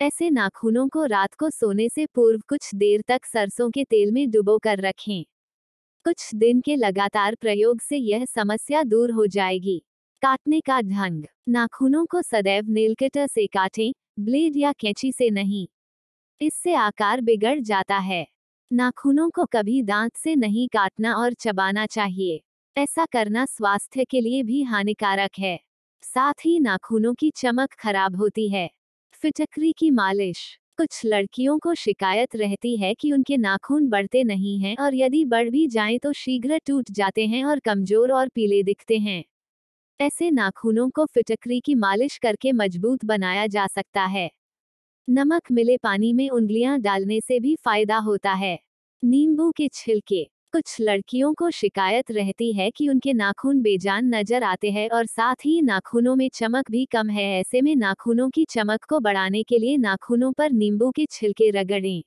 ऐसे 0.00 0.30
नाखूनों 0.30 0.88
को 0.88 1.04
रात 1.04 1.34
को 1.34 1.50
सोने 1.50 1.88
से 1.88 2.06
पूर्व 2.06 2.40
कुछ 2.48 2.74
देर 2.74 3.02
तक 3.08 3.24
सरसों 3.24 3.70
के 3.70 3.84
तेल 3.84 4.12
में 4.12 4.30
डुबो 4.30 4.58
कर 4.58 4.80
रखें। 4.80 5.24
कुछ 6.04 6.34
दिन 6.34 6.60
के 6.60 6.76
लगातार 6.76 7.34
प्रयोग 7.34 7.80
से 7.80 7.96
यह 7.96 8.24
समस्या 8.24 8.82
दूर 8.82 9.10
हो 9.10 9.26
जाएगी। 9.26 9.82
काटने 10.22 10.60
का 10.60 10.80
ढंग। 10.80 11.24
नाखूनों 11.48 12.06
को 12.06 12.22
सदैव 12.22 12.64
नीलकटर 12.68 13.26
से 13.26 13.46
काटें, 13.46 13.92
ब्लेड 14.20 14.56
या 14.56 14.72
कैंची 14.72 15.12
से 15.12 15.30
नहीं। 15.30 15.66
इससे 16.40 16.74
आकार 16.74 17.20
बिगड़ 17.20 17.60
जाता 17.60 17.98
है। 17.98 18.35
नाखूनों 18.70 19.28
को 19.30 19.44
कभी 19.44 19.82
दांत 19.82 20.16
से 20.16 20.34
नहीं 20.36 20.66
काटना 20.68 21.14
और 21.14 21.32
चबाना 21.32 21.84
चाहिए। 21.86 22.40
ऐसा 22.76 23.04
करना 23.06 23.44
स्वास्थ्य 23.44 24.04
के 24.04 24.20
लिए 24.20 24.42
भी 24.42 24.62
हानिकारक 24.62 25.38
है। 25.38 25.58
साथ 26.02 26.44
ही 26.44 26.58
नाखूनों 26.60 27.12
की 27.14 27.30
चमक 27.30 27.74
खराब 27.74 28.16
होती 28.16 28.48
है। 28.48 28.68
फिटकरी 29.22 29.72
की 29.72 29.90
मालिश। 29.90 30.58
कुछ 30.78 31.00
लड़कियों 31.06 31.58
को 31.58 31.74
शिकायत 31.74 32.36
रहती 32.36 32.76
है 32.76 32.94
कि 32.94 33.12
उनके 33.12 33.36
नाखून 33.36 33.88
बढ़ते 33.88 34.24
नहीं 34.24 34.58
हैं 34.60 34.76
और 34.76 34.94
यदि 34.94 35.24
बढ़ 35.24 35.50
भी 35.50 35.66
जाएँ 35.68 35.98
तो 35.98 36.12
शीघ्र 36.12 36.58
टूट 36.66 36.90
जाते 36.90 37.26
हैं 37.26 37.44
और 37.44 37.58
कमज़ोर 37.58 38.12
और 38.12 38.28
पीले 38.28 38.62
दिखते 38.62 38.98
हैं। 38.98 39.24
ऐसे 40.00 40.30
नाखूनों 40.30 40.88
को 40.90 41.06
फिटकरी 41.06 41.60
की 41.60 41.74
मालिश 41.74 42.18
करके 42.18 42.52
मज़बूत 42.52 43.04
बनाया 43.04 43.46
जा 43.46 43.66
सकता 43.66 44.04
है। 44.06 44.30
नमक 45.08 45.50
मिले 45.52 45.76
पानी 45.76 46.12
में 46.12 46.28
उंगलियाँ 46.30 46.78
डालने 46.80 47.20
से 47.20 47.38
भी 47.40 47.54
फ़ायदा 47.56 47.96
होता 47.96 48.32
है। 48.32 48.58
नींबू 49.02 49.50
के 49.50 49.68
छिलके। 49.68 50.22
कुछ 50.52 50.76
लड़कियों 50.80 51.32
को 51.34 51.50
शिकायत 51.50 52.10
रहती 52.10 52.52
है 52.52 52.70
कि 52.70 52.88
उनके 52.88 53.12
नाखून 53.12 53.60
बेजान 53.62 54.14
नज़र 54.14 54.42
आते 54.42 54.70
हैं 54.70 54.88
और 54.90 55.06
साथ 55.06 55.44
ही 55.44 55.60
नाखूनों 55.62 56.16
में 56.16 56.28
चमक 56.34 56.70
भी 56.70 56.84
कम 56.84 57.10
है। 57.10 57.24
ऐसे 57.40 57.60
में 57.60 57.74
नाखूनों 57.76 58.28
की 58.30 58.44
चमक 58.44 58.84
को 58.84 59.00
बढ़ाने 59.00 59.42
के 59.42 59.58
लिए 59.58 59.76
नाखूनों 59.76 60.32
पर 60.32 60.50
नींबू 60.52 60.90
के 60.90 61.06
छिलके 61.10 61.50
रगड़ें। 61.50 62.02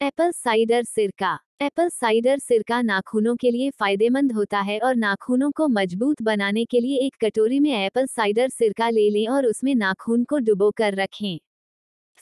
एप्पल 0.00 0.30
साइडर 0.30 0.84
सिरका। 0.84 1.38
एप्पल 1.62 1.88
साइडर 1.88 2.38
सिरका 2.38 2.82
नाखूनों 2.82 3.36
के 3.36 3.50
लिए 3.50 3.70
फ़ायदेमंद 3.70 4.32
होता 4.32 4.60
है 4.60 4.78
और 4.78 4.96
नाखूनों 4.96 5.50
को 5.50 5.68
मज़बूत 5.68 6.22
बनाने 6.22 6.64
के 6.64 6.80
लिए 6.80 6.98
एक 7.06 7.16
कटोरी 7.24 7.60
में 7.60 7.72
एप्पल 7.72 8.06
साइडर 8.06 8.48
सिरका 8.48 8.90
ले 8.90 9.10
लें 9.10 9.26
और 9.28 9.46
उसमें 9.46 9.74
नाखून 9.74 10.24
को 10.24 10.38
डुबो 10.38 10.70
कर 10.70 10.94
रखें। 10.94 11.38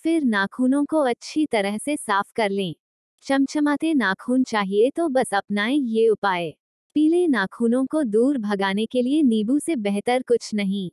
फिर 0.07 0.25
नाखूनों 0.25 0.85
को 0.85 1.01
अच्छी 1.01 1.47
तरह 1.47 1.79
से 1.79 1.97
साफ़ 1.97 2.33
कर 2.37 2.51
लें। 2.51 2.75
चमचमाते 3.23 3.95
नाखून 3.95 4.45
चाहिए 4.45 4.91
तो 4.91 5.09
बस 5.09 5.35
अपनाएँ 5.35 5.79
ये 5.79 6.09
उपाय। 6.09 6.51
पीले 6.95 7.29
नाखूनों 7.29 7.87
को 7.87 8.03
दूर 8.03 8.39
भगाने 8.39 8.87
के 8.87 9.03
लिए 9.03 9.23
नींबू 9.23 9.59
से 9.59 9.77
बेहतर 9.77 10.23
कुछ 10.23 10.55
नहीं। 10.55 10.91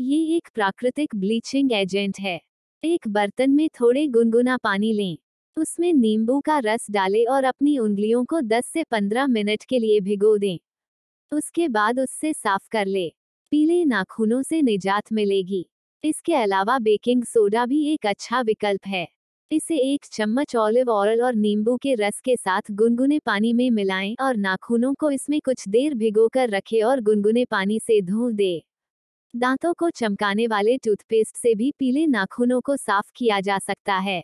ये 0.00 0.36
एक 0.36 0.48
प्राकृतिक 0.54 1.16
ब्लीचिंग 1.16 1.72
एजेंट 1.72 2.20
है। 2.20 2.40
एक 2.84 3.08
बर्तन 3.08 3.50
में 3.50 3.68
थोड़े 3.68 4.06
गुनगुना 4.06 4.56
पानी 4.56 4.92
लें। 4.92 5.18
उसमें 5.56 5.92
नींबू 5.92 6.40
का 6.40 6.58
रस 6.58 6.86
डालें 6.90 7.26
और 7.26 7.44
अपनी 7.44 7.78
उंगलियों 7.78 8.24
को 8.24 8.40
10 8.40 8.66
से 8.66 8.84
15 8.84 9.26
मिनट 9.26 9.64
के 9.64 9.78
लिए 9.78 10.00
भिगो 10.00 10.38
दें। 10.38 10.58
उसके 11.32 11.68
बाद 11.68 12.00
उससे 12.00 12.32
साफ़ 12.32 12.68
कर 12.70 12.86
ले। 12.86 13.12
पीले 13.50 13.84
नाखूनों 13.84 14.42
से 14.42 14.62
निजात 14.62 15.12
मिलेगी। 15.12 15.70
इसके 16.04 16.34
अलावा 16.34 16.78
बेकिंग 16.78 17.22
सोडा 17.24 17.64
भी 17.66 17.84
एक 17.92 18.06
अच्छा 18.06 18.40
विकल्प 18.40 18.86
है। 18.86 19.06
इसे 19.50 19.76
एक 19.92 20.04
चम्मच 20.12 20.54
ऑलिव 20.56 20.90
ऑयल 20.90 21.22
और 21.22 21.34
नींबू 21.34 21.76
के 21.76 21.94
रस 21.94 22.20
के 22.20 22.36
साथ 22.36 22.70
गुनगुने 22.72 23.18
पानी 23.18 23.52
में 23.52 23.70
मिलाएँ 23.70 24.14
और 24.20 24.36
नाखूनों 24.36 24.92
को 24.94 25.10
इसमें 25.10 25.40
कुछ 25.40 25.68
देर 25.68 25.94
भिगोकर 25.94 26.50
रखें 26.50 26.82
और 26.82 27.00
गुनगुने 27.00 27.44
पानी 27.44 27.78
से 27.80 28.00
धो 28.02 28.30
दे। 28.30 28.62
दांतों 29.34 29.74
को 29.74 29.90
चमकाने 29.90 30.46
वाले 30.46 30.76
टूथपेस्ट 30.78 31.36
से 31.36 31.54
भी 31.54 31.72
पीले 31.78 32.06
नाखूनों 32.06 32.60
को 32.60 32.76
साफ़ 32.76 33.10
किया 33.16 33.40
जा 33.40 33.58
सकता 33.58 33.96
है। 33.98 34.22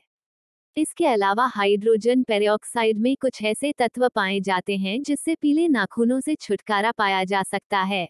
इसके 0.77 1.07
अलावा 1.07 1.47
हाइड्रोजन 1.47 2.23
पेरोक्साइड 2.23 2.99
में 2.99 3.17
कुछ 3.21 3.43
ऐसे 3.45 3.73
तत्व 3.73 4.09
पाए 4.09 4.41
जाते 4.41 4.77
हैं 4.77 5.03
जिससे 5.03 5.35
पीले 5.35 5.69
नाखूनों 5.69 6.21
से 6.21 6.35
छुटकारा 6.35 6.93
पाया 6.93 7.25
जा 7.25 7.43
सकता 7.43 7.83
है। 7.85 8.09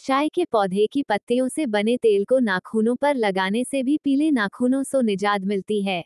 चाय 0.00 0.28
के 0.28 0.44
पौधे 0.44 0.86
की 0.86 1.02
पत्तियों 1.02 1.48
से 1.48 1.66
बने 1.66 1.96
तेल 1.96 2.24
को 2.24 2.38
नाखूनों 2.38 2.96
पर 2.96 3.14
लगाने 3.14 3.64
से 3.64 3.82
भी 3.82 3.98
पीले 4.04 4.30
नाखूनों 4.30 4.82
से 4.82 5.02
निजात 5.02 5.40
मिलती 5.40 5.82
है। 5.82 6.04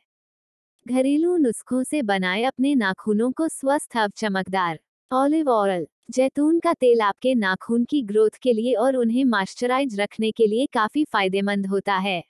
घरेलू 0.86 1.36
नुस्खों 1.36 1.84
से 1.84 2.02
बनाए 2.02 2.42
अपने 2.42 2.74
नाखूनों 2.74 3.32
को 3.32 3.48
स्वस्थ 3.48 3.96
अब 3.96 4.12
चमकदार। 4.16 4.78
ऑलिव 5.10 5.48
ऑयल, 5.48 5.86
जैतून 6.10 6.60
का 6.60 6.74
तेल 6.74 7.00
आपके 7.00 7.34
नाखून 7.34 7.84
की 7.84 8.02
ग्रोथ 8.02 8.30
के 8.30 8.52
लिए 8.52 8.74
और 8.74 8.96
उन्हें 8.96 9.24
मॉइस्चराइज 9.24 10.00
रखने 10.00 10.30
के 10.30 10.46
लिए 10.46 10.66
काफ़ी 10.66 11.04
फ़ायदेमंद 11.04 11.66
होता 11.66 11.94
है। 11.94 12.24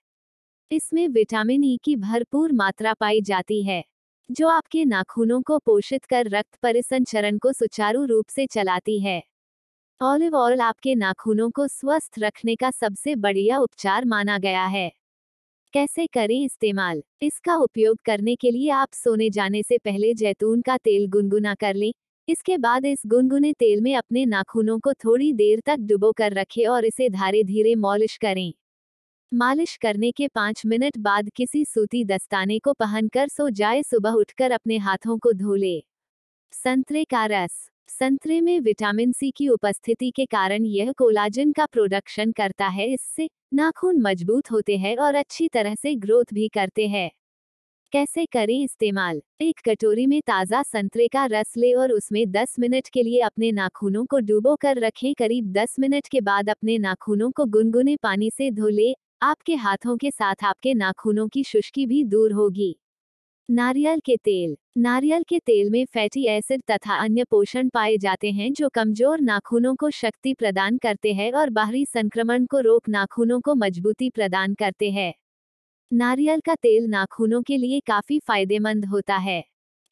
इसमें 0.70 1.08
विटामिन 1.08 1.64
ई 1.64 1.78
की 1.84 1.96
भरपूर 1.96 2.52
मात्रा 2.52 2.94
पाई 2.94 3.20
जाती 3.20 3.62
है, 3.62 3.84
जो 4.30 4.48
आपके 4.48 4.84
नाखूनों 4.84 5.42
को 5.42 5.58
पोषित 5.58 6.04
कर 6.04 6.30
रक्त 6.30 6.56
परिसंचरण 6.62 7.38
को 7.38 7.52
सुचारू 7.52 8.04
रूप 8.04 8.26
से 8.28 8.46
चलाती 8.46 9.00
है। 9.00 9.31
ऑलिव 10.02 10.34
ऑयल 10.36 10.60
आपके 10.60 10.94
नाखूनों 10.94 11.50
को 11.50 11.68
स्वस्थ 11.68 12.18
रखने 12.18 12.56
का 12.56 12.70
सबसे 12.70 13.16
बढ़िया 13.16 13.58
उपचार 13.58 14.04
माना 14.04 14.38
गया 14.38 14.64
है। 14.66 14.92
कैसे 15.72 16.06
करें 16.06 16.44
इस्तेमाल? 16.44 17.02
इसका 17.22 17.56
उपयोग 17.56 17.98
करने 18.04 18.36
के 18.36 18.50
लिए 18.50 18.70
आप 18.70 18.88
सोने 18.92 19.30
जाने 19.30 19.62
से 19.62 19.78
पहले 19.78 20.14
जैतून 20.14 20.62
का 20.62 20.76
तेल 20.76 21.06
गुनगुना 21.08 21.54
कर 21.54 21.74
लें। 21.74 21.92
इसके 22.28 22.58
बाद 22.58 22.86
इस 22.86 23.02
गुनगुने 23.06 23.52
तेल 23.52 23.80
में 23.80 23.96
अपने 23.96 24.26
नाखूनों 24.26 24.80
को 24.80 24.92
थोड़ी 24.92 25.32
देर 25.32 25.60
तक 25.66 25.76
डुबो 25.76 26.12
कर 26.12 26.32
रखें 26.32 26.66
और 26.66 26.84
इसे 26.84 27.08
धारे 27.08 27.44
धीरे 27.44 27.74
मॉलिश 27.74 28.16
करें। 28.16 28.52
मालिश 29.34 29.76
करने 29.76 30.10
के 30.10 30.28
पाँच 30.28 30.62
मिनट 30.66 30.98
बाद 30.98 31.30
किसी 31.36 31.64
सूती 31.64 32.04
दस्ताने 32.04 32.58
को 32.58 32.72
पहनकर 32.72 33.28
सो 33.28 33.50
जाए। 33.50 33.82
सुबह 33.82 34.10
उठकर 34.10 34.50
अपने 34.50 34.78
हाथों 34.78 35.18
को 35.18 35.32
धो 35.32 35.54
ले। 35.54 35.84
संतरे 36.52 37.04
का 37.04 37.26
रस। 37.26 37.71
संतरे 37.88 38.40
में 38.40 38.58
विटामिन 38.60 39.12
सी 39.12 39.30
की 39.30 39.48
उपस्थिति 39.48 40.10
के 40.10 40.24
कारण 40.26 40.64
यह 40.64 40.92
कोलाजन 40.92 41.52
का 41.52 41.66
प्रोडक्शन 41.66 42.32
करता 42.32 42.66
है, 42.66 42.86
इससे 42.88 43.28
नाखून 43.54 44.00
मज़बूत 44.00 44.50
होते 44.50 44.76
हैं 44.76 44.96
और 44.96 45.14
अच्छी 45.14 45.48
तरह 45.48 45.74
से 45.74 45.94
ग्रोथ 45.94 46.32
भी 46.34 46.48
करते 46.48 46.86
हैं। 46.88 47.10
कैसे 47.92 48.26
करें 48.26 48.58
इस्तेमाल? 48.64 49.22
एक 49.40 49.60
कटोरी 49.68 50.06
में 50.06 50.20
ताज़ा 50.26 50.62
संतरे 50.62 51.08
का 51.08 51.24
रस 51.26 51.54
ले 51.58 51.72
और 51.74 51.92
उसमें 51.92 52.24
10 52.32 52.56
मिनट 52.58 52.88
के 52.88 53.02
लिए 53.02 53.20
अपने 53.20 53.52
नाखूनों 53.52 54.04
को 54.06 54.18
डूबो 54.20 54.56
कर 54.56 54.78
रखें। 54.78 55.14
करीब 55.14 55.52
10 55.52 55.76
मिनट 55.80 56.08
के 56.08 56.20
बाद 56.20 56.50
अपने 56.50 56.78
नाखूनों 56.78 57.30
को 57.30 57.46
गुनगुने 57.46 57.96
पानी 57.96 58.30
से 58.30 58.50
धो 58.50 58.68
ले। 58.68 58.94
आपके 59.22 59.54
हाथों 59.56 59.96
के 59.96 60.10
साथ 60.10 60.44
आपके 60.44 60.74
नाखूनों 60.74 61.28
की 61.28 61.44
शुष्की 61.44 61.86
भी 61.86 62.04
दूर 62.04 62.32
होगी। 62.32 62.76
नारियल 63.48 64.00
के 64.00 64.16
तेल। 64.16 64.56
नारियल 64.78 65.22
के 65.22 65.38
तेल 65.38 65.70
में 65.70 65.84
फैटी 65.84 66.24
एसिड 66.26 66.62
तथा 66.70 66.94
अन्य 66.94 67.24
पोषण 67.24 67.68
पाए 67.68 67.96
जाते 67.96 68.30
हैं 68.30 68.52
जो 68.52 68.68
कमज़ोर 68.68 69.20
नाखूनों 69.20 69.74
को 69.74 69.90
शक्ति 69.90 70.32
प्रदान 70.34 70.78
करते 70.78 71.12
हैं 71.12 71.32
और 71.32 71.50
बाहरी 71.50 71.84
संक्रमण 71.86 72.46
को 72.46 72.60
रोक 72.60 72.88
नाखूनों 72.88 73.40
को 73.40 73.54
मजबूती 73.54 74.10
प्रदान 74.10 74.54
करते 74.54 74.90
हैं। 74.90 75.12
नारियल 75.92 76.40
का 76.40 76.54
तेल 76.54 76.86
नाखूनों 76.86 77.42
के 77.42 77.56
लिए 77.56 77.80
काफ़ी 77.80 78.18
फ़ायदेमंद 78.18 78.84
होता 78.84 79.16
है। 79.16 79.42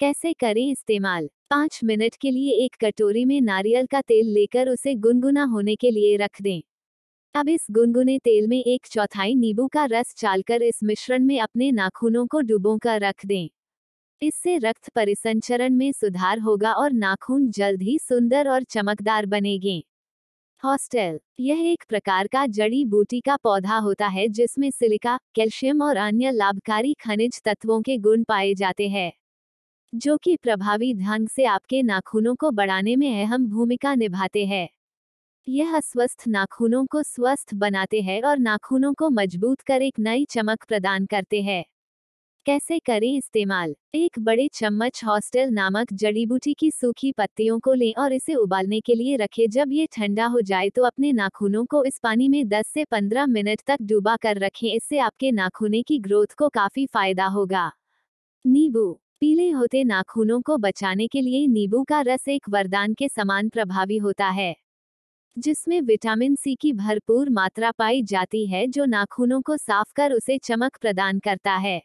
कैसे 0.01 0.32
करें 0.32 0.66
इस्तेमाल? 0.70 1.28
पाँच 1.51 1.80
मिनट 1.84 2.16
के 2.16 2.30
लिए 2.30 2.64
एक 2.64 2.76
कटोरी 2.84 3.24
में 3.24 3.40
नारियल 3.40 3.86
का 3.86 4.01
तेल 4.01 4.26
लेकर 4.26 4.68
उसे 4.68 4.94
गुनगुना 4.94 5.44
होने 5.44 5.76
के 5.76 5.90
लिए 5.90 6.16
रख 6.16 6.42
दें। 6.42 6.61
अब 7.34 7.48
इस 7.48 7.66
गुनगुने 7.70 8.18
तेल 8.18 8.46
में 8.48 8.58
एक 8.58 8.86
चौथाई 8.86 9.34
नींबू 9.34 9.66
का 9.68 9.84
रस 9.84 10.14
चालकर 10.16 10.62
इस 10.62 10.82
मिश्रण 10.82 11.24
में 11.24 11.38
अपने 11.40 11.70
नाखूनों 11.72 12.26
को 12.26 12.40
डुबो 12.40 12.76
कर 12.78 13.00
रख 13.00 13.26
दें। 13.26 13.48
इससे 14.22 14.56
रक्त 14.58 14.88
परिसंचरण 14.88 15.74
में 15.74 15.92
सुधार 15.92 16.38
होगा 16.38 16.72
और 16.72 16.92
नाखून 16.92 17.50
जल्द 17.50 17.82
ही 17.82 17.98
सुंदर 17.98 18.48
और 18.48 18.62
चमकदार 18.62 19.26
बनेंगे। 19.26 19.82
हॉस्टेल, 20.62 21.18
यह 21.40 21.60
एक 21.62 21.84
प्रकार 21.88 22.26
का 22.26 22.46
जड़ी 22.46 22.84
बूटी 22.84 23.20
का 23.20 23.36
पौधा 23.36 23.76
होता 23.78 24.06
है 24.06 24.28
जिसमें 24.28 24.70
सिलिका, 24.70 25.18
कैल्शियम 25.34 25.82
और 25.82 25.96
अन्य 25.96 26.30
लाभकारी 26.30 26.94
खनिज 26.94 27.40
तत्वों 27.44 27.80
के 27.82 27.98
गुण 27.98 28.24
पाए 28.24 28.54
जाते 28.54 28.88
हैं, 28.88 29.12
जो 29.92 30.16
कि 30.16 30.36
प्रभावी 30.36 30.92
ढंग 30.94 31.28
से 31.28 31.44
आपके 31.46 31.82
नाखूनों 31.82 32.34
को 32.34 32.50
बढ़ाने 32.50 32.96
में 32.96 33.24
अहम 33.24 33.46
भूमिका 33.46 33.94
निभाते 33.94 34.46
हैं। 34.46 34.68
यह 35.49 35.76
अस्वस्थ 35.76 36.24
नाखूनों 36.28 36.84
को 36.86 37.03
स्वस्थ 37.03 37.55
बनाते 37.55 38.01
हैं 38.01 38.22
और 38.22 38.38
नाखूनों 38.38 38.93
को 38.95 39.11
मज़बूत 39.11 39.61
कर 39.61 39.82
एक 39.82 39.99
नई 39.99 40.24
चमक 40.24 40.64
प्रदान 40.68 41.07
करते 41.07 41.43
हैं। 41.43 41.64
कैसे 42.47 42.78
करें 42.78 43.16
इस्तेमाल? 43.16 43.74
एक 43.95 44.18
बड़े 44.18 44.49
चम्मच 44.55 45.01
हॉस्टल 45.05 45.51
नामक 45.51 45.93
जड़ी 45.93 46.26
बूटी 46.26 46.55
की 46.55 46.70
सूखी 46.70 47.12
पत्तियों 47.12 47.59
को 47.61 47.74
लें 47.74 47.95
और 47.99 48.12
इसे 48.12 48.34
उबालने 48.34 48.80
के 48.80 48.95
लिए 48.95 49.16
रखें। 49.16 49.49
जब 49.51 49.72
ये 49.72 49.86
ठंडा 49.93 50.26
हो 50.26 50.41
जाए 50.41 50.70
तो 50.70 50.84
अपने 50.84 51.12
नाखूनों 51.12 51.64
को 51.66 51.84
इस 51.84 51.99
पानी 51.99 52.28
में 52.28 52.49
10 52.49 52.68
से 52.68 52.84
15 52.84 53.26
मिनट 53.26 53.61
तक 53.66 53.82
डूबा 53.82 54.16
कर 54.16 54.38
रखें। 54.38 54.68
इससे 54.74 54.99
आपके 54.99 55.32
नाखूने 55.32 55.82
की 55.82 55.99
ग्रोथ 55.99 56.34
को 56.38 56.49
काफ़ी 56.49 56.86
फ़ायदा 56.86 57.26
होगा। 57.26 57.72
नींबू। 58.45 58.93
पीले 59.20 59.51
होते 59.51 59.84
नाखूनों 59.84 60.41
को 60.41 60.57
बचाने 60.59 61.07
के 61.09 61.20
लिए 61.20 61.47
नींबू 61.47 61.84
का 61.84 62.01
रस 62.01 62.28
एक 62.28 62.49
वरदान 62.49 62.95
के 62.95 63.09
समान 63.09 63.49
प्रभावी 63.49 63.99
होता 63.99 64.28
है। 64.28 64.57
जिसमें 65.36 65.80
विटामिन 65.80 66.34
सी 66.34 66.54
की 66.54 66.72
भरपूर 66.72 67.30
मात्रा 67.30 67.70
पाई 67.70 68.02
जाती 68.02 68.46
है 68.46 68.66
जो 68.66 68.84
नाखूनों 68.84 69.40
को 69.42 69.56
साफ़ 69.56 69.92
कर 69.96 70.12
उसे 70.12 70.38
चमक 70.38 70.76
प्रदान 70.80 71.18
करता 71.18 71.52
है। 71.56 71.82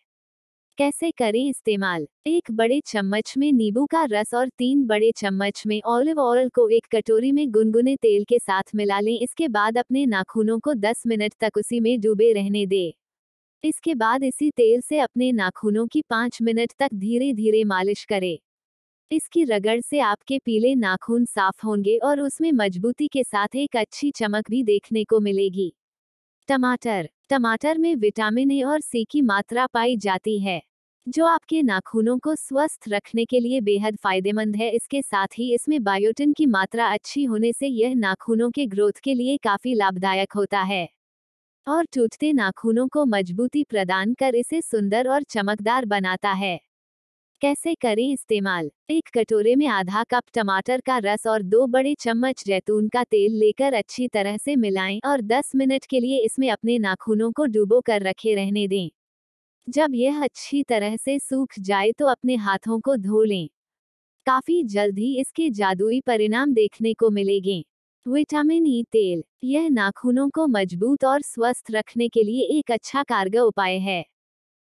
कैसे 0.78 1.12
करें 1.12 1.50
इस्तेमाल? 1.50 2.08
एक 2.28 2.52
बड़े 2.52 2.82
चम्मच 2.86 3.34
में 3.38 3.52
नींबू 3.54 3.86
का 3.86 4.04
रस 4.04 4.34
और 4.34 4.50
तीन 4.50 4.86
बड़े 4.88 5.12
चम्मच 5.18 5.64
में 5.68 5.82
ऑलिव 5.86 6.20
ऑयल 6.20 6.50
को 6.50 6.70
एक 6.70 6.88
कटोरी 6.92 7.32
में 7.32 7.52
गुनगुने 7.52 7.96
तेल 7.96 8.24
के 8.24 8.40
साथ 8.40 8.64
मिला 8.76 9.00
लें। 9.00 9.20
इसके 9.20 9.48
बाद 9.48 9.78
अपने 9.78 10.06
नाखूनों 10.06 10.60
को 10.60 10.74
10 10.74 11.04
मिनट 11.08 11.34
तक 11.40 11.58
उसी 11.58 11.80
में 11.80 12.00
डूबे 12.02 12.34
रहने 12.34 12.66
दें। 12.66 12.94
इसके 13.64 13.96
बाद 13.96 14.24
इसी 14.24 14.52
तेल 14.52 14.82
से 14.82 15.00
अपने 15.00 15.32
नाखूनों 15.32 15.88
की 15.88 16.02
पाँच 16.10 16.42
मिनट 16.42 16.74
तक 16.80 16.90
धीरे 16.94 17.34
धीरे 17.34 17.64
मालिश 17.64 18.06
करें। 18.06 18.38
इसकी 19.12 19.44
रगड़ 19.44 19.80
से 19.82 20.00
आपके 20.00 20.38
पीले 20.40 20.74
नाखून 20.76 21.26
साफ़ 21.26 21.66
होंगे 21.66 21.98
और 21.98 22.20
उसमें 22.22 22.52
मजबूती 22.52 23.08
के 23.08 23.24
साथ 23.24 23.56
एक 23.56 23.76
अच्छी 23.78 24.12
चमक 24.12 24.50
भी 24.50 24.64
देखने 24.64 25.04
को 25.04 25.20
मिलेगी। 25.20 25.74
टमाटर। 26.50 27.10
टमाटर 27.30 27.78
में 27.78 27.96
विटामिन 27.96 28.52
ए 28.52 28.62
और 28.64 28.82
सी 28.82 29.04
की 29.06 29.22
मात्रा 29.22 29.68
पाई 29.68 29.98
जाती 29.98 30.40
है, 30.40 30.62
जो 31.08 31.26
आपके 31.26 31.62
नाखूनों 31.62 32.18
को 32.20 32.36
स्वस्थ 32.36 32.90
रखने 32.90 33.26
के 33.26 33.40
लिए 33.40 33.62
बेहद 33.62 33.98
फ़ायदेमंद 33.98 34.56
है। 34.56 34.70
इसके 34.72 35.02
साथ 35.02 35.38
ही 35.38 35.54
इसमें 35.56 35.84
बायोटिन 35.84 36.34
की 36.34 36.46
मात्रा 36.48 36.88
अच्छी 36.88 37.24
होने 37.24 37.54
से 37.54 37.68
यह 37.68 37.96
नाखूनों 37.96 38.52
के 38.52 38.66
ग्रोथ 38.66 39.00
के 39.04 39.14
लिए 39.14 39.38
काफ़ी 39.38 39.74
लाभदायक 39.74 40.34
होता 40.34 40.62
है। 40.64 40.88
और 41.68 41.86
टूटते 41.86 42.34
नाखूनों 42.34 42.88
को 42.88 43.06
मजबूती 43.06 43.64
प्रदान 43.64 44.14
कर 44.14 44.36
इसे 44.36 44.62
सुंदर 44.62 45.10
और 45.10 45.24
चमकदार 45.24 45.86
बनाता 45.86 46.32
है। 46.34 46.60
कैसे 47.42 47.74
करें 47.76 48.12
इस्तेमाल? 48.12 48.70
एक 48.90 49.10
कटोरे 49.14 49.56
में 49.56 49.66
आधा 49.68 50.04
कप 50.04 50.24
टमाटर 50.34 50.82
का 50.82 50.98
रस 50.98 51.26
और 51.28 51.42
दो 51.44 51.66
बड़े 51.68 51.94
चम्मच 52.00 52.44
जैतून 52.48 52.88
का 52.90 53.04
तेल 53.04 53.34
लेकर 53.40 53.74
अच्छी 53.74 54.08
तरह 54.08 54.38
से 54.38 54.56
मिलाएँ 54.56 55.00
और 55.06 55.22
10 55.22 55.52
मिनट 55.56 55.86
के 55.86 56.00
लिए 56.00 56.20
इसमें 56.20 56.50
अपने 56.52 56.78
नाखूनों 56.80 57.32
को 57.32 57.46
डुबो 57.46 57.82
कर 57.82 58.02
रखे 58.02 58.36
रहने 58.36 58.68
दें। 58.68 58.90
जब 59.68 59.92
यह 59.96 60.24
अच्छी 60.24 60.64
तरह 60.64 60.98
से 60.98 61.20
सूख 61.20 61.60
जाए 61.60 61.92
तो 61.92 62.08
अपने 62.08 62.36
हाथों 62.38 62.80
को 62.80 62.96
धो 62.98 63.24
लें। 63.24 63.48
काफ़ी 64.28 64.64
जल्द 64.64 65.00
ही 65.00 65.16
इसके 65.22 65.50
जादुई 65.52 66.02
परिणाम 66.02 66.54
देखने 66.54 66.94
को 66.94 67.10
मिलेंगे। 67.10 67.64
विटामिन 68.06 68.68
ई 68.68 68.84
तेल, 68.92 69.24
यह 69.44 69.70
नाखूनों 69.70 70.30
को 70.30 70.48
मज़बूत 70.48 71.06
और 71.06 71.22
स्वस्थ 71.22 71.72
रखने 71.72 72.10
के 72.10 72.24
लिए 72.24 72.48
एक 72.60 72.72
अच्छा 72.72 73.04
कारगर 73.04 73.40
उपाय 73.40 73.78
है। 73.80 74.06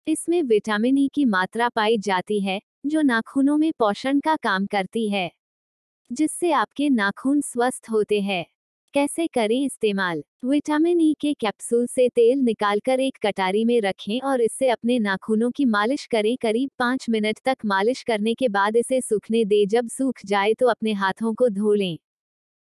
इसमें 0.08 0.41
विटामिन 0.43 0.97
ई 0.97 1.06
e 1.06 1.10
की 1.14 1.26
मात्रा 1.26 1.68
पाई 1.70 1.97
जाती 1.97 2.39
है, 2.39 2.60
जो 2.86 3.02
नाखूनों 3.02 3.58
में 3.58 3.72
पोषण 3.80 4.20
का 4.20 4.36
काम 4.36 4.66
करती 4.66 5.08
है, 5.10 5.30
जिससे 6.12 6.52
आपके 6.52 6.89
नाखून 6.89 7.41
स्वस्थ 7.41 7.89
होते 7.91 8.22
हैं। 8.22 8.45
कैसे 8.93 9.28
करें 9.28 9.62
इस्तेमाल? 9.66 10.24
विटामिन 10.45 11.02
ई 11.02 11.12
e 11.12 11.16
के 11.22 11.34
कैप्सूल 11.34 11.86
से 11.88 12.08
तेल 12.10 12.39
निकालकर 12.39 13.00
एक 13.00 13.18
कटारी 13.24 13.64
में 13.66 13.80
रखें 13.82 14.20
और 14.22 14.41
इससे 14.41 14.70
अपने 14.70 15.00
नाखूनों 15.00 15.52
की 15.52 15.66
मालिश 15.66 16.06
करें। 16.06 16.36
करीब 16.38 16.70
पाँच 16.80 17.06
मिनट 17.10 17.39
तक 17.45 17.58
मालिश 17.66 18.04
करने 18.04 18.34
के 18.34 18.47
बाद 18.50 18.78
इसे 18.78 19.02
सूखने 19.02 19.43
दे। 19.45 19.66
जब 19.66 19.88
सूख 19.88 20.26
जाए 20.26 20.54
तो 20.54 20.68
अपने 20.68 20.93
हाथों 20.93 21.34
को 21.34 21.50
धो 21.50 21.74
लें। 21.74 21.97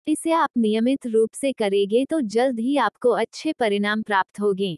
इसे 0.06 0.32
आप 0.32 0.50
नियमित 0.58 1.06
रूप 1.06 1.30
से 1.34 1.52
करेंगे 1.52 2.04
तो 2.04 2.20
जल्द 2.20 2.60
ही 2.60 2.76
आपको 2.78 3.10
अच्छे 3.10 3.52
परिणाम 3.52 4.02
प्राप्त 4.02 4.40
होंगे। 4.40 4.76